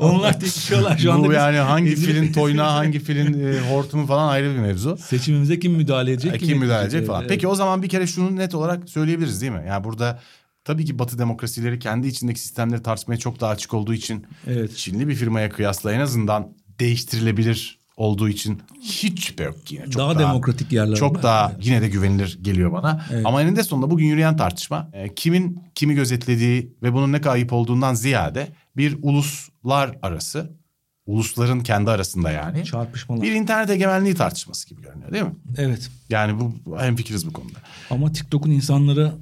Onlar 0.00 0.40
değişiyorlar 0.40 0.98
şu 0.98 1.12
anda. 1.12 1.28
Bu 1.28 1.32
yani 1.32 1.56
hangi 1.56 1.96
filin 1.96 2.32
toynağı 2.32 2.70
hangi 2.70 2.98
filin 2.98 3.46
e, 3.46 3.60
hortumu 3.60 4.06
falan 4.06 4.28
ayrı 4.28 4.54
bir 4.54 4.58
mevzu. 4.58 4.96
Seçimimize 4.96 5.58
kim 5.58 5.72
müdahale 5.72 6.12
edecek? 6.12 6.38
kim, 6.38 6.48
kim 6.48 6.58
müdahale 6.58 6.84
edecek 6.84 7.06
falan. 7.06 7.20
Evet. 7.20 7.30
Peki 7.30 7.48
o 7.48 7.54
zaman 7.54 7.82
bir 7.82 7.88
kere 7.88 8.06
şunu 8.06 8.36
net 8.36 8.54
olarak 8.54 8.88
söyleyebiliriz 8.88 9.40
değil 9.40 9.52
mi? 9.52 9.64
Yani 9.68 9.84
burada 9.84 10.20
Tabii 10.64 10.84
ki 10.84 10.98
Batı 10.98 11.18
demokrasileri 11.18 11.78
kendi 11.78 12.06
içindeki 12.06 12.40
sistemleri 12.40 12.82
tartışmaya 12.82 13.16
çok 13.16 13.40
daha 13.40 13.50
açık 13.50 13.74
olduğu 13.74 13.94
için 13.94 14.26
evet. 14.46 14.76
Çinli 14.76 15.08
bir 15.08 15.14
firmaya 15.14 15.50
kıyasla 15.50 15.92
en 15.92 16.00
azından 16.00 16.56
değiştirilebilir 16.80 17.83
olduğu 17.96 18.28
için 18.28 18.62
hiç 18.80 19.26
şüphe 19.26 19.44
yok 19.44 19.56
yine. 19.70 19.84
Çok 19.84 19.94
daha, 19.94 20.14
daha 20.14 20.18
demokratik 20.18 20.72
yerler. 20.72 20.96
Çok 20.96 21.22
daha 21.22 21.52
evet. 21.54 21.66
yine 21.66 21.82
de 21.82 21.88
güvenilir 21.88 22.38
geliyor 22.42 22.72
bana. 22.72 23.06
Evet. 23.12 23.26
Ama 23.26 23.42
eninde 23.42 23.62
sonunda 23.62 23.90
bugün 23.90 24.06
yürüyen 24.06 24.36
tartışma 24.36 24.88
e, 24.92 25.14
kimin 25.14 25.62
kimi 25.74 25.94
gözetlediği 25.94 26.72
ve 26.82 26.92
bunun 26.92 27.12
ne 27.12 27.20
kadar 27.20 27.34
ayıp 27.34 27.52
olduğundan 27.52 27.94
ziyade 27.94 28.48
bir 28.76 28.98
uluslar 29.02 29.98
arası, 30.02 30.52
ulusların 31.06 31.60
kendi 31.60 31.90
arasında 31.90 32.30
yani. 32.30 32.64
Çarpışmalar. 32.64 33.22
Bir 33.22 33.32
internet 33.32 33.70
egemenliği 33.70 34.14
tartışması 34.14 34.68
gibi 34.68 34.82
görünüyor 34.82 35.12
değil 35.12 35.24
mi? 35.24 35.34
Evet. 35.56 35.90
Yani 36.10 36.40
bu 36.40 36.78
hem 36.78 36.96
fikiriz 36.96 37.26
bu 37.26 37.32
konuda. 37.32 37.58
Ama 37.90 38.12
TikTok'un 38.12 38.50
insanları 38.50 39.12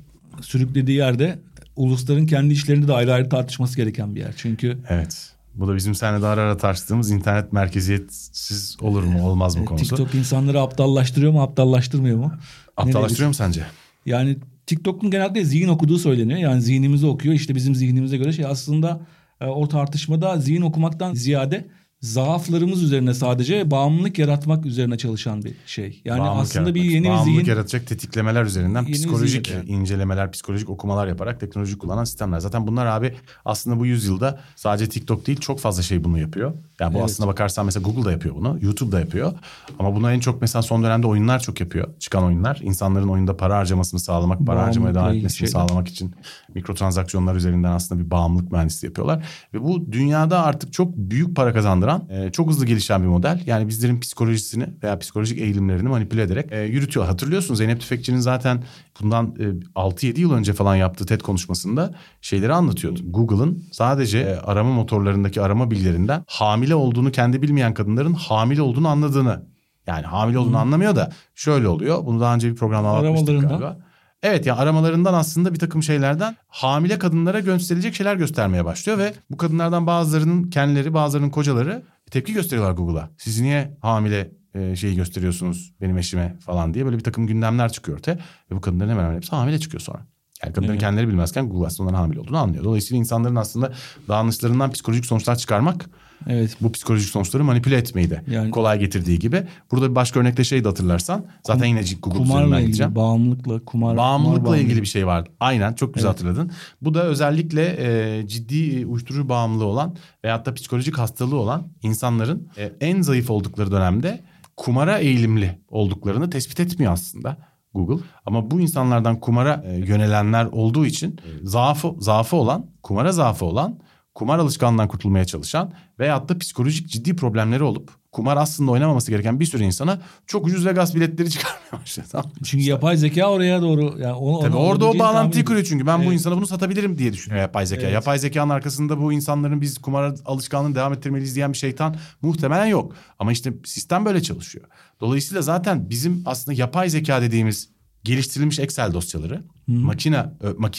sürüklediği 0.40 0.96
yerde 0.96 1.38
ulusların 1.76 2.26
kendi 2.26 2.54
işlerinde 2.54 2.88
de 2.88 2.92
ayrı 2.92 3.12
ayrı 3.12 3.28
tartışması 3.28 3.76
gereken 3.76 4.14
bir 4.14 4.20
yer. 4.20 4.34
Çünkü 4.36 4.78
Evet. 4.88 5.31
Bu 5.54 5.68
da 5.68 5.76
bizim 5.76 5.94
seninle 5.94 6.22
de 6.22 6.26
ara 6.26 6.40
ara 6.40 6.56
tartıştığımız 6.56 7.10
internet 7.10 7.52
merkeziyetsiz 7.52 8.76
olur 8.80 9.02
mu 9.02 9.28
olmaz 9.28 9.56
mı 9.56 9.64
konusu. 9.64 9.96
TikTok 9.96 10.14
insanları 10.14 10.60
aptallaştırıyor 10.60 11.32
mu 11.32 11.42
aptallaştırmıyor 11.42 12.18
mu? 12.18 12.32
Aptallaştırıyor 12.76 13.28
mu 13.28 13.34
sence? 13.34 13.66
Yani 14.06 14.36
TikTok'un 14.66 15.10
genelde 15.10 15.44
zihin 15.44 15.68
okuduğu 15.68 15.98
söyleniyor. 15.98 16.38
Yani 16.38 16.62
zihnimizi 16.62 17.06
okuyor. 17.06 17.34
İşte 17.34 17.54
bizim 17.54 17.74
zihnimize 17.74 18.16
göre 18.16 18.32
şey 18.32 18.46
aslında 18.46 19.00
e, 19.40 19.46
o 19.46 19.68
tartışmada 19.68 20.38
zihin 20.38 20.62
okumaktan 20.62 21.14
ziyade 21.14 21.68
zaaflarımız 22.02 22.82
üzerine 22.82 23.14
sadece 23.14 23.70
bağımlılık 23.70 24.18
yaratmak 24.18 24.66
üzerine 24.66 24.98
çalışan 24.98 25.42
bir 25.42 25.54
şey. 25.66 26.02
Yani 26.04 26.20
bağımlılık 26.20 26.42
aslında 26.42 26.68
yaratmak. 26.68 26.74
bir 26.74 26.90
yeni 26.90 27.08
bağımlılık 27.08 27.34
zihin 27.34 27.46
yaratacak 27.46 27.86
tetiklemeler 27.86 28.44
üzerinden 28.44 28.86
psikolojik 28.86 29.46
zihin, 29.46 29.66
incelemeler, 29.66 30.32
psikolojik 30.32 30.70
okumalar 30.70 31.06
yaparak 31.06 31.40
teknoloji 31.40 31.78
kullanan 31.78 32.04
sistemler. 32.04 32.40
Zaten 32.40 32.66
bunlar 32.66 32.86
abi 32.86 33.14
aslında 33.44 33.80
bu 33.80 33.86
yüzyılda 33.86 34.40
sadece 34.56 34.88
TikTok 34.88 35.26
değil 35.26 35.40
çok 35.40 35.60
fazla 35.60 35.82
şey 35.82 36.04
bunu 36.04 36.18
yapıyor. 36.18 36.52
Yani 36.80 36.94
bu 36.94 36.98
evet. 36.98 37.10
aslında 37.10 37.28
bakarsan 37.28 37.66
mesela 37.66 37.84
Google 37.84 38.04
da 38.04 38.12
yapıyor 38.12 38.34
bunu, 38.34 38.58
YouTube 38.60 38.92
da 38.92 39.00
yapıyor. 39.00 39.32
Ama 39.78 39.96
bunu 39.96 40.12
en 40.12 40.20
çok 40.20 40.40
mesela 40.40 40.62
son 40.62 40.84
dönemde 40.84 41.06
oyunlar 41.06 41.40
çok 41.40 41.60
yapıyor. 41.60 41.88
Çıkan 41.98 42.24
oyunlar 42.24 42.60
insanların 42.62 43.08
oyunda 43.08 43.36
para 43.36 43.56
harcamasını 43.56 44.00
sağlamak, 44.00 44.38
para 44.38 44.46
bağımlılık 44.46 44.66
harcamaya 44.66 44.94
devam 44.94 45.14
etmesini 45.14 45.48
şeyler. 45.48 45.52
sağlamak 45.52 45.88
için 45.88 46.14
mikrotransaksiyonlar 46.54 47.34
üzerinden 47.34 47.72
aslında 47.72 48.04
bir 48.04 48.10
bağımlılık 48.10 48.52
mühendisliği 48.52 48.88
yapıyorlar. 48.88 49.24
Ve 49.54 49.62
bu 49.62 49.92
dünyada 49.92 50.42
artık 50.42 50.72
çok 50.72 50.96
büyük 50.96 51.36
para 51.36 51.52
kazandıran 51.52 51.91
oluşturan 51.96 52.26
e, 52.26 52.32
çok 52.32 52.48
hızlı 52.48 52.66
gelişen 52.66 53.02
bir 53.02 53.06
model. 53.06 53.42
Yani 53.46 53.68
bizlerin 53.68 54.00
psikolojisini 54.00 54.66
veya 54.82 54.98
psikolojik 54.98 55.38
eğilimlerini 55.38 55.88
manipüle 55.88 56.22
ederek 56.22 56.52
e, 56.52 56.60
yürütüyor. 56.60 57.06
Hatırlıyorsunuz 57.06 57.58
Zeynep 57.58 57.80
Tüfekçi'nin 57.80 58.20
zaten 58.20 58.64
bundan 59.00 59.34
e, 59.38 59.44
6-7 59.78 60.20
yıl 60.20 60.32
önce 60.32 60.52
falan 60.52 60.76
yaptığı 60.76 61.06
TED 61.06 61.20
konuşmasında 61.20 61.94
şeyleri 62.20 62.52
anlatıyordu. 62.52 63.00
Google'ın 63.04 63.64
sadece 63.72 64.18
e, 64.18 64.36
arama 64.36 64.74
motorlarındaki 64.74 65.40
arama 65.40 65.70
bilgilerinden 65.70 66.24
hamile 66.26 66.74
olduğunu 66.74 67.12
kendi 67.12 67.42
bilmeyen 67.42 67.74
kadınların 67.74 68.14
hamile 68.14 68.62
olduğunu 68.62 68.88
anladığını 68.88 69.42
yani 69.86 70.06
hamile 70.06 70.38
olduğunu 70.38 70.52
hmm. 70.52 70.60
anlamıyor 70.60 70.96
da 70.96 71.10
şöyle 71.34 71.68
oluyor. 71.68 72.06
Bunu 72.06 72.20
daha 72.20 72.34
önce 72.34 72.50
bir 72.50 72.56
programda 72.56 72.88
anlatmıştık 72.88 73.40
galiba. 73.40 73.78
Evet 74.22 74.46
yani 74.46 74.60
aramalarından 74.60 75.14
aslında 75.14 75.54
bir 75.54 75.58
takım 75.58 75.82
şeylerden 75.82 76.36
hamile 76.48 76.98
kadınlara 76.98 77.40
gösterilecek 77.40 77.94
şeyler 77.94 78.16
göstermeye 78.16 78.64
başlıyor 78.64 78.98
ve 78.98 79.14
bu 79.30 79.36
kadınlardan 79.36 79.86
bazılarının 79.86 80.50
kendileri 80.50 80.94
bazılarının 80.94 81.30
kocaları 81.30 81.82
tepki 82.10 82.32
gösteriyorlar 82.32 82.72
Google'a. 82.72 83.10
Siz 83.18 83.40
niye 83.40 83.76
hamile 83.80 84.30
e, 84.54 84.76
şeyi 84.76 84.96
gösteriyorsunuz 84.96 85.74
benim 85.80 85.98
eşime 85.98 86.36
falan 86.40 86.74
diye 86.74 86.84
böyle 86.84 86.98
bir 86.98 87.04
takım 87.04 87.26
gündemler 87.26 87.72
çıkıyor 87.72 87.98
ortaya. 87.98 88.14
Ve 88.50 88.54
bu 88.56 88.60
kadınların 88.60 88.90
hemen 88.90 89.04
hemen 89.04 89.16
hepsi 89.16 89.30
hamile 89.30 89.58
çıkıyor 89.58 89.80
sonra. 89.80 90.06
Yani 90.42 90.52
kadınların 90.52 90.72
evet. 90.72 90.80
kendileri 90.80 91.08
bilmezken 91.08 91.48
Google 91.48 91.66
aslında 91.66 91.88
onların 91.88 92.02
hamile 92.02 92.20
olduğunu 92.20 92.38
anlıyor. 92.38 92.64
Dolayısıyla 92.64 92.98
insanların 92.98 93.36
aslında 93.36 93.72
davranışlarından 94.08 94.70
psikolojik 94.70 95.06
sonuçlar 95.06 95.36
çıkarmak 95.36 95.86
Evet. 96.28 96.56
Bu 96.60 96.72
psikolojik 96.72 97.08
sonuçları 97.08 97.44
manipüle 97.44 97.76
etmeyi 97.76 98.10
de 98.10 98.22
yani, 98.30 98.50
kolay 98.50 98.78
getirdiği 98.78 99.18
gibi. 99.18 99.42
Burada 99.70 99.90
bir 99.90 99.94
başka 99.94 100.20
örnekte 100.20 100.44
şey 100.44 100.64
de 100.64 100.68
hatırlarsan 100.68 101.24
zaten 101.46 101.66
yine 101.66 101.80
Google 102.02 102.18
kumarla 102.18 102.56
ilgili, 102.56 102.66
gideceğim. 102.66 102.94
Bağımlılıkla, 102.94 103.64
kumar, 103.64 103.96
bağımlılıkla 103.96 104.44
kumar 104.44 104.58
ilgili 104.58 104.82
bir 104.82 104.86
şey 104.86 105.06
vardı. 105.06 105.30
Aynen 105.40 105.72
çok 105.72 105.94
güzel 105.94 106.08
evet. 106.08 106.18
hatırladın. 106.18 106.50
Bu 106.82 106.94
da 106.94 107.04
özellikle 107.04 107.76
e, 107.78 108.26
ciddi 108.28 108.86
uyuşturucu 108.86 109.28
bağımlılığı 109.28 109.66
olan 109.66 109.96
veyahut 110.24 110.46
da 110.46 110.54
psikolojik 110.54 110.98
hastalığı 110.98 111.36
olan 111.36 111.62
insanların 111.82 112.48
e, 112.58 112.72
en 112.80 113.02
zayıf 113.02 113.30
oldukları 113.30 113.72
dönemde 113.72 114.20
kumara 114.56 114.98
eğilimli 114.98 115.58
olduklarını 115.68 116.30
tespit 116.30 116.60
etmiyor 116.60 116.92
aslında. 116.92 117.36
Google. 117.74 118.04
Ama 118.26 118.50
bu 118.50 118.60
insanlardan 118.60 119.20
kumara 119.20 119.64
e, 119.66 119.76
yönelenler 119.76 120.44
olduğu 120.44 120.86
için 120.86 121.20
zaafı 121.42 121.94
zaafı 121.98 122.36
olan, 122.36 122.66
kumara 122.82 123.12
zaafı 123.12 123.44
olan 123.44 123.78
kumar 124.14 124.38
alışkanlığından 124.38 124.88
kurtulmaya 124.88 125.24
çalışan 125.24 125.72
veyahut 125.98 126.28
da 126.28 126.38
psikolojik 126.38 126.88
ciddi 126.88 127.16
problemleri 127.16 127.62
olup 127.62 127.90
kumar 128.12 128.36
aslında 128.36 128.70
oynamaması 128.70 129.10
gereken 129.10 129.40
bir 129.40 129.44
sürü 129.44 129.64
insana 129.64 130.00
çok 130.26 130.46
ucuz 130.46 130.66
Vegas 130.66 130.94
biletleri 130.94 131.30
çıkarmaya 131.30 131.82
başladı. 131.82 132.06
Tamam 132.12 132.30
Çünkü 132.44 132.64
yapay 132.64 132.96
zeka 132.96 133.30
oraya 133.30 133.62
doğru 133.62 133.98
yani 134.00 134.12
onu, 134.12 134.40
Tabii 134.40 134.56
onu, 134.56 134.66
orada 134.66 134.86
o 134.86 134.98
bağlantıyı 134.98 135.44
kuruyor 135.44 135.64
çünkü 135.64 135.86
ben 135.86 135.98
evet. 135.98 136.08
bu 136.08 136.12
insana 136.12 136.36
bunu 136.36 136.46
satabilirim 136.46 136.98
diye 136.98 137.12
düşünüyor 137.12 137.40
yapay 137.42 137.66
zeka. 137.66 137.82
Evet. 137.82 137.94
Yapay 137.94 138.18
zekanın 138.18 138.50
arkasında 138.50 139.00
bu 139.00 139.12
insanların 139.12 139.60
biz 139.60 139.78
kumar 139.78 140.14
alışkanlığını 140.24 140.74
devam 140.74 140.92
ettirmeliyiz 140.92 141.36
diyen 141.36 141.52
bir 141.52 141.58
şeytan 141.58 141.96
muhtemelen 142.22 142.66
yok. 142.66 142.94
Ama 143.18 143.32
işte 143.32 143.52
sistem 143.64 144.04
böyle 144.04 144.22
çalışıyor. 144.22 144.64
Dolayısıyla 145.00 145.42
zaten 145.42 145.90
bizim 145.90 146.22
aslında 146.26 146.58
yapay 146.58 146.90
zeka 146.90 147.22
dediğimiz 147.22 147.68
geliştirilmiş 148.04 148.58
Excel 148.58 148.92
dosyaları, 148.92 149.42
hmm. 149.64 149.76
makine, 149.76 150.26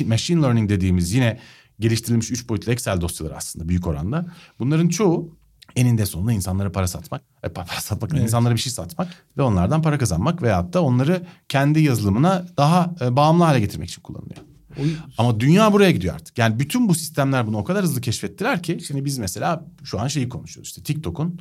machine 0.06 0.42
learning 0.42 0.70
dediğimiz 0.70 1.14
yine 1.14 1.40
geliştirilmiş 1.80 2.32
3 2.32 2.50
boyutlu 2.50 2.72
Excel 2.72 3.02
dosyaları 3.02 3.36
aslında 3.36 3.70
büyük 3.70 3.88
oranda. 3.88 4.26
Bunların 4.60 4.90
çoğu 4.90 5.36
eninde 5.76 6.06
sonunda 6.06 6.32
insanlara 6.34 6.72
para 6.72 6.88
satmak, 6.88 7.22
e, 7.44 7.50
para 7.50 7.82
satmak, 7.82 8.14
evet. 8.14 8.24
insanlara 8.24 8.54
bir 8.54 8.60
şey 8.60 8.74
satmak 8.74 9.26
ve 9.38 9.42
onlardan 9.42 9.82
para 9.82 9.98
kazanmak 9.98 10.42
veyahut 10.42 10.74
da 10.74 10.84
onları 10.84 11.26
kendi 11.50 11.82
yazılımına 11.82 12.46
daha 12.58 12.96
e, 13.02 13.16
bağımlı 13.16 13.44
hale 13.44 13.60
getirmek 13.60 13.90
için 13.90 14.02
kullanılıyor. 14.02 14.42
Ama 15.18 15.40
dünya 15.40 15.74
buraya 15.74 15.92
gidiyor 15.92 16.16
artık. 16.16 16.38
Yani 16.38 16.60
bütün 16.60 16.90
bu 16.90 16.96
sistemler 16.96 17.48
bunu 17.48 17.58
o 17.58 17.64
kadar 17.64 17.84
hızlı 17.84 18.02
keşfettiler 18.02 18.64
ki 18.64 18.80
şimdi 18.88 19.06
biz 19.06 19.18
mesela 19.18 19.66
şu 19.84 20.00
an 20.00 20.08
şeyi 20.08 20.30
konuşuyoruz. 20.30 20.70
İşte 20.70 20.84
TikTok'un 20.84 21.40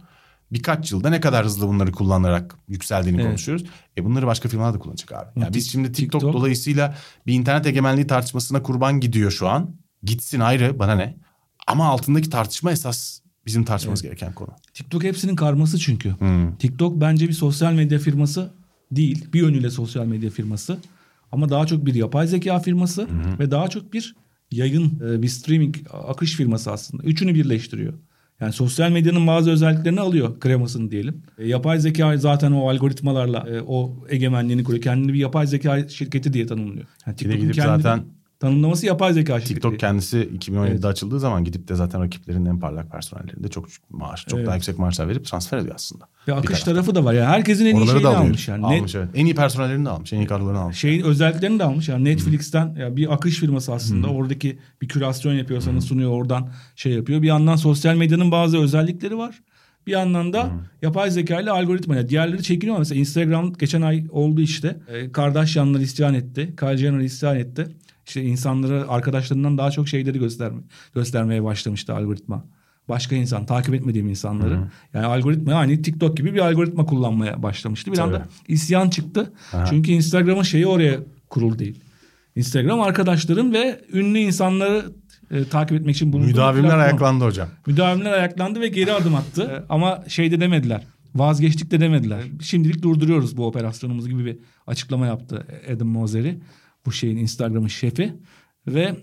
birkaç 0.53 0.93
yılda 0.93 1.11
ne 1.11 1.20
kadar 1.20 1.45
hızlı 1.45 1.68
bunları 1.68 1.93
kullanarak 1.93 2.57
yükseldiğini 2.68 3.20
evet. 3.20 3.30
konuşuyoruz. 3.30 3.64
E 3.99 4.05
bunları 4.05 4.26
başka 4.26 4.49
firmalar 4.49 4.74
da 4.74 4.78
kullanacak 4.78 5.12
abi. 5.12 5.41
Yani 5.41 5.55
biz 5.55 5.72
şimdi 5.72 5.93
TikTok, 5.93 6.20
TikTok 6.20 6.35
dolayısıyla 6.35 6.97
bir 7.26 7.35
internet 7.35 7.66
egemenliği 7.66 8.07
tartışmasına 8.07 8.62
kurban 8.62 9.01
gidiyor 9.01 9.30
şu 9.30 9.49
an. 9.49 9.70
Gitsin 10.03 10.41
ayrı 10.41 10.79
bana 10.79 10.95
ne? 10.95 11.17
Ama 11.67 11.89
altındaki 11.89 12.31
tartışma 12.31 12.73
esas 12.73 13.21
bizim 13.47 13.65
tartışmamız 13.65 14.05
evet. 14.05 14.21
gereken 14.21 14.35
konu. 14.35 14.51
TikTok 14.75 15.05
hepsinin 15.05 15.37
karması 15.37 15.79
çünkü. 15.79 16.11
Hmm. 16.19 16.57
TikTok 16.57 17.01
bence 17.01 17.29
bir 17.29 17.33
sosyal 17.33 17.73
medya 17.73 17.99
firması 17.99 18.53
değil. 18.93 19.33
Bir 19.33 19.41
yönüyle 19.41 19.71
sosyal 19.71 20.07
medya 20.07 20.31
firması. 20.31 20.79
Ama 21.33 21.49
daha 21.49 21.67
çok 21.67 21.87
bir 21.87 21.95
yapay 21.95 22.27
zeka 22.27 22.59
firması 22.59 23.09
hmm. 23.09 23.39
ve 23.39 23.51
daha 23.51 23.69
çok 23.69 23.93
bir 23.93 24.17
yayın, 24.51 25.01
e, 25.09 25.23
bir 25.23 25.29
streaming 25.29 25.77
akış 25.93 26.37
firması 26.37 26.73
aslında. 26.73 27.03
Üçünü 27.03 27.35
birleştiriyor. 27.35 27.95
Yani 28.41 28.53
sosyal 28.53 28.91
medyanın 28.91 29.27
bazı 29.27 29.51
özelliklerini 29.51 30.01
alıyor 30.01 30.41
kremasını 30.41 30.91
diyelim. 30.91 31.23
E, 31.39 31.49
yapay 31.49 31.81
zeka 31.81 32.17
zaten 32.17 32.53
o 32.53 32.71
algoritmalarla 32.71 33.47
e, 33.49 33.61
o 33.67 34.05
egemenliğini 34.09 34.65
kuruyor. 34.65 34.83
Kendini 34.83 35.13
bir 35.13 35.19
yapay 35.19 35.47
zeka 35.47 35.89
şirketi 35.89 36.33
diye 36.33 36.47
tanımlıyor. 36.47 36.87
Yani 37.07 37.17
gidip 37.17 37.55
zaten 37.55 38.05
tanımlaması 38.43 38.86
yapay 38.86 39.12
zeka 39.12 39.32
şirketi. 39.32 39.55
TikTok 39.55 39.78
kendisi 39.78 40.16
2017'de 40.16 40.70
evet. 40.70 40.84
açıldığı 40.84 41.20
zaman 41.20 41.45
gidip 41.45 41.68
de 41.68 41.74
zaten 41.74 42.03
rakiplerinin 42.03 42.47
en 42.47 42.59
parlak 42.59 42.93
personellerinde 42.93 43.49
çok 43.49 43.66
maaş, 43.90 44.26
çok 44.26 44.38
evet. 44.38 44.47
daha 44.47 44.55
yüksek 44.55 44.78
maaşlar 44.78 45.09
verip 45.09 45.24
transfer 45.24 45.59
ediyor 45.59 45.74
aslında. 45.74 46.05
Ve 46.28 46.34
akış 46.34 46.61
tarafı 46.61 46.95
da 46.95 47.05
var 47.05 47.12
yani 47.12 47.26
herkesin 47.26 47.66
en 47.66 47.76
iyi 47.76 47.86
şeyini 47.86 48.07
almış 48.07 48.49
yani. 48.49 48.66
Almış 48.66 48.95
evet. 48.95 49.09
En 49.14 49.26
iyi 49.26 49.34
personellerini 49.34 49.84
de 49.84 49.90
almış, 49.90 50.12
en 50.12 50.18
iyi 50.18 50.26
kadrolarını 50.26 50.61
almış. 50.61 50.78
Şeyin 50.78 51.03
özelliklerini 51.03 51.59
de 51.59 51.64
almış 51.64 51.88
yani 51.88 52.05
Netflix'ten 52.05 52.74
ya 52.74 52.97
bir 52.97 53.12
akış 53.12 53.38
firması 53.38 53.72
aslında 53.72 54.09
hmm. 54.09 54.16
oradaki 54.16 54.59
bir 54.82 54.88
kürasyon 54.88 55.32
yapıyor 55.32 55.61
sana 55.61 55.74
hmm. 55.74 55.80
sunuyor 55.80 56.11
oradan 56.11 56.49
şey 56.76 56.93
yapıyor. 56.93 57.22
Bir 57.22 57.28
yandan 57.28 57.57
sosyal 57.57 57.97
medyanın 57.97 58.30
bazı 58.30 58.59
özellikleri 58.59 59.18
var. 59.18 59.43
Bir 59.86 59.93
yandan 59.93 60.32
da 60.32 60.45
hmm. 60.45 60.61
yapay 60.82 61.11
zeka 61.11 61.40
ile 61.40 61.51
algoritma. 61.51 61.97
Yani 61.97 62.09
diğerleri 62.09 62.43
çekiniyor. 62.43 62.78
Mesela 62.78 62.99
Instagram 62.99 63.53
geçen 63.53 63.82
ay 63.82 64.07
oldu 64.11 64.40
işte. 64.40 64.76
E, 64.88 65.12
Kardashianlar 65.12 65.80
isyan 65.80 66.14
etti. 66.14 66.55
Kylie 66.57 66.76
Jenner 66.76 67.01
isyan 67.01 67.36
etti 67.36 67.68
işte 68.07 68.23
insanları 68.23 68.89
arkadaşlarından 68.89 69.59
daha 69.59 69.71
çok 69.71 69.89
şeyleri 69.89 70.19
gösterme, 70.19 70.61
göstermeye 70.95 71.45
başlamıştı 71.45 71.95
algoritma. 71.95 72.45
Başka 72.89 73.17
insan, 73.17 73.47
takip 73.47 73.75
etmediğim 73.75 74.09
insanları. 74.09 74.55
Hı-hı. 74.55 74.69
Yani 74.95 75.07
algoritma 75.07 75.53
yani 75.53 75.83
TikTok 75.83 76.17
gibi 76.17 76.35
bir 76.35 76.39
algoritma 76.39 76.87
kullanmaya 76.87 77.43
başlamıştı. 77.43 77.91
Bir 77.91 77.97
Tabii. 77.97 78.17
anda 78.17 78.29
isyan 78.49 78.91
çıktı. 78.91 79.33
Aha. 79.53 79.67
Çünkü 79.67 79.93
Instagram'ın 79.93 80.43
şeyi 80.43 80.67
oraya 80.67 81.01
kurulu 81.29 81.59
değil. 81.59 81.81
Instagram 82.37 82.81
arkadaşların 82.81 83.53
ve 83.53 83.81
ünlü 83.93 84.19
insanları 84.19 84.85
e, 85.31 85.45
takip 85.45 85.81
etmek 85.81 85.97
için 85.97 86.13
bulunduğu 86.13 86.27
Müdavimler 86.27 86.79
ayaklandı 86.79 87.25
hocam. 87.25 87.49
Müdavimler 87.67 88.13
ayaklandı 88.13 88.61
ve 88.61 88.69
geri 88.69 88.93
adım 88.93 89.15
attı. 89.15 89.65
Ama 89.69 90.05
şey 90.09 90.31
de 90.31 90.41
demediler. 90.41 90.83
Vazgeçtik 91.15 91.71
de 91.71 91.81
demediler. 91.81 92.21
Şimdilik 92.43 92.83
durduruyoruz 92.83 93.37
bu 93.37 93.47
operasyonumuzu 93.47 94.09
gibi 94.09 94.25
bir 94.25 94.39
açıklama 94.67 95.07
yaptı 95.07 95.47
Adam 95.75 95.89
Mosseri 95.89 96.39
bu 96.87 96.93
şeyin 96.93 97.16
Instagram'ın 97.16 97.68
şefi 97.68 98.14
ve 98.66 98.97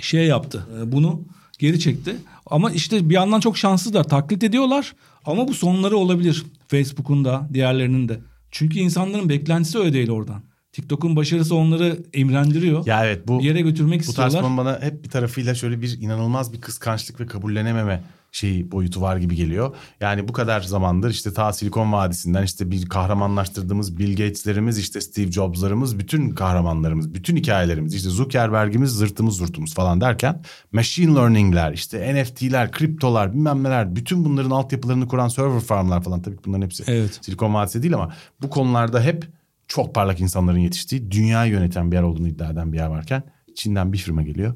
şey 0.00 0.26
yaptı. 0.26 0.66
E, 0.80 0.92
bunu 0.92 1.24
geri 1.58 1.80
çekti. 1.80 2.16
Ama 2.46 2.70
işte 2.70 3.08
bir 3.08 3.14
yandan 3.14 3.40
çok 3.40 3.58
şanssızlar. 3.58 4.04
Taklit 4.04 4.44
ediyorlar 4.44 4.94
ama 5.24 5.48
bu 5.48 5.54
sonları 5.54 5.96
olabilir. 5.96 6.44
Facebook'un 6.68 7.24
da 7.24 7.48
diğerlerinin 7.52 8.08
de. 8.08 8.20
Çünkü 8.50 8.78
insanların 8.78 9.28
beklentisi 9.28 9.78
öyle 9.78 9.92
değil 9.92 10.10
oradan. 10.10 10.42
TikTok'un 10.72 11.16
başarısı 11.16 11.54
onları 11.54 11.98
imrendiriyor. 12.12 12.86
Ya 12.86 13.06
evet 13.06 13.28
bu 13.28 13.38
bir 13.38 13.44
yere 13.44 13.60
götürmek 13.60 14.00
bu 14.00 14.04
istiyorlar. 14.04 14.42
Bu 14.42 14.46
tarz 14.46 14.56
bana 14.56 14.82
hep 14.82 15.04
bir 15.04 15.08
tarafıyla 15.08 15.54
şöyle 15.54 15.82
bir 15.82 16.00
inanılmaz 16.00 16.52
bir 16.52 16.60
kıskançlık 16.60 17.20
ve 17.20 17.26
kabullenememe 17.26 18.02
şey 18.36 18.72
boyutu 18.72 19.00
var 19.00 19.16
gibi 19.16 19.36
geliyor. 19.36 19.76
Yani 20.00 20.28
bu 20.28 20.32
kadar 20.32 20.60
zamandır 20.60 21.10
işte 21.10 21.32
ta 21.32 21.52
Silikon 21.52 21.92
Vadisi'nden 21.92 22.42
işte 22.42 22.70
bir 22.70 22.86
kahramanlaştırdığımız 22.86 23.98
Bill 23.98 24.10
Gates'lerimiz 24.10 24.78
işte 24.78 25.00
Steve 25.00 25.32
Jobs'larımız 25.32 25.98
bütün 25.98 26.30
kahramanlarımız 26.30 27.14
bütün 27.14 27.36
hikayelerimiz 27.36 27.94
işte 27.94 28.08
Zuckerberg'imiz 28.08 28.90
zırtımız 28.90 29.36
zurtumuz 29.36 29.74
falan 29.74 30.00
derken 30.00 30.42
machine 30.72 31.14
learning'ler 31.14 31.72
işte 31.72 32.14
NFT'ler 32.14 32.70
kriptolar 32.70 33.32
bilmem 33.32 33.64
neler 33.64 33.96
bütün 33.96 34.24
bunların 34.24 34.50
altyapılarını 34.50 35.08
kuran 35.08 35.28
server 35.28 35.60
farmlar 35.60 36.02
falan 36.02 36.22
tabii 36.22 36.36
bunların 36.46 36.62
hepsi 36.62 36.84
evet. 36.86 37.18
Silikon 37.22 37.54
Vadisi 37.54 37.82
değil 37.82 37.94
ama 37.94 38.12
bu 38.42 38.50
konularda 38.50 39.00
hep 39.00 39.28
çok 39.68 39.94
parlak 39.94 40.20
insanların 40.20 40.58
yetiştiği 40.58 41.10
dünyayı 41.10 41.52
yöneten 41.52 41.90
bir 41.90 41.96
yer 41.96 42.02
olduğunu 42.02 42.28
iddia 42.28 42.50
eden 42.50 42.72
bir 42.72 42.78
yer 42.78 42.86
varken 42.86 43.22
Çin'den 43.54 43.92
bir 43.92 43.98
firma 43.98 44.22
geliyor 44.22 44.54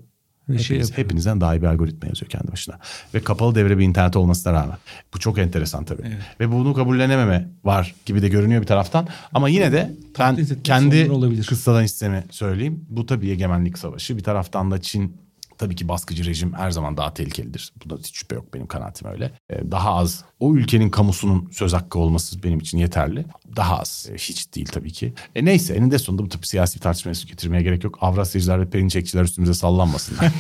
Hepiniz, 0.59 0.89
şey 0.89 1.05
hepinizden 1.05 1.41
daha 1.41 1.55
iyi 1.55 1.63
bir 1.63 1.67
algoritma 1.67 2.09
yazıyor 2.09 2.31
kendi 2.31 2.53
başına. 2.53 2.79
Ve 3.15 3.21
kapalı 3.21 3.55
devre 3.55 3.79
bir 3.79 3.85
internet 3.85 4.17
olmasına 4.17 4.53
rağmen. 4.53 4.77
Bu 5.15 5.19
çok 5.19 5.39
enteresan 5.39 5.85
tabii. 5.85 6.03
Evet. 6.05 6.17
Ve 6.41 6.53
bunu 6.53 6.75
kabullenememe 6.75 7.49
var 7.65 7.95
gibi 8.07 8.23
de 8.23 8.29
görünüyor 8.29 8.63
bir 8.63 8.67
taraftan. 8.67 9.09
Ama 9.35 9.49
yine 9.49 9.73
de 9.73 9.91
ben 10.19 10.39
kendi 10.65 11.11
kıssadan 11.47 11.83
hissemi 11.83 12.25
söyleyeyim. 12.31 12.85
Bu 12.89 13.07
tabii 13.07 13.31
egemenlik 13.31 13.79
savaşı. 13.79 14.17
Bir 14.17 14.23
taraftan 14.23 14.71
da 14.71 14.81
Çin 14.81 15.17
Tabii 15.61 15.75
ki 15.75 15.89
baskıcı 15.89 16.25
rejim 16.25 16.53
her 16.53 16.71
zaman 16.71 16.97
daha 16.97 17.15
tehlikelidir. 17.15 17.73
Bunda 17.85 17.97
hiç 18.03 18.17
şüphe 18.17 18.35
yok 18.35 18.55
benim 18.55 18.67
kanaatim 18.67 19.09
öyle. 19.09 19.33
Ee, 19.51 19.71
daha 19.71 19.95
az 19.95 20.25
o 20.39 20.55
ülkenin 20.55 20.91
kamusunun 20.91 21.49
söz 21.53 21.73
hakkı 21.73 21.99
olması 21.99 22.43
benim 22.43 22.59
için 22.59 22.79
yeterli. 22.79 23.25
Daha 23.57 23.79
az. 23.79 24.09
Ee, 24.11 24.15
hiç 24.15 24.55
değil 24.55 24.67
tabii 24.67 24.93
ki. 24.93 25.15
E 25.35 25.45
neyse 25.45 25.75
eninde 25.75 25.99
sonunda 25.99 26.23
bu 26.23 26.29
tip 26.29 26.47
siyasi 26.47 26.77
bir 26.77 26.81
tartışmaya 26.81 27.13
getirmeye 27.27 27.63
gerek 27.63 27.85
yok. 27.85 27.99
Avrasyacılar 28.01 28.61
ve 28.61 28.71
perinçekçiler 28.71 29.23
üstümüze 29.23 29.55
sallanmasınlar. 29.55 30.29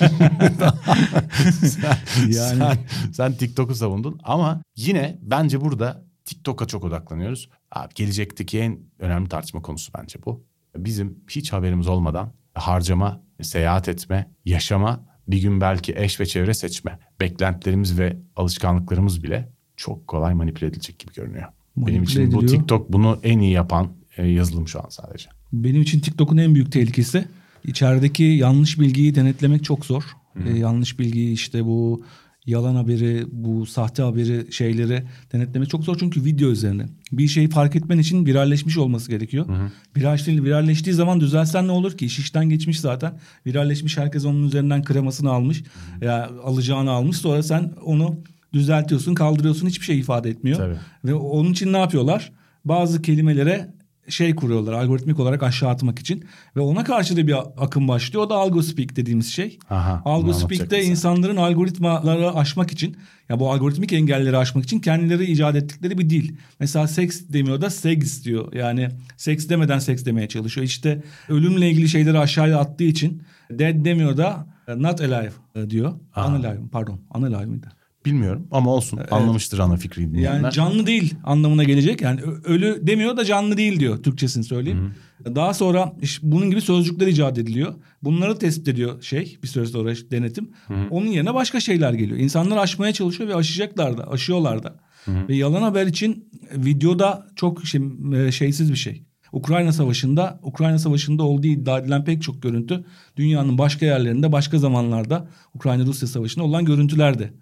sen, 1.61 1.99
yani... 2.29 2.59
sen, 2.59 2.79
sen 3.13 3.33
TikTok'u 3.33 3.75
savundun 3.75 4.21
ama 4.23 4.63
yine 4.77 5.19
bence 5.23 5.61
burada 5.61 6.05
TikTok'a 6.25 6.67
çok 6.67 6.85
odaklanıyoruz. 6.85 7.49
Abi 7.71 7.95
gelecekteki 7.95 8.59
en 8.59 8.79
önemli 8.99 9.29
tartışma 9.29 9.63
konusu 9.63 9.93
bence 9.99 10.19
bu. 10.27 10.45
Bizim 10.77 11.19
hiç 11.31 11.53
haberimiz 11.53 11.89
olmadan 11.89 12.33
harcama, 12.55 13.23
seyahat 13.43 13.89
etme, 13.89 14.31
yaşama 14.45 15.10
bir 15.31 15.43
gün 15.43 15.61
belki 15.61 15.95
eş 15.97 16.21
ve 16.21 16.27
çevre 16.27 16.55
seçme, 16.55 16.99
beklentilerimiz 17.21 17.99
ve 17.99 18.17
alışkanlıklarımız 18.37 19.23
bile 19.23 19.49
çok 19.77 20.07
kolay 20.07 20.35
manipüle 20.35 20.67
edilecek 20.67 20.99
gibi 20.99 21.13
görünüyor. 21.13 21.45
Manipüle 21.77 21.95
Benim 21.95 22.03
için 22.03 22.21
ediliyor. 22.21 22.43
bu 22.43 22.47
TikTok 22.47 22.93
bunu 22.93 23.21
en 23.23 23.39
iyi 23.39 23.53
yapan 23.53 23.89
e, 24.17 24.27
yazılım 24.27 24.69
şu 24.69 24.81
an 24.85 24.89
sadece. 24.89 25.31
Benim 25.53 25.83
için 25.83 26.01
TikTok'un 26.01 26.37
en 26.37 26.55
büyük 26.55 26.73
tehlikesi 26.73 27.25
içerideki 27.65 28.23
yanlış 28.23 28.81
bilgiyi 28.81 29.15
denetlemek 29.15 29.65
çok 29.65 29.87
zor. 29.87 30.03
Ee, 30.47 30.59
yanlış 30.59 30.99
bilgiyi 30.99 31.33
işte 31.33 31.65
bu 31.65 32.05
yalan 32.47 32.75
haberi, 32.75 33.25
bu 33.33 33.67
sahte 33.67 34.03
haberi 34.03 34.53
şeyleri 34.53 35.03
denetlemek 35.33 35.71
çok 35.71 35.85
zor 35.85 35.99
çünkü 35.99 36.25
video 36.25 36.51
üzerine. 36.51 36.87
Bir 37.13 37.29
şeyi 37.29 37.49
fark 37.49 37.77
etmen 37.77 37.99
için 37.99 38.27
viralleşmiş 38.27 38.79
olması 38.79 39.11
gerekiyor. 39.11 39.49
Hı 39.49 39.53
hı. 39.53 39.71
Viralleştiği, 39.97 40.45
viralleştiği 40.45 40.95
zaman 40.95 41.21
düzelsen 41.21 41.69
ne 41.69 41.73
olur 41.73 41.99
ki? 41.99 42.07
İş 42.07 42.19
işten 42.19 42.49
geçmiş 42.49 42.81
zaten. 42.81 43.19
Viralleşmiş 43.47 43.99
herkes 43.99 44.25
onun 44.25 44.47
üzerinden 44.47 44.85
kremasını 44.85 45.31
almış. 45.31 45.63
Hı 45.63 45.65
hı. 46.01 46.05
Ya 46.05 46.31
alacağını 46.45 46.91
almış. 46.91 47.17
Sonra 47.17 47.43
sen 47.43 47.73
onu 47.85 48.17
düzeltiyorsun, 48.53 49.15
kaldırıyorsun. 49.15 49.67
Hiçbir 49.67 49.85
şey 49.85 49.99
ifade 49.99 50.31
etmiyor. 50.31 50.57
Tabii. 50.59 50.77
Ve 51.05 51.15
onun 51.15 51.53
için 51.53 51.73
ne 51.73 51.79
yapıyorlar? 51.79 52.33
Bazı 52.65 53.03
kelimelere 53.03 53.75
şey 54.11 54.35
kuruyorlar 54.35 54.73
algoritmik 54.73 55.21
olarak 55.21 55.43
aşağı 55.43 55.71
atmak 55.71 55.99
için 55.99 56.25
ve 56.57 56.61
ona 56.61 56.85
karşı 56.85 57.17
da 57.17 57.27
bir 57.27 57.37
akım 57.57 57.89
başlıyor. 57.89 58.25
O 58.25 58.31
da 58.31 58.35
algospeak 58.35 58.97
dediğimiz 58.97 59.33
şey. 59.33 59.59
Aha, 59.71 60.03
algospeak'te 60.05 60.85
insanların 60.85 61.37
algoritmaları 61.37 62.35
aşmak 62.35 62.73
için 62.73 62.97
ya 63.29 63.41
bu 63.41 63.53
algoritmik 63.53 63.93
engelleri 63.93 64.37
aşmak 64.37 64.65
için 64.65 64.81
kendileri 64.81 65.25
icat 65.25 65.57
ettikleri 65.57 65.99
bir 65.99 66.11
dil. 66.11 66.35
Mesela 66.61 66.89
seks 66.89 67.23
demiyor 67.29 67.61
da 67.61 67.71
sex 67.71 68.25
diyor. 68.25 68.53
Yani 68.53 68.89
seks 69.17 69.49
demeden 69.49 69.79
seks 69.79 70.05
demeye 70.05 70.29
çalışıyor. 70.29 70.67
İşte 70.67 71.03
ölümle 71.29 71.71
ilgili 71.71 71.89
şeyleri 71.89 72.19
aşağıya 72.19 72.59
attığı 72.59 72.85
için 72.85 73.23
dead 73.51 73.85
demiyor 73.85 74.17
da 74.17 74.47
not 74.77 75.01
alive 75.01 75.33
diyor. 75.71 75.93
Aha. 76.15 76.29
Unalive 76.29 76.61
pardon 76.73 77.01
unalive 77.15 77.47
mıydı? 77.47 77.80
Bilmiyorum 78.05 78.47
ama 78.51 78.71
olsun 78.71 78.99
evet. 79.01 79.13
anlamıştır 79.13 79.59
ana 79.59 79.77
fikri 79.77 80.09
dinleyenler. 80.09 80.43
Yani 80.43 80.53
canlı 80.53 80.87
değil 80.87 81.15
anlamına 81.25 81.65
gelecek. 81.65 82.01
Yani 82.01 82.21
ölü 82.45 82.81
demiyor 82.83 83.17
da 83.17 83.25
canlı 83.25 83.57
değil 83.57 83.81
diyor 83.81 84.03
Türkçesini 84.03 84.45
söyleyeyim. 84.45 84.95
Hı-hı. 85.25 85.35
Daha 85.35 85.55
sonra 85.55 85.93
işte 86.03 86.33
bunun 86.33 86.51
gibi 86.51 86.61
sözcükler 86.61 87.07
icat 87.07 87.39
ediliyor. 87.39 87.75
Bunları 88.03 88.39
tespit 88.39 88.69
ediyor 88.69 89.03
şey 89.03 89.39
bir 89.43 89.49
süre 89.49 89.67
sonra 89.67 89.95
denetim. 90.11 90.51
Hı-hı. 90.67 90.89
Onun 90.91 91.07
yerine 91.07 91.35
başka 91.35 91.61
şeyler 91.61 91.93
geliyor. 91.93 92.19
İnsanlar 92.19 92.57
aşmaya 92.57 92.93
çalışıyor 92.93 93.29
ve 93.29 93.35
aşacaklar 93.35 93.99
da 93.99 94.11
aşıyorlar 94.11 94.63
da. 94.63 94.81
Hı-hı. 95.05 95.29
Ve 95.29 95.37
yalan 95.37 95.63
haber 95.63 95.87
için 95.87 96.31
videoda 96.57 97.27
çok 97.37 97.67
şey, 97.67 97.81
e, 98.15 98.33
şeysiz 98.33 98.73
bir 98.73 98.77
şey. 98.77 99.05
Ukrayna 99.33 99.73
Savaşı'nda 99.73 100.41
Ukrayna 100.43 100.79
Savaşı'nda 100.79 101.23
olduğu 101.23 101.47
iddia 101.47 101.79
edilen 101.79 102.05
pek 102.05 102.23
çok 102.23 102.43
görüntü 102.43 102.85
dünyanın 103.17 103.59
başka 103.59 103.87
yerlerinde 103.87 104.33
başka 104.33 104.59
zamanlarda 104.59 105.29
Ukrayna 105.55 105.87
Rusya 105.87 106.09
Savaşı'nda 106.09 106.45
olan 106.45 106.65
görüntülerdi. 106.65 107.33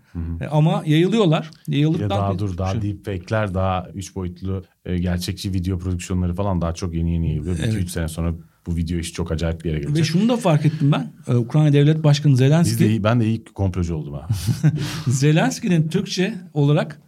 E, 0.41 0.47
ama 0.47 0.83
yayılıyorlar. 0.87 1.51
Yayıldıktan 1.69 2.05
Ya 2.17 2.23
daha 2.23 2.35
bir- 2.35 2.39
dur 2.39 2.59
daha 2.59 2.75
Şu- 2.75 2.83
deepfake'ler 2.83 3.55
daha 3.55 3.87
üç 3.95 4.15
boyutlu 4.15 4.65
e, 4.85 4.99
gerçekçi 4.99 5.53
video 5.55 5.79
prodüksiyonları 5.79 6.35
falan 6.35 6.61
daha 6.61 6.75
çok 6.75 6.95
yeni 6.95 7.13
yeni 7.13 7.29
yayılıyor. 7.29 7.57
2-3 7.59 7.75
Evet. 7.77 7.91
sene 7.91 8.09
sonra 8.09 8.35
bu 8.67 8.77
video 8.77 8.99
işi 8.99 9.13
çok 9.13 9.33
acayip 9.33 9.65
bir 9.65 9.69
yere 9.69 9.79
Ve 9.81 9.83
gelecek. 9.85 10.05
şunu 10.05 10.29
da 10.29 10.37
fark 10.37 10.67
ettim 10.67 10.93
ben. 10.93 11.13
Ee, 11.29 11.35
Ukrayna 11.37 11.73
Devlet 11.73 12.05
Başkanı 12.05 12.33
Biz 12.33 12.39
Zelenski, 12.39 12.79
de, 12.85 12.89
iyi- 12.91 13.05
ben 13.05 13.21
de 13.21 13.27
ilk 13.27 13.55
komplocu 13.55 13.95
oldum 13.95 14.13
ha. 14.15 14.29
Zelenski'nin 15.07 15.89
Türkçe 15.89 16.35
olarak 16.55 17.01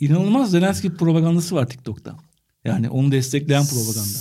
inanılmaz 0.00 0.50
Zelenski 0.50 0.94
propagandası 0.94 1.54
var 1.56 1.66
TikTok'ta. 1.68 2.16
Yani 2.64 2.90
onu 2.90 3.12
destekleyen 3.12 3.64
propaganda. 3.66 4.18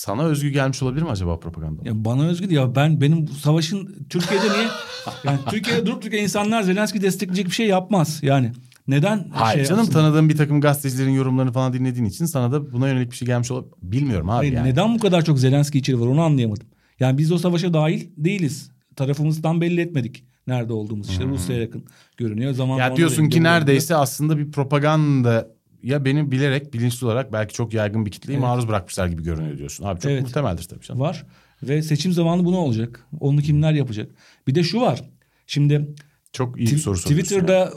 Sana 0.00 0.22
özgü 0.24 0.48
gelmiş 0.48 0.82
olabilir 0.82 1.02
mi 1.02 1.10
acaba 1.10 1.40
propaganda? 1.40 1.88
Ya 1.88 2.04
bana 2.04 2.26
özgü 2.28 2.50
değil 2.50 2.60
ya 2.60 2.74
ben 2.74 3.00
benim 3.00 3.26
bu 3.26 3.34
savaşın 3.34 4.06
Türkiye'de 4.10 4.44
niye 4.44 4.68
yani 5.24 5.38
Türkiye'de 5.50 5.86
durup 5.86 6.02
dururken 6.02 6.22
insanlar 6.22 6.62
Zelenski 6.62 7.02
destekleyecek 7.02 7.46
bir 7.46 7.50
şey 7.50 7.66
yapmaz. 7.66 8.18
Yani 8.22 8.52
neden 8.88 9.28
Hayır 9.32 9.58
şey 9.58 9.64
canım 9.64 9.78
yapsın? 9.78 9.92
tanıdığım 9.92 10.28
bir 10.28 10.36
takım 10.36 10.60
gazetecilerin 10.60 11.10
yorumlarını 11.10 11.52
falan 11.52 11.72
dinlediğin 11.72 12.04
için 12.04 12.24
sana 12.26 12.52
da 12.52 12.72
buna 12.72 12.88
yönelik 12.88 13.10
bir 13.10 13.16
şey 13.16 13.26
gelmiş 13.26 13.50
olabilir. 13.50 13.72
Bilmiyorum 13.82 14.28
abi 14.30 14.36
Hayır, 14.36 14.52
yani. 14.52 14.68
neden 14.68 14.94
bu 14.94 14.98
kadar 14.98 15.24
çok 15.24 15.38
Zelenski 15.38 15.78
içeri 15.78 16.00
var 16.00 16.06
onu 16.06 16.22
anlayamadım. 16.22 16.66
Yani 17.00 17.18
biz 17.18 17.32
o 17.32 17.38
savaşa 17.38 17.74
dahil 17.74 18.08
değiliz. 18.16 18.70
Tarafımızdan 18.96 19.60
belli 19.60 19.80
etmedik 19.80 20.24
nerede 20.46 20.72
olduğumuz. 20.72 21.10
İşte 21.10 21.24
Rusya'ya 21.24 21.62
yakın 21.62 21.84
görünüyor. 22.16 22.52
Zaman 22.52 22.78
Ya 22.78 22.96
diyorsun 22.96 23.28
ki 23.28 23.42
neredeyse 23.42 23.96
aslında 23.96 24.38
bir 24.38 24.52
propaganda 24.52 25.48
ya 25.82 26.04
beni 26.04 26.30
bilerek 26.30 26.74
bilinçli 26.74 27.06
olarak 27.06 27.32
belki 27.32 27.54
çok 27.54 27.74
yaygın 27.74 28.06
bir 28.06 28.10
kitleyi 28.10 28.36
Evet. 28.36 28.46
maruz 28.46 28.68
bırakmışlar 28.68 29.06
gibi 29.06 29.22
görünüyor 29.22 29.58
diyorsun. 29.58 29.84
Abi 29.84 30.00
çok 30.00 30.10
Evet. 30.10 30.22
muhtemeldir 30.22 30.62
tabii 30.64 30.80
canım. 30.84 31.00
var 31.00 31.26
ve 31.62 31.82
seçim 31.82 32.12
zamanı 32.12 32.44
bunu 32.44 32.56
olacak. 32.56 33.06
Onu 33.20 33.40
kimler 33.42 33.72
yapacak? 33.72 34.10
Bir 34.46 34.54
de 34.54 34.62
şu 34.62 34.80
var. 34.80 35.10
Şimdi 35.46 35.94
Çok 36.32 36.58
iyi 36.60 36.66
bir 36.70 36.76
soru. 36.78 36.96
Twitter'da 36.96 37.72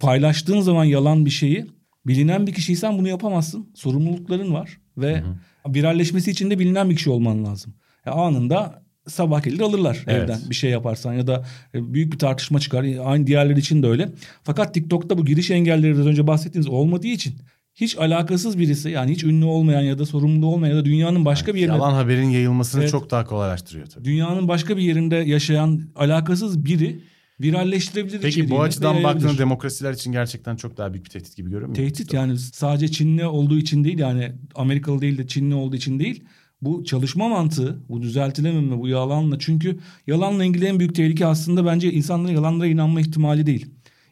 paylaştığın 0.00 0.60
zaman 0.60 0.84
yalan 0.84 1.24
bir 1.26 1.30
şeyi 1.30 1.66
bilinen 2.06 2.46
bir 2.46 2.52
kişiysen 2.54 2.98
bunu 2.98 3.08
yapamazsın. 3.08 3.72
Sorumlulukların 3.74 4.52
var 4.54 4.78
ve 4.98 5.22
viralleşmesi 5.68 6.30
için 6.30 6.50
de 6.50 6.58
bilinen 6.58 6.90
bir 6.90 6.96
kişi 6.96 7.10
olman 7.10 7.44
lazım. 7.44 7.74
Ya 8.06 8.12
anında 8.12 8.85
sabah 9.08 9.42
gelir 9.42 9.60
alırlar 9.60 10.04
Evet. 10.06 10.22
evden 10.22 10.40
bir 10.50 10.54
şey 10.54 10.70
yaparsan 10.70 11.12
ya 11.14 11.26
da 11.26 11.44
e, 11.74 11.94
büyük 11.94 12.12
bir 12.12 12.18
tartışma 12.18 12.60
çıkar. 12.60 12.84
Aynı 13.04 13.26
diğerleri 13.26 13.58
için 13.60 13.82
de 13.82 13.86
öyle. 13.86 14.08
Fakat 14.42 14.74
TikTok'ta 14.74 15.18
bu 15.18 15.24
giriş 15.24 15.50
engelleri 15.50 16.00
az 16.00 16.06
önce 16.06 16.26
bahsettiğiniz 16.26 16.68
olmadığı 16.68 17.06
için 17.06 17.34
hiç 17.74 17.98
alakasız 17.98 18.58
birisi 18.58 18.90
yani 18.90 19.12
hiç 19.12 19.24
ünlü 19.24 19.44
olmayan 19.44 19.80
ya 19.82 19.98
da 19.98 20.06
sorumlu 20.06 20.46
olmayan 20.46 20.74
ya 20.74 20.80
da 20.80 20.84
dünyanın 20.84 21.24
başka 21.24 21.54
bir 21.54 21.60
yerinde 21.60 21.76
Yalan 21.76 21.92
haberin 21.92 22.30
yayılmasını 22.30 22.80
Evet. 22.80 22.90
çok 22.90 23.10
daha 23.10 23.24
kolaylaştırıyor 23.24 23.86
tabii. 23.86 24.04
dünyanın 24.04 24.48
başka 24.48 24.76
bir 24.76 24.82
yerinde 24.82 25.16
yaşayan 25.16 25.82
alakasız 25.96 26.64
biri 26.64 27.00
viralleştirebilir 27.40 28.20
Peki 28.20 28.50
bu 28.50 28.62
açıdan 28.62 29.04
baktığında 29.04 29.38
demokrasiler 29.38 29.92
için 29.92 30.12
gerçekten 30.12 30.56
çok 30.56 30.76
daha 30.76 30.92
büyük 30.92 31.04
bir 31.04 31.10
tehdit 31.10 31.36
gibi 31.36 31.50
görünmüyor 31.50 31.68
mu? 31.68 31.74
Tehdit 31.94 32.12
yani 32.12 32.38
sadece 32.38 32.88
Çinli 32.88 33.26
olduğu 33.26 33.58
için 33.58 33.84
değil 33.84 33.98
yani 33.98 34.32
Amerikalı 34.54 35.00
değil 35.00 35.18
de 35.18 35.26
Çinli 35.26 35.54
olduğu 35.54 35.76
için 35.76 35.98
değil. 35.98 36.24
Bu 36.62 36.84
çalışma 36.84 37.28
mantığı, 37.28 37.78
bu 37.88 38.02
düzeltilememe, 38.02 38.78
bu 38.78 38.88
yalanla. 38.88 39.38
Çünkü 39.38 39.78
yalanla 40.06 40.44
ilgili 40.44 40.64
en 40.64 40.78
büyük 40.78 40.94
tehlike 40.94 41.26
aslında 41.26 41.66
bence 41.66 41.92
insanların 41.92 42.34
yalanlara 42.34 42.68
inanma 42.68 43.00
ihtimali 43.00 43.46
değil. 43.46 43.66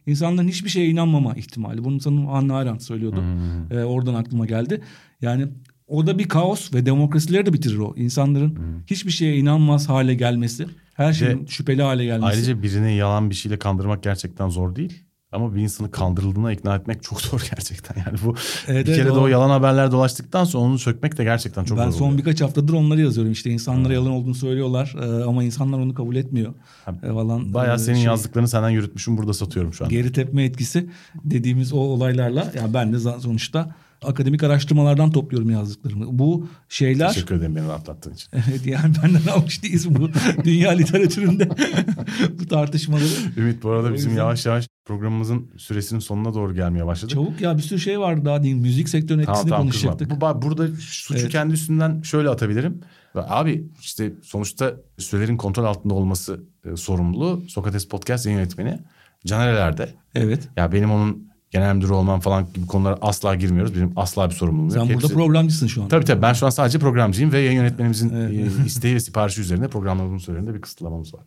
İnsanların 0.07 0.49
hiçbir 0.49 0.69
şeye 0.69 0.89
inanmama 0.89 1.35
ihtimali. 1.35 1.85
Bunu 1.85 2.01
sanırım 2.01 2.27
Hannah 2.27 2.57
Arendt 2.57 2.83
söylüyordu. 2.83 3.25
Ee, 3.71 3.79
oradan 3.79 4.15
aklıma 4.15 4.47
geldi. 4.47 4.81
Yani 5.23 5.47
o 5.87 6.07
da 6.07 6.19
bir 6.19 6.29
kaos 6.29 6.75
ve 6.75 6.87
demokrasileri 6.87 7.47
de 7.47 7.53
bitirir 7.53 7.79
o. 7.79 7.95
İnsanların 7.97 8.59
hiçbir 8.87 9.11
şeye 9.11 9.37
inanmaz 9.37 9.89
hale 9.89 10.15
gelmesi. 10.15 10.67
Her 10.95 11.13
şeyin 11.13 11.47
şüpheli 11.47 11.83
hale 11.83 12.05
gelmesi. 12.05 12.37
Ayrıca 12.37 12.63
birini 12.63 12.97
yalan 12.97 13.31
bir 13.31 13.35
şeyle 13.35 13.59
kandırmak 13.59 14.03
gerçekten 14.03 14.49
zor 14.49 14.77
değil. 14.77 15.05
Ama 15.35 15.55
bir 15.55 15.61
insanı 15.61 15.91
kandırıldığına 15.91 16.53
ikna 16.53 16.77
etmek 16.77 17.03
çok 17.03 17.21
zor 17.21 17.41
gerçekten. 17.57 17.97
Yani 18.07 18.19
bu 18.25 18.35
Evet, 18.67 18.87
bir 18.87 18.93
evet, 18.93 18.97
kere 19.03 19.15
de 19.15 19.19
o- 19.19 19.27
yalan 19.29 19.51
haberler 19.51 19.93
dolaştıktan 19.93 20.45
sonra 20.45 20.65
onu 20.65 20.79
sökmek 20.79 21.19
de 21.19 21.25
gerçekten 21.25 21.65
çok 21.65 21.79
ben 21.79 21.91
zor 21.91 21.99
son 21.99 22.07
oluyor. 22.07 22.19
birkaç 22.19 22.41
haftadır 22.41 22.73
onları 22.73 23.01
yazıyorum 23.01 23.33
işte 23.33 23.51
insanlara 23.51 23.93
yalan 23.93 24.11
olduğunu 24.13 24.35
söylüyorlar 24.35 24.95
e, 25.03 25.25
ama 25.25 25.45
insanlar 25.45 25.79
onu 25.79 25.95
kabul 25.95 26.17
etmiyor 26.17 26.55
e, 27.03 27.09
falan. 27.09 27.55
Bayağı 27.55 27.75
e, 27.77 27.79
senin 27.79 27.97
şey, 27.97 28.05
yazdıklarını 28.05 28.49
senden 28.49 28.71
yürütmüşüm 28.71 29.17
burada 29.19 29.33
satıyorum 29.33 29.73
şu 29.75 29.85
an. 29.85 29.91
Geri 29.91 30.13
tepme 30.13 30.45
etkisi 30.45 30.87
dediğimiz 31.25 31.73
o 31.73 31.77
olaylarla 31.79 32.41
ya 32.55 32.75
ben 32.75 32.93
de 32.93 32.99
sonuçta 32.99 33.75
akademik 34.05 34.43
araştırmalardan 34.43 35.11
topluyorum 35.11 35.51
yazdıklarımı. 35.51 36.19
Bu 36.19 36.49
şeyler 36.69 37.09
Teşekkür 37.09 37.35
ederim 37.35 37.57
beni 37.57 37.67
rahatlattığın 37.69 38.13
için. 38.13 38.29
evet 38.33 38.67
yani 38.67 38.95
benden 39.03 39.33
almış 39.33 39.63
değiliz 39.63 39.95
bu 39.95 40.11
dünya 40.45 40.71
literatüründe 40.71 41.49
bu 42.41 42.47
tartışmaları. 42.47 43.05
Ümit 43.37 43.63
bu 43.63 43.71
arada 43.71 43.95
bizim 43.95 44.17
yavaş 44.17 44.47
yavaş 44.47 44.69
programımızın 44.85 45.51
süresinin 45.57 46.01
sonuna 46.01 46.35
doğru 46.35 46.55
gelmeye 46.55 46.87
başladı. 46.87 47.13
Çabuk 47.13 47.41
ya 47.41 47.57
bir 47.57 47.63
sürü 47.63 47.81
şey 47.81 48.01
vardı 48.01 48.25
daha 48.25 48.43
değil 48.43 48.55
müzik 48.55 48.89
sektörünün 48.89 49.25
Tamam 49.25 49.39
etkisini 49.41 49.51
tamam 49.51 49.69
kızma. 49.69 49.91
konuşacaktık. 49.91 50.21
Bu, 50.21 50.43
burada 50.43 50.67
suçu 50.81 51.15
Evet. 51.21 51.33
kendi 51.33 51.55
üstünden 51.55 52.03
şöyle 52.03 52.29
atabilirim. 52.29 52.81
Abi 53.15 53.69
işte 53.81 54.13
sonuçta 54.23 54.75
sürelerin 54.99 55.37
kontrol 55.37 55.65
altında 55.65 55.95
olması 55.95 56.45
e, 56.73 56.77
sorumluluğu 56.77 57.43
Sokrates 57.49 57.89
Podcast 57.89 58.27
yayın 58.27 58.39
yönetmeni 58.39 58.79
Caner 59.27 59.49
Eler'de. 59.53 59.89
Evet. 60.15 60.49
Ya 60.57 60.73
benim 60.73 60.91
onun 60.91 61.29
genel 61.55 61.75
müdürü 61.75 61.93
olmam 61.93 62.21
falan 62.21 62.47
gibi 62.55 62.67
konulara 62.67 62.99
asla 63.01 63.35
girmiyoruz. 63.35 63.75
Benim 63.75 63.93
asla 63.97 64.31
bir 64.31 64.35
sorumluluğum 64.35 64.65
yok. 64.65 64.73
Sen 64.87 64.95
burada 64.95 65.07
Hepsi- 65.07 65.15
programcısın 65.15 65.67
şu 65.67 65.83
an. 65.83 65.89
Tabii 65.89 66.05
tabii 66.05 66.23
ben 66.23 66.33
şu 66.33 66.47
an 66.47 66.51
sadece 66.51 66.79
programcıyım 66.79 67.33
ve 67.33 67.39
yayın 67.41 67.57
yönetmenimizin 67.57 68.11
Evet. 68.15 68.53
e, 68.63 68.67
isteği 68.67 68.95
ve 68.95 69.01
siparişi 69.01 69.41
üzerine 69.41 69.69
programlarımızın 69.69 70.25
sürelerinde 70.25 70.55
bir 70.55 70.61
kısıtlamamız 70.61 71.15
var. 71.15 71.21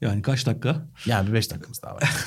Yani 0.00 0.22
kaç 0.22 0.46
dakika? 0.46 0.86
Yani 1.06 1.28
bir 1.28 1.32
beş 1.32 1.50
dakikamız 1.50 1.82
daha 1.82 1.94
var. 1.94 2.14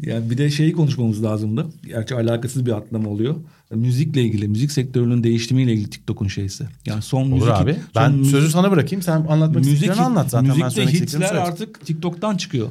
Yani 0.00 0.30
bir 0.30 0.38
de 0.38 0.50
şeyi 0.50 0.72
konuşmamız 0.72 1.22
lazımdı. 1.24 1.66
Gerçi 1.86 2.14
alakasız 2.14 2.66
bir 2.66 2.72
atlama 2.72 3.08
oluyor. 3.08 3.34
Müzikle 3.70 4.22
ilgili, 4.22 4.48
müzik 4.48 4.72
sektörünün 4.72 5.24
değişimiyle 5.24 5.72
ilgili 5.72 5.90
TikTok'un 5.90 6.28
şeysi. 6.28 6.64
Yani 6.86 7.02
son 7.02 7.22
Olur 7.22 7.32
müzik... 7.34 7.48
abi. 7.50 7.72
son 7.72 7.82
Ben 7.94 8.12
müzik- 8.12 8.30
sözü 8.30 8.50
sana 8.50 8.70
bırakayım. 8.70 9.02
Sen 9.02 9.16
anlatmak 9.16 9.54
müzik 9.56 9.72
istediklerini 9.74 10.02
anlat 10.02 10.30
zaten. 10.30 10.48
ben 10.48 10.56
müzikte 10.56 10.82
istediklerimi 10.84 11.24
hitler 11.26 11.36
artık 11.36 11.86
TikTok'tan 11.86 12.36
çıkıyor. 12.36 12.68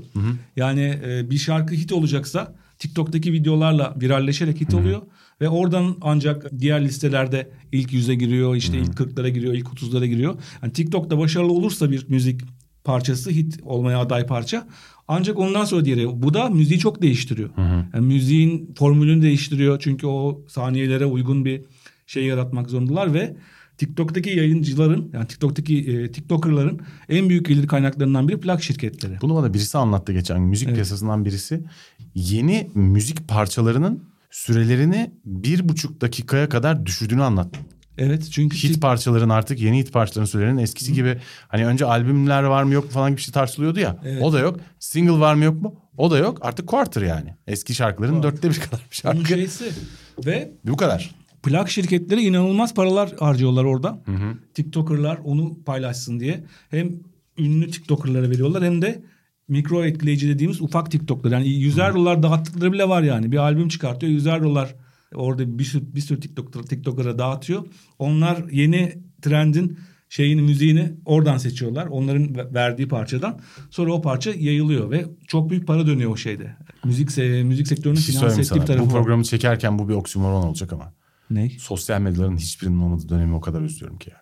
Yani 0.56 1.00
e, 1.08 1.30
bir 1.30 1.38
şarkı 1.38 1.76
hit 1.76 1.92
olacaksa 1.92 2.54
TikTok'taki 2.80 3.34
videolarla 3.34 3.96
viralleşerek 4.02 4.62
hit 4.62 4.74
oluyor 4.74 5.02
ve 5.42 5.50
oradan 5.50 5.98
ancak 6.02 6.60
diğer 6.60 6.86
listelerde 6.86 7.50
ilk 7.72 7.94
yüze 7.94 8.16
giriyor, 8.16 8.56
işte 8.56 8.78
ilk 8.78 8.90
40'lara 8.90 9.30
giriyor, 9.30 9.54
ilk 9.54 9.68
30'lara 9.68 10.06
giriyor. 10.06 10.36
Yani 10.64 10.74
TikTok'ta 10.74 11.18
başarılı 11.18 11.52
olursa 11.52 11.92
bir 11.92 12.06
müzik 12.10 12.42
parçası 12.84 13.30
hit 13.30 13.60
olmaya 13.64 14.00
aday 14.00 14.26
parça 14.26 14.68
ancak 15.08 15.40
ondan 15.40 15.66
sonra 15.66 15.86
diğeri. 15.86 16.22
Bu 16.22 16.34
da 16.34 16.50
müziği 16.50 16.80
çok 16.80 17.02
değiştiriyor. 17.02 17.50
Yani 17.94 18.06
müziğin 18.06 18.74
formülünü 18.78 19.22
değiştiriyor 19.22 19.80
çünkü 19.80 20.08
o 20.08 20.42
saniyelere 20.48 21.06
uygun 21.06 21.46
bir 21.46 21.62
şey 22.08 22.24
yaratmak 22.26 22.70
zorundalar 22.70 23.14
ve 23.14 23.36
TikTok'taki 23.78 24.30
yayıncıların 24.30 25.10
yani 25.14 25.28
TikTok'taki 25.28 25.78
e, 25.80 26.12
TikToker'ların 26.12 26.82
en 27.10 27.30
büyük 27.30 27.46
gelir 27.46 27.68
kaynaklarından 27.68 28.28
biri 28.28 28.40
plak 28.40 28.64
şirketleri. 28.64 29.18
Bunu 29.22 29.36
bana 29.36 29.54
birisi 29.54 29.78
anlattı 29.78 30.14
geçen 30.14 30.40
gün. 30.40 30.48
Müzik 30.48 30.68
Evet. 30.68 30.76
piyasasından 30.76 31.26
birisi. 31.26 31.64
Yeni 32.16 32.70
müzik 32.76 33.28
parçalarının 33.28 34.04
sürelerini 34.32 35.12
bir 35.26 35.70
buçuk 35.70 36.02
dakikaya 36.02 36.50
kadar 36.50 36.86
düşürdüğünü 36.86 37.24
anlattı. 37.24 37.60
Evet 37.98 38.28
çünkü 38.32 38.58
Hit 38.58 38.82
parçaların 38.82 39.30
artık 39.30 39.60
yeni 39.62 39.78
hit 39.80 39.94
parçaların 39.94 40.26
sürelerinin 40.26 40.62
eskisi 40.62 40.94
gibi 40.94 41.18
hani 41.48 41.66
önce 41.66 41.86
albümler 41.86 42.44
var 42.44 42.64
mı 42.64 42.74
yok 42.74 42.84
mu 42.86 42.90
falan 42.92 43.10
gibi 43.10 43.18
bir 43.18 43.22
şey 43.22 43.34
tartışılıyordu 43.34 43.80
ya. 43.80 44.00
Evet. 44.06 44.22
O 44.24 44.34
da 44.34 44.40
yok. 44.40 44.60
Single 44.80 45.20
var 45.20 45.34
mı 45.36 45.44
yok 45.44 45.62
mu? 45.62 45.76
O 45.98 46.12
da 46.12 46.18
yok. 46.18 46.38
Artık 46.42 46.68
quarter 46.68 47.02
yani. 47.02 47.36
Eski 47.48 47.76
şarkıların 47.76 48.12
Quarter. 48.22 48.32
dörtte 48.32 48.50
bir 48.50 48.60
kadar 48.60 48.82
bir 48.92 48.96
şarkı. 48.96 49.26
şeysi 49.26 49.66
ve 50.26 50.52
Bu 50.66 50.78
kadar. 50.78 51.16
plak 51.44 51.70
şirketleri 51.70 52.22
inanılmaz 52.22 52.74
paralar 52.74 53.12
harcıyorlar 53.20 53.64
orada. 53.64 54.00
TikToker'lar 54.54 55.18
onu 55.24 55.58
paylaşsın 55.66 56.20
diye. 56.20 56.44
Hem 56.70 56.92
ünlü 57.38 57.72
TikToker'lara 57.72 58.30
veriyorlar 58.30 58.64
hem 58.64 58.82
de 58.82 59.04
mikro 59.54 59.86
etkileyici 59.86 60.28
dediğimiz 60.30 60.62
ufak 60.62 60.92
TikTok'lar. 60.92 61.32
Yani 61.32 61.50
yüzer 61.50 61.94
dolar 61.94 62.24
dağıttıkları 62.24 62.74
bile 62.74 62.90
var 62.90 63.02
yani. 63.04 63.32
Bir 63.32 63.38
albüm 63.38 63.68
çıkartıyor 63.68 64.12
yüzer 64.12 64.44
dolar 64.44 64.76
orada 65.16 65.60
bir 65.60 65.64
sürü, 65.64 65.96
bir 65.96 66.02
sürü 66.02 66.20
TikTok, 66.20 66.70
TikToker'a 66.70 67.18
dağıtıyor. 67.20 67.66
Onlar 68.00 68.50
yeni 68.52 68.94
trendin 69.22 69.78
şeyini 70.10 70.42
müziğini 70.42 70.94
oradan 71.06 71.38
seçiyorlar. 71.38 71.86
Onların 71.88 72.36
ve- 72.36 72.54
verdiği 72.54 72.88
parçadan. 72.88 73.40
Sonra 73.70 73.94
o 73.94 74.02
parça 74.02 74.32
yayılıyor 74.32 74.92
ve 74.92 75.06
çok 75.28 75.50
büyük 75.50 75.68
para 75.68 75.88
dönüyor 75.88 76.12
o 76.12 76.18
şeyde. 76.18 76.56
Müzik 76.86 77.10
se- 77.10 77.44
müzik 77.44 77.68
sektörünün 77.68 78.00
şey 78.00 78.16
finanse 78.16 78.42
ettiği 78.42 78.62
bir 78.62 78.66
tarafı 78.66 78.84
Bu 78.90 78.94
var. 78.94 79.02
programı 79.02 79.24
çekerken 79.24 79.80
bu 79.80 79.90
bir 79.90 79.94
oksimoron 79.94 80.44
olacak 80.44 80.74
ama. 80.74 80.94
Ne? 81.30 81.50
Sosyal 81.50 82.02
medyaların 82.02 82.38
hiçbirinin 82.38 82.80
olmadığı 82.80 83.10
dönemi 83.10 83.36
o 83.36 83.42
kadar 83.42 83.62
özlüyorum 83.62 83.98
ki 83.98 84.10
ya. 84.10 84.22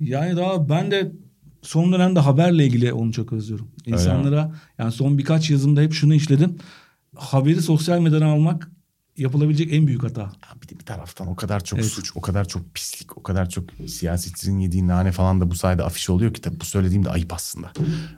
Yani 0.00 0.36
daha 0.36 0.68
ben 0.68 0.90
de 0.90 1.12
son 1.62 1.92
dönemde 1.92 2.20
haberle 2.20 2.66
ilgili 2.66 2.92
onu 2.92 3.12
çok 3.12 3.32
özlüyorum. 3.32 3.68
İnsanlara 3.86 4.52
yani 4.78 4.92
son 4.92 5.18
birkaç 5.18 5.50
yazımda 5.50 5.80
hep 5.80 5.92
şunu 5.92 6.14
işledim. 6.14 6.58
Haberi 7.16 7.62
sosyal 7.62 8.00
medyadan 8.00 8.26
almak 8.26 8.70
yapılabilecek 9.16 9.72
en 9.72 9.86
büyük 9.86 10.02
hata. 10.02 10.20
Ya 10.20 10.62
bir 10.62 10.68
de 10.68 10.78
bir 10.80 10.84
taraftan 10.84 11.26
o 11.28 11.36
kadar 11.36 11.64
çok 11.64 11.78
Evet. 11.78 11.88
suç, 11.88 12.12
o 12.14 12.20
kadar 12.20 12.48
çok 12.48 12.74
pislik, 12.74 13.18
o 13.18 13.22
kadar 13.22 13.48
çok 13.50 13.64
siyasetçinin 13.86 14.58
yediği 14.58 14.88
nane 14.88 15.12
falan 15.12 15.40
da 15.40 15.50
bu 15.50 15.54
sayede 15.54 15.82
afiş 15.82 16.10
oluyor 16.10 16.34
ki 16.34 16.40
tabii 16.40 16.60
bu 16.60 16.64
söylediğim 16.64 17.04
de 17.04 17.10
ayıp 17.10 17.32
aslında. 17.32 17.72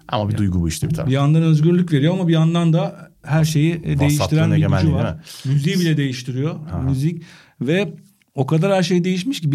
Ama 0.08 0.28
bir 0.30 0.36
duygu 0.36 0.60
bu 0.60 0.68
işte 0.68 0.86
bir 0.86 0.90
Bir 0.90 0.96
taraftan. 0.96 1.12
yandan 1.14 1.42
özgürlük 1.42 1.92
veriyor 1.92 2.14
ama 2.14 2.28
bir 2.28 2.32
yandan 2.32 2.72
da 2.72 3.10
her 3.22 3.44
şeyi 3.44 3.74
e, 3.84 3.98
değiştiren 3.98 4.52
bir 4.52 4.56
gücü 4.66 4.92
var. 4.92 5.24
Müziği 5.44 5.80
bile 5.80 5.96
değiştiriyor. 5.96 6.56
Müzik 6.84 7.22
ve 7.60 7.94
o 8.34 8.46
kadar 8.46 8.72
her 8.72 8.82
şey 8.82 9.04
değişmiş 9.04 9.40
ki 9.40 9.48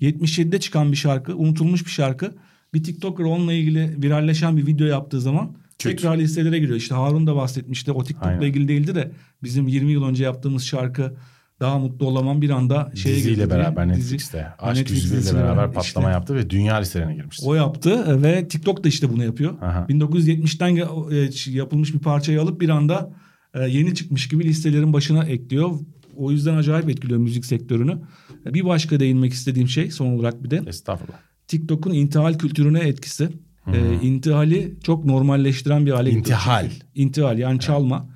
1977'de 0.00 0.60
çıkan 0.60 0.92
bir 0.92 0.96
şarkı, 0.96 1.36
unutulmuş 1.36 1.84
bir 1.86 1.90
şarkı. 1.90 2.34
Bir 2.74 2.82
TikToker 2.82 3.24
onunla 3.24 3.52
ilgili 3.52 4.02
viralleşen 4.02 4.56
bir 4.56 4.66
video 4.66 4.86
yaptığı 4.86 5.20
zaman 5.20 5.46
Kült. 5.78 5.92
tekrar 5.96 6.18
listelere 6.18 6.58
giriyor. 6.58 6.76
İşte 6.76 6.94
Harun 6.94 7.26
da 7.26 7.36
bahsetmişti. 7.36 7.92
O 7.92 8.04
TikTok'la 8.04 8.28
Aynen. 8.30 8.42
ilgili 8.42 8.68
değildi 8.68 8.94
de 8.94 9.12
bizim 9.42 9.68
20 9.68 9.92
yıl 9.92 10.04
önce 10.04 10.24
yaptığımız 10.24 10.62
şarkı 10.64 11.14
daha 11.60 11.78
mutlu 11.78 12.06
olamam 12.06 12.42
bir 12.42 12.50
anda 12.50 12.92
şeye 12.94 13.16
Diziyle 13.16 13.34
girdi 13.34 13.50
beraber 13.50 13.84
Dizi- 13.88 13.98
Netflix'te. 13.98 14.46
Aşk 14.58 14.76
Netflix 14.80 15.04
dizisiyle 15.04 15.38
beraber 15.38 15.56
beraber, 15.56 15.72
patlama 15.74 16.06
işte. 16.08 16.12
yaptı 16.18 16.34
ve 16.34 16.50
dünya 16.50 16.76
listelerine 16.76 17.14
girmişti. 17.14 17.46
O 17.46 17.54
yaptı 17.54 18.22
ve 18.22 18.48
TikTok 18.48 18.84
da 18.84 18.88
işte 18.88 19.10
bunu 19.12 19.24
yapıyor. 19.24 19.62
Aha. 19.62 19.86
1970'ten 19.88 20.76
ge- 20.76 21.50
e, 21.50 21.50
yapılmış 21.56 21.94
bir 21.94 21.98
parçayı 21.98 22.40
alıp 22.42 22.60
bir 22.60 22.68
anda 22.68 23.10
e, 23.54 23.68
yeni 23.68 23.94
çıkmış 23.94 24.28
gibi 24.28 24.44
listelerin 24.44 24.92
başına 24.92 25.24
ekliyor. 25.24 25.70
O 26.16 26.30
yüzden 26.30 26.54
acayip 26.56 26.88
etkiliyor 26.90 27.20
müzik 27.20 27.44
sektörünü. 27.46 27.98
Bir 28.46 28.64
başka 28.64 29.00
değinmek 29.00 29.32
istediğim 29.32 29.68
şey 29.68 29.90
son 29.90 30.06
olarak 30.06 30.42
bir 30.44 30.50
de 30.50 30.62
Estağfurullah. 30.66 31.18
TikTok'un 31.48 31.92
intihal 31.92 32.38
kültürüne 32.38 32.78
etkisi. 32.80 33.28
E, 33.72 34.06
intihali 34.06 34.74
çok 34.82 35.04
normalleştiren 35.04 35.86
bir 35.86 35.90
hale 35.90 36.10
getiriyor. 36.10 36.18
İntihal. 36.38 36.62
Çünkü- 36.70 36.86
İntihal 36.94 37.38
yani 37.38 37.60
çalma. 37.60 38.08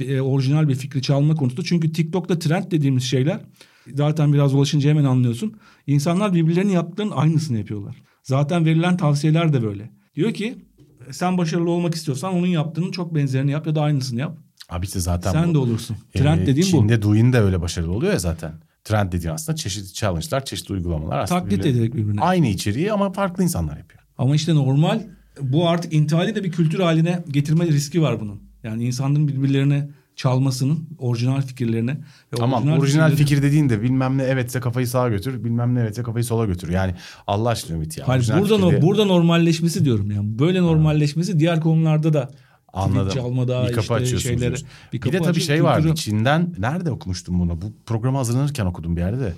E, 0.00 0.20
orijinal 0.20 0.68
bir 0.68 0.74
fikri 0.74 1.02
çalma 1.02 1.34
konusu. 1.34 1.64
Çünkü 1.64 1.92
TikTok'ta 1.92 2.38
trend 2.38 2.70
dediğimiz 2.70 3.02
şeyler 3.04 3.40
zaten 3.94 4.32
biraz 4.32 4.54
ulaşınca 4.54 4.90
hemen 4.90 5.04
anlıyorsun. 5.04 5.54
İnsanlar 5.86 6.34
birbirlerinin 6.34 6.72
yaptıklarının 6.72 7.12
aynısını 7.16 7.58
yapıyorlar. 7.58 8.02
Zaten 8.22 8.64
verilen 8.64 8.96
tavsiyeler 8.96 9.52
de 9.52 9.62
böyle. 9.62 9.90
Diyor 10.16 10.34
ki 10.34 10.54
sen 11.10 11.38
başarılı 11.38 11.70
olmak 11.70 11.94
istiyorsan 11.94 12.34
onun 12.34 12.46
yaptığının 12.46 12.90
çok 12.90 13.14
benzerini 13.14 13.50
yap 13.50 13.66
ya 13.66 13.74
da 13.74 13.82
aynısını 13.82 14.20
yap. 14.20 14.38
Abi 14.68 14.86
işte 14.86 15.00
zaten 15.00 15.32
sen 15.32 15.48
bu. 15.50 15.54
de 15.54 15.58
olursun. 15.58 15.96
Trend 16.14 16.40
Ee, 16.40 16.46
dediğim 16.46 16.66
bu. 16.66 16.70
Çin'de 16.70 17.02
Douyin 17.02 17.32
de 17.32 17.38
öyle 17.40 17.60
başarılı 17.60 17.92
oluyor 17.92 18.12
ya 18.12 18.18
zaten. 18.18 18.52
Trend 18.84 19.12
dediğin 19.12 19.32
aslında 19.34 19.56
çeşitli 19.56 19.92
challenge'lar, 19.94 20.44
çeşitli 20.44 20.72
uygulamalar. 20.74 21.18
aslında 21.18 21.40
Taklit 21.40 21.58
birbirine- 21.58 21.76
ederek 21.78 21.94
birbirine. 21.94 22.20
Aynı 22.20 22.46
içeriği 22.46 22.92
ama 22.92 23.12
farklı 23.12 23.42
insanlar 23.44 23.76
yapıyor. 23.76 24.02
Ama 24.18 24.34
işte 24.36 24.54
normal 24.54 25.00
bu 25.40 25.68
artık 25.68 25.92
intihali 25.92 26.34
de 26.34 26.44
bir 26.44 26.52
kültür 26.52 26.78
haline 26.80 27.24
getirme 27.30 27.66
riski 27.66 28.02
var 28.02 28.20
bunun. 28.20 28.40
Yani 28.62 28.84
insanların 28.84 29.28
birbirlerine 29.28 29.88
çalmasının 30.16 30.88
orijinal 30.98 31.42
fikirlerini 31.42 31.90
ve 31.90 32.36
Tamam 32.36 32.68
orijinal, 32.68 33.10
fikirleri- 33.10 33.16
fikir 33.16 33.42
dediğin 33.42 33.68
de 33.68 33.82
bilmem 33.82 34.18
ne 34.18 34.22
evetse 34.22 34.60
kafayı 34.60 34.86
sağa 34.88 35.08
götür, 35.08 35.44
bilmem 35.44 35.74
ne 35.74 35.80
evetse 35.80 36.02
kafayı 36.02 36.24
sola 36.24 36.44
götür. 36.46 36.68
Yani 36.68 36.94
Allah 37.26 37.48
aşkına 37.48 37.76
Ümit 37.76 37.98
ya. 37.98 38.08
Hayır 38.08 38.18
Orijinal 38.20 38.40
burada 38.40 38.56
fikirde- 38.56 38.76
no, 38.80 38.82
burada 38.82 39.04
normalleşmesi 39.04 39.84
diyorum 39.84 40.10
yani. 40.10 40.38
Böyle 40.38 40.62
normalleşmesi 40.62 41.38
diğer 41.38 41.60
konularda 41.60 42.12
da 42.12 42.30
Anladım. 42.74 43.14
çalmada 43.14 43.62
bir 43.62 43.68
kapı 43.72 43.80
işte 43.82 43.94
açıyorsunuz. 43.94 44.22
şeyleri. 44.22 44.40
diyorsun. 44.40 44.68
Bir 44.92 44.92
Bir, 44.92 45.00
kapı 45.00 45.12
de 45.14 45.18
tabii 45.22 45.40
şey 45.40 45.64
vardı 45.64 45.82
kültürü- 45.88 45.96
Çin'den 45.96 46.54
nerede 46.58 46.90
okumuştum 46.90 47.40
bunu? 47.40 47.62
Bu 47.62 47.72
programa 47.86 48.18
hazırlanırken 48.18 48.66
okudum 48.66 48.96
bir 48.96 49.00
yerde. 49.00 49.34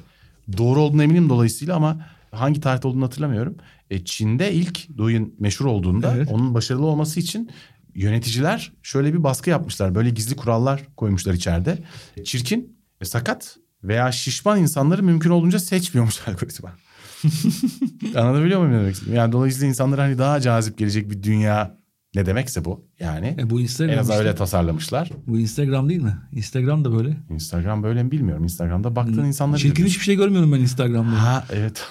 Doğru 0.59 0.81
olduğunu 0.81 1.03
eminim 1.03 1.29
dolayısıyla 1.29 1.77
ama 1.77 2.07
hangi 2.31 2.61
tarihte 2.61 2.89
olduğunu 2.89 3.05
hatırlamıyorum. 3.05 3.57
E, 3.91 4.05
Çin'de 4.05 4.53
ilk 4.53 4.99
Douyin 4.99 5.35
meşhur 5.39 5.65
olduğunda 5.65 6.15
Evet. 6.17 6.29
onun 6.33 6.55
başarılı 6.55 6.87
olması 6.87 7.21
için 7.21 7.51
yöneticiler 7.95 8.73
şöyle 8.83 9.13
bir 9.15 9.23
baskı 9.23 9.51
yapmışlar. 9.51 9.95
Böyle 9.95 10.11
gizli 10.11 10.37
kurallar 10.37 10.83
koymuşlar 10.97 11.35
içeride. 11.35 11.79
Çirkin, 12.25 12.77
sakat 13.05 13.57
veya 13.85 14.13
şişman 14.13 14.61
insanları 14.61 15.03
mümkün 15.03 15.31
olduğunca 15.31 15.59
seçmiyormuş 15.59 16.21
algoritma. 16.29 16.73
Anlatabiliyor 18.17 18.61
muyum 18.61 18.75
ne 18.75 18.79
demek 18.81 18.95
istediğimi? 18.95 19.19
Yani 19.19 19.33
dolayısıyla 19.33 19.69
insanlara 19.69 20.03
hani 20.03 20.19
daha 20.19 20.41
cazip 20.41 20.79
gelecek 20.79 21.11
bir 21.11 21.23
dünya 21.23 21.79
ne 22.17 22.27
demekse 22.27 22.65
bu 22.65 22.85
yani. 23.01 23.37
E 23.39 23.51
bu 23.51 23.61
Instagram 23.61 23.95
En 23.95 23.99
azından 23.99 24.17
işte. 24.19 24.29
öyle 24.29 24.37
tasarlamışlar. 24.39 25.11
Bu 25.27 25.39
Instagram 25.39 25.89
değil 25.89 26.03
mi? 26.03 26.17
Instagram 26.33 26.85
da 26.85 26.93
böyle. 26.99 27.17
Instagram 27.31 27.83
böyle 27.83 28.03
mi 28.03 28.11
bilmiyorum. 28.11 28.45
Instagram'da 28.45 28.97
baktığın 28.97 29.25
insanları 29.25 29.61
Çirkin 29.61 29.87
hiçbir 29.87 30.05
şey 30.05 30.17
görmüyorum 30.17 30.53
ben 30.53 30.61
Instagram'da. 30.61 31.23
Ha 31.23 31.45
evet. 31.53 31.85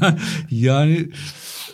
Ya- 0.00 0.16
yani 0.50 1.08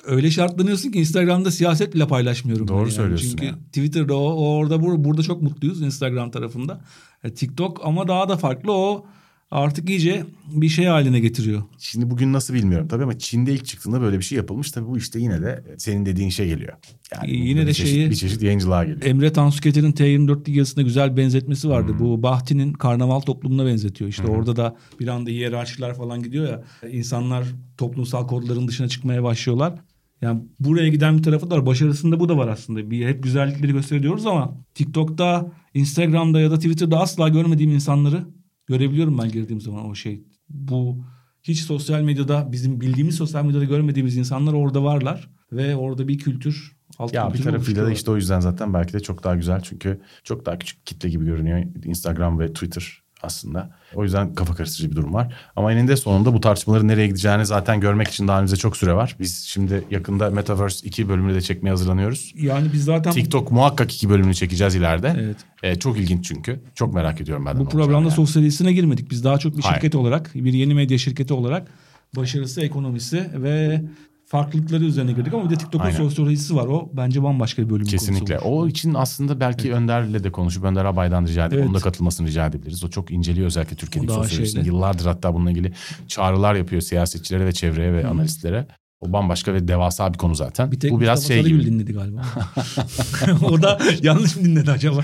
öyle 0.07 0.31
şartlanıyorsun 0.31 0.91
ki 0.91 0.99
Instagram'da 0.99 1.51
siyaset 1.51 1.95
bile 1.95 2.07
paylaşmıyorum. 2.09 2.69
Doğru 2.69 2.79
yani. 2.81 2.91
söylüyorsun 2.93 3.29
Çünkü 3.31 3.45
ya. 3.45 3.55
Twitter'da 3.67 4.15
o, 4.17 4.57
orada 4.57 4.75
bur- 4.75 5.05
burada 5.05 5.23
çok 5.23 5.43
mutluyuz 5.43 5.83
Instagram 5.83 6.31
tarafında. 6.31 6.81
E, 7.25 7.35
TikTok 7.35 7.81
ama 7.85 8.09
daha 8.09 8.29
da 8.29 8.37
farklı 8.37 8.73
o 8.73 9.07
artık 9.51 9.91
iyice 9.91 10.25
bir 10.53 10.69
şey 10.69 10.85
haline 10.85 11.21
getiriyor. 11.21 11.63
Şimdi 11.79 12.11
bugün 12.11 12.33
nasıl 12.33 12.55
bilmiyorum 12.55 12.89
tabii 12.89 13.03
ama 13.03 13.19
Çin'de 13.19 13.53
ilk 13.53 13.65
çıktığında 13.67 14.01
böyle 14.01 14.19
bir 14.19 14.25
şey 14.25 14.37
yapılmış. 14.37 14.71
Tabii 14.71 14.87
bu 14.87 14.99
işte 14.99 15.21
yine 15.21 15.43
de 15.43 15.65
senin 15.79 16.07
dediğin 16.07 16.31
şey 16.31 16.49
geliyor. 16.49 16.73
Yani 17.15 17.37
Yine 17.37 17.63
de 17.63 17.67
bir 17.67 17.73
çeşit, 17.75 17.93
şeyi- 17.93 18.11
bir 18.11 18.15
çeşit 18.15 18.43
yayıncılığa 18.43 18.85
geliyor. 18.85 19.03
Emre 19.03 19.33
Tansuketer'in 19.33 19.93
T24 19.93 20.51
yazısında 20.51 20.83
güzel 20.83 21.17
benzetmesi 21.17 21.69
vardı. 21.69 21.93
Hmm. 21.93 21.99
Bu 21.99 22.23
Bahti'nin 22.23 22.73
karnaval 22.73 23.21
toplumuna 23.21 23.67
benzetiyor. 23.67 24.11
İşte 24.11 24.27
orada 24.27 24.57
da 24.57 24.77
bir 25.01 25.09
anda 25.09 25.31
hiyerarşiler 25.31 25.95
falan 25.95 26.23
gidiyor 26.23 26.49
ya. 26.49 26.63
İnsanlar 26.91 27.45
toplumsal 27.79 28.27
kodların 28.29 28.69
dışına 28.69 28.89
çıkmaya 28.89 29.23
başlıyorlar. 29.23 29.75
Yani 30.23 30.41
buraya 30.61 30.89
giden 30.89 31.19
bir 31.19 31.23
tarafı 31.23 31.51
da 31.51 31.57
var. 31.57 31.67
Başarısında 31.67 32.21
bu 32.21 32.29
da 32.29 32.37
var 32.37 32.49
aslında. 32.49 32.91
Bir 32.91 33.07
hep 33.07 33.23
güzellikleri 33.23 33.73
gösteriyoruz 33.73 34.27
ama 34.27 34.57
TikTok'ta, 34.75 35.53
Instagram'da 35.75 36.41
ya 36.41 36.51
da 36.51 36.57
Twitter'da 36.57 37.01
asla 37.01 37.29
görmediğim 37.29 37.73
insanları 37.73 38.25
görebiliyorum 38.67 39.19
ben 39.19 39.29
girdiğim 39.29 39.61
zaman 39.61 39.87
o 39.87 39.95
şey. 39.95 40.25
Bu 40.49 41.05
hiç 41.43 41.61
sosyal 41.61 42.03
medyada 42.03 42.53
bizim 42.53 42.81
bildiğimiz 42.81 43.15
sosyal 43.15 43.45
medyada 43.45 43.65
görmediğimiz 43.65 44.17
insanlar 44.17 44.53
orada 44.53 44.85
varlar 44.85 45.31
ve 45.53 45.77
orada 45.77 46.09
bir 46.09 46.19
kültür 46.19 46.77
alt 46.99 47.15
Ya 47.15 47.35
bir 47.35 47.43
tarafıyla 47.43 47.87
da 47.87 47.93
işte 47.93 48.11
o 48.11 48.17
yüzden 48.17 48.41
zaten 48.41 48.75
belki 48.75 48.93
de 48.93 49.01
çok 49.01 49.25
daha 49.25 49.37
güzel. 49.37 49.61
Çünkü 49.61 50.01
çok 50.25 50.47
daha 50.47 50.59
küçük 50.59 50.87
kitle 50.87 51.09
gibi 51.09 51.25
görünüyor 51.25 51.63
Instagram 51.85 52.39
ve 52.39 52.53
Twitter 52.53 53.03
aslında. 53.27 53.71
O 53.95 54.05
yüzden 54.05 54.35
kafa 54.35 54.55
karıştırıcı 54.55 54.91
bir 54.91 54.97
durum 54.97 55.15
var. 55.15 55.35
Ama 55.57 55.73
eninde 55.73 55.97
sonunda 55.97 56.35
bu 56.35 56.41
tartışmaların 56.41 56.89
nereye 56.89 57.07
gideceğini 57.07 57.47
zaten 57.47 57.81
görmek 57.81 58.09
için 58.09 58.29
daha 58.29 58.37
önümüzde 58.37 58.57
çok 58.57 58.77
süre 58.77 58.95
var. 58.95 59.17
Biz 59.21 59.45
şimdi 59.45 59.85
yakında 59.91 60.31
Metaverse 60.31 60.89
2 60.89 61.09
bölümünü 61.09 61.35
de 61.35 61.41
çekmeye 61.41 61.71
hazırlanıyoruz. 61.71 62.33
Yani 62.37 62.73
biz 62.73 62.85
zaten 62.85 63.13
TikTok 63.13 63.51
muhakkak 63.53 63.95
iki 63.95 64.11
bölümünü 64.11 64.35
çekeceğiz 64.35 64.75
ileride. 64.75 65.17
Evet. 65.19 65.37
Ee, 65.63 65.79
çok 65.79 65.99
ilginç 65.99 66.29
çünkü. 66.29 66.61
Çok 66.75 66.95
merak 66.95 67.21
ediyorum 67.21 67.47
ben 67.47 67.59
bu 67.59 67.69
programda 67.69 68.09
yani. 68.09 68.17
sosyalistine 68.17 68.73
girmedik. 68.73 69.11
Biz 69.11 69.25
daha 69.25 69.39
çok 69.39 69.57
bir 69.57 69.63
Hayır. 69.63 69.75
şirket 69.75 69.95
olarak, 69.95 70.31
bir 70.35 70.53
yeni 70.53 70.75
medya 70.75 70.99
şirketi 70.99 71.35
olarak 71.35 71.69
başarısı, 72.17 72.61
ekonomisi 72.61 73.31
ve 73.35 73.83
farklılıkları 74.27 74.85
üzerine 74.85 75.13
girdik 75.13 75.35
ama 75.35 75.45
bir 75.45 75.51
de 75.51 75.57
TikTok'un 75.59 75.91
sosyolojisi 75.91 76.57
var. 76.57 76.67
O 76.67 76.91
bence 76.93 77.23
bambaşka 77.23 77.63
bir 77.63 77.71
bölüm 77.71 77.87
Kesinlikle. 77.87 78.37
konusu. 78.37 78.49
O 78.49 78.69
için 78.69 78.95
aslında 78.95 79.41
belki 79.41 79.73
Önder'le 79.73 80.25
de 80.25 80.33
konuşup 80.33 80.65
Önder 80.65 80.85
Abay'dan 80.85 81.27
rica 81.27 81.47
edip 81.47 81.53
Evet. 81.59 81.67
onun 81.67 81.75
da 81.75 81.79
katılmasını 81.81 82.27
rica 82.27 82.47
edebiliriz. 82.47 82.85
O 82.85 82.89
çok 82.91 83.11
inceliyor 83.11 83.47
özellikle 83.47 83.77
Türkiye'deki 83.77 84.13
sosyolojisini. 84.13 84.67
Yıllardır 84.67 85.07
hatta 85.07 85.35
bununla 85.35 85.51
ilgili 85.51 85.73
çağrılar 86.09 86.55
yapıyor 86.55 86.83
siyasetçilere 86.83 87.47
ve 87.47 87.53
çevreye 87.53 87.93
ve 87.93 88.07
analistlere. 88.07 88.67
O 89.01 89.13
bambaşka 89.13 89.55
ve 89.55 89.69
devasa 89.69 90.13
bir 90.13 90.19
konu 90.19 90.35
zaten. 90.35 90.73
Bir 90.73 90.81
tek 90.81 90.91
Bu 90.93 91.01
biraz 91.01 91.19
Mustafa 91.19 91.43
şey 91.43 91.53
gibi. 91.53 91.65
dinledi 91.67 91.93
galiba. 91.93 92.23
o 93.51 93.63
da 93.63 93.79
yanlış 94.03 94.37
mı 94.37 94.45
dinledi 94.45 94.71
acaba? 94.71 95.01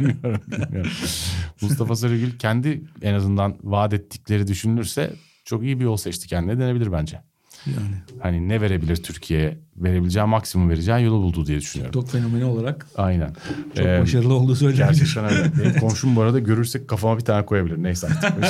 Bilmiyorum, 0.00 0.40
bilmiyorum. 0.46 0.90
Mustafa 1.62 1.96
Sarıgül 1.96 2.38
kendi 2.38 2.82
en 3.02 3.14
azından 3.14 3.56
vaat 3.62 3.92
ettikleri 3.94 4.46
düşünülürse 4.46 5.12
çok 5.44 5.62
iyi 5.62 5.78
bir 5.80 5.84
yol 5.84 5.96
seçti 5.96 6.28
kendine 6.28 6.58
denebilir 6.58 6.92
bence. 6.92 7.20
Yani 7.66 7.94
Hani 8.20 8.48
ne 8.48 8.60
verebilir 8.60 8.96
Türkiye'ye? 8.96 9.58
Verebileceği 9.76 10.26
maksimum 10.26 10.70
vereceği 10.70 11.04
yolu 11.04 11.22
buldu 11.22 11.46
diye 11.46 11.58
düşünüyorum. 11.58 11.92
TikTok 12.00 12.10
fenomeni 12.20 12.44
olarak 12.44 12.86
Aynen. 12.96 13.32
çok 13.76 13.86
Ee, 13.86 14.00
başarılı 14.00 14.34
olduğu 14.34 14.56
söylenebilir. 14.56 14.88
Gerçekten 14.98 15.24
öyle. 15.24 15.52
Benim 15.64 15.80
komşum 15.80 16.16
bu 16.16 16.22
arada 16.22 16.38
görürsek 16.38 16.88
kafama 16.88 17.18
bir 17.18 17.24
tane 17.24 17.46
koyabilir. 17.46 17.82
Neyse 17.82 18.06
artık. 18.06 18.44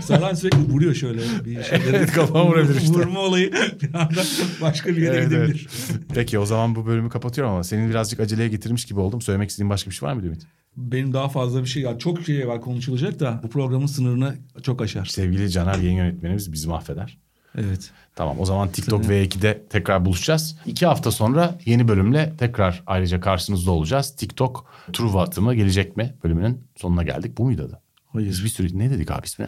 Saran 0.04 0.34
sürekli 0.34 0.58
vuruyor 0.58 0.94
şöyle 0.94 1.20
bir 1.44 1.62
şeyleri. 1.62 1.96
Evet, 1.96 2.12
kafama 2.12 2.46
vurabilir 2.46 2.80
işte. 2.80 2.94
Vurma 2.94 3.20
olayı 3.20 3.52
bir 3.82 3.94
anda 3.94 4.22
başka 4.62 4.90
bir 4.90 5.02
yere 5.02 5.16
Evet, 5.16 5.28
gidebilir. 5.30 5.68
Peki 6.14 6.38
o 6.38 6.46
zaman 6.46 6.74
bu 6.74 6.86
bölümü 6.86 7.08
kapatıyorum 7.08 7.52
ama 7.54 7.64
senin 7.64 7.90
birazcık 7.90 8.20
aceleye 8.20 8.48
getirmiş 8.48 8.84
gibi 8.84 9.00
oldum. 9.00 9.20
Söylemek 9.22 9.50
istediğin 9.50 9.70
başka 9.70 9.90
bir 9.90 9.94
şey 9.94 10.08
var 10.08 10.14
mı 10.14 10.22
Ümit? 10.26 10.42
Benim 10.76 11.12
daha 11.12 11.28
fazla 11.28 11.60
bir 11.62 11.66
şey 11.68 11.82
ya 11.82 11.98
çok 11.98 12.22
şey 12.22 12.48
var 12.48 12.60
konuşulacak 12.60 13.20
da 13.20 13.40
bu 13.42 13.48
programın 13.50 13.86
sınırını 13.86 14.34
çok 14.62 14.82
aşar. 14.82 15.04
Sevgili 15.04 15.50
Caner 15.50 15.74
yayın 15.78 15.96
yönetmenimiz 15.96 16.52
bizi 16.52 16.68
mahveder. 16.68 17.18
Evet. 17.58 17.90
Tamam 18.16 18.40
o 18.40 18.44
zaman 18.44 18.68
TikTok 18.68 19.04
V2'de 19.04 19.62
tekrar 19.70 20.04
buluşacağız. 20.04 20.56
İki 20.66 20.86
hafta 20.86 21.10
sonra 21.10 21.58
yeni 21.64 21.88
bölümle 21.88 22.32
tekrar 22.38 22.82
ayrıca 22.86 23.20
karşınızda 23.20 23.70
olacağız. 23.70 24.16
TikTok 24.16 24.66
Truva 24.92 25.22
atımı 25.22 25.54
gelecek 25.54 25.96
mi 25.96 26.14
bölümünün 26.24 26.60
sonuna 26.76 27.02
geldik. 27.02 27.38
Bu 27.38 27.44
muydu 27.44 27.62
adı? 27.68 27.80
Hayır. 28.06 28.28
Biz 28.30 28.44
bir 28.44 28.48
sürü 28.48 28.78
ne 28.78 28.90
dedik 28.90 29.10
abi 29.10 29.26
ismi? 29.26 29.46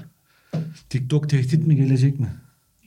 TikTok 0.91 1.31
tehdit 1.31 1.67
mi 1.67 1.77
gelecek 1.77 2.21
mi? 2.21 2.27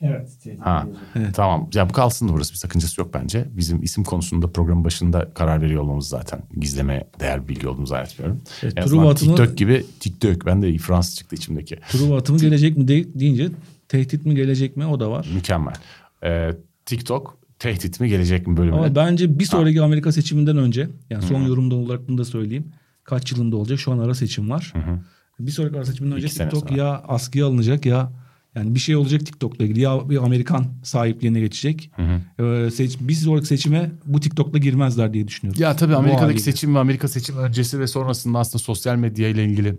Evet. 0.02 0.28
Ha. 0.60 0.86
Evet. 1.16 1.34
Tamam. 1.34 1.68
Ya 1.74 1.88
bu 1.88 1.92
kalsın 1.92 2.28
da 2.28 2.32
burası 2.32 2.52
bir 2.52 2.58
sakıncası 2.58 3.00
yok 3.00 3.14
bence. 3.14 3.48
Bizim 3.56 3.82
isim 3.82 4.04
konusunda 4.04 4.52
programın 4.52 4.84
başında 4.84 5.30
karar 5.34 5.62
veriyor 5.62 5.82
olmamız 5.82 6.08
zaten 6.08 6.42
gizleme 6.60 7.04
değer 7.20 7.42
bir 7.42 7.48
bilgi 7.48 7.68
olduğunu 7.68 7.86
zannetmiyorum. 7.86 8.40
Evet, 8.62 8.76
Truva 8.76 9.10
atımı- 9.10 9.36
TikTok 9.36 9.56
gibi 9.58 9.86
TikTok. 10.00 10.46
Ben 10.46 10.62
de 10.62 10.78
Fransız 10.78 11.16
çıktı 11.16 11.36
içimdeki. 11.36 11.78
Truva 11.90 12.16
atımı 12.18 12.38
gelecek 12.38 12.76
mi 12.76 12.88
de- 12.88 13.20
deyince 13.20 13.48
tehdit 13.90 14.26
mi 14.26 14.34
gelecek 14.34 14.76
mi 14.76 14.86
o 14.86 15.00
da 15.00 15.10
var. 15.10 15.26
Mükemmel. 15.34 15.74
Ee, 16.24 16.50
TikTok 16.86 17.38
tehdit 17.58 18.00
mi 18.00 18.08
gelecek 18.08 18.46
mi 18.46 18.56
bölümüne? 18.56 18.80
Ama 18.80 18.94
bence 18.94 19.38
bir 19.38 19.44
sonraki 19.44 19.82
Amerika 19.82 20.12
seçiminden 20.12 20.56
önce 20.56 20.88
yani 21.10 21.22
son 21.22 21.42
yorumda 21.42 21.74
olarak 21.74 22.08
bunu 22.08 22.18
da 22.18 22.24
söyleyeyim. 22.24 22.72
Kaç 23.04 23.32
yılında 23.32 23.56
olacak? 23.56 23.80
Şu 23.80 23.92
an 23.92 23.98
ara 23.98 24.14
seçim 24.14 24.50
var. 24.50 24.72
Bir 25.38 25.50
sonraki 25.50 25.76
ara 25.76 25.84
seçiminden 25.84 26.16
önce 26.16 26.26
İki 26.26 26.36
TikTok 26.36 26.70
ya 26.76 27.02
askıya 27.08 27.46
alınacak 27.46 27.86
ya 27.86 28.12
yani 28.54 28.74
bir 28.74 28.80
şey 28.80 28.96
olacak 28.96 29.26
TikTok'la 29.26 29.64
ilgili 29.64 29.80
ya 29.80 30.10
bir 30.10 30.24
Amerikan 30.24 30.66
sahipliğine 30.82 31.40
geçecek. 31.40 31.90
Ee, 32.38 32.70
seç, 32.70 32.98
bir 33.00 33.14
sonraki 33.14 33.46
seçime 33.46 33.90
bu 34.06 34.20
TikTok'la 34.20 34.58
girmezler 34.58 35.14
diye 35.14 35.28
düşünüyorum. 35.28 35.62
Ya 35.62 35.76
tabii 35.76 35.96
Amerika'daki 35.96 36.40
seçim 36.40 36.74
ve 36.74 36.78
Amerika 36.78 37.08
seçim 37.08 37.36
öncesi 37.36 37.80
ve 37.80 37.86
sonrasında 37.86 38.38
aslında 38.38 38.62
sosyal 38.62 38.96
medya 38.96 39.28
ile 39.28 39.44
ilgili 39.44 39.78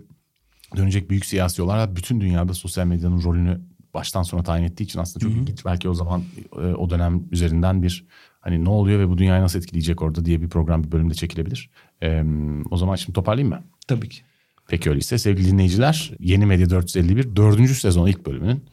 dönecek 0.76 1.10
büyük 1.10 1.26
siyasi 1.26 1.62
olaylar 1.62 1.96
bütün 1.96 2.20
dünyada 2.20 2.54
sosyal 2.54 2.86
medyanın 2.86 3.22
rolünü 3.22 3.60
baştan 3.94 4.22
sona 4.22 4.42
tayin 4.42 4.64
ettiği 4.64 4.84
için 4.84 4.98
aslında 4.98 5.26
çok 5.26 5.32
ilginç. 5.32 5.64
Belki 5.64 5.88
o 5.88 5.94
zaman 5.94 6.22
e, 6.52 6.58
o 6.58 6.90
dönem 6.90 7.24
üzerinden 7.30 7.82
bir 7.82 8.06
hani 8.40 8.64
ne 8.64 8.68
oluyor 8.68 9.00
ve 9.00 9.08
bu 9.08 9.18
dünyayı 9.18 9.42
nasıl 9.42 9.58
etkileyecek 9.58 10.02
orada 10.02 10.24
diye 10.24 10.42
bir 10.42 10.48
program 10.48 10.84
bir 10.84 10.92
bölümde 10.92 11.14
çekilebilir. 11.14 11.70
Ee, 12.02 12.24
o 12.70 12.76
zaman 12.76 12.96
şimdi 12.96 13.12
toparlayayım 13.12 13.54
mı? 13.54 13.64
Tabii 13.88 14.08
ki. 14.08 14.22
Peki 14.68 14.90
öyleyse 14.90 15.18
sevgili 15.18 15.50
dinleyiciler 15.50 16.12
Yeni 16.18 16.46
Medya 16.46 16.70
451 16.70 17.36
dördüncü 17.36 17.74
sezon 17.74 18.06
ilk 18.06 18.26
bölümünün 18.26 18.64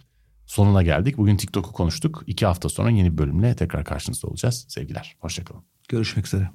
sonuna 0.45 0.84
geldik. 0.84 1.17
Bugün 1.17 1.38
TikTok'u 1.38 1.72
konuştuk. 1.72 2.24
İki 2.28 2.45
hafta 2.45 2.70
sonra 2.70 2.89
yeni 2.89 3.13
bir 3.13 3.17
bölümle 3.17 3.55
tekrar 3.55 3.86
karşınızda 3.86 4.28
olacağız. 4.28 4.65
Sevgiler. 4.67 5.15
Hoşçakalın. 5.20 5.63
Görüşmek 5.89 6.26
üzere. 6.28 6.49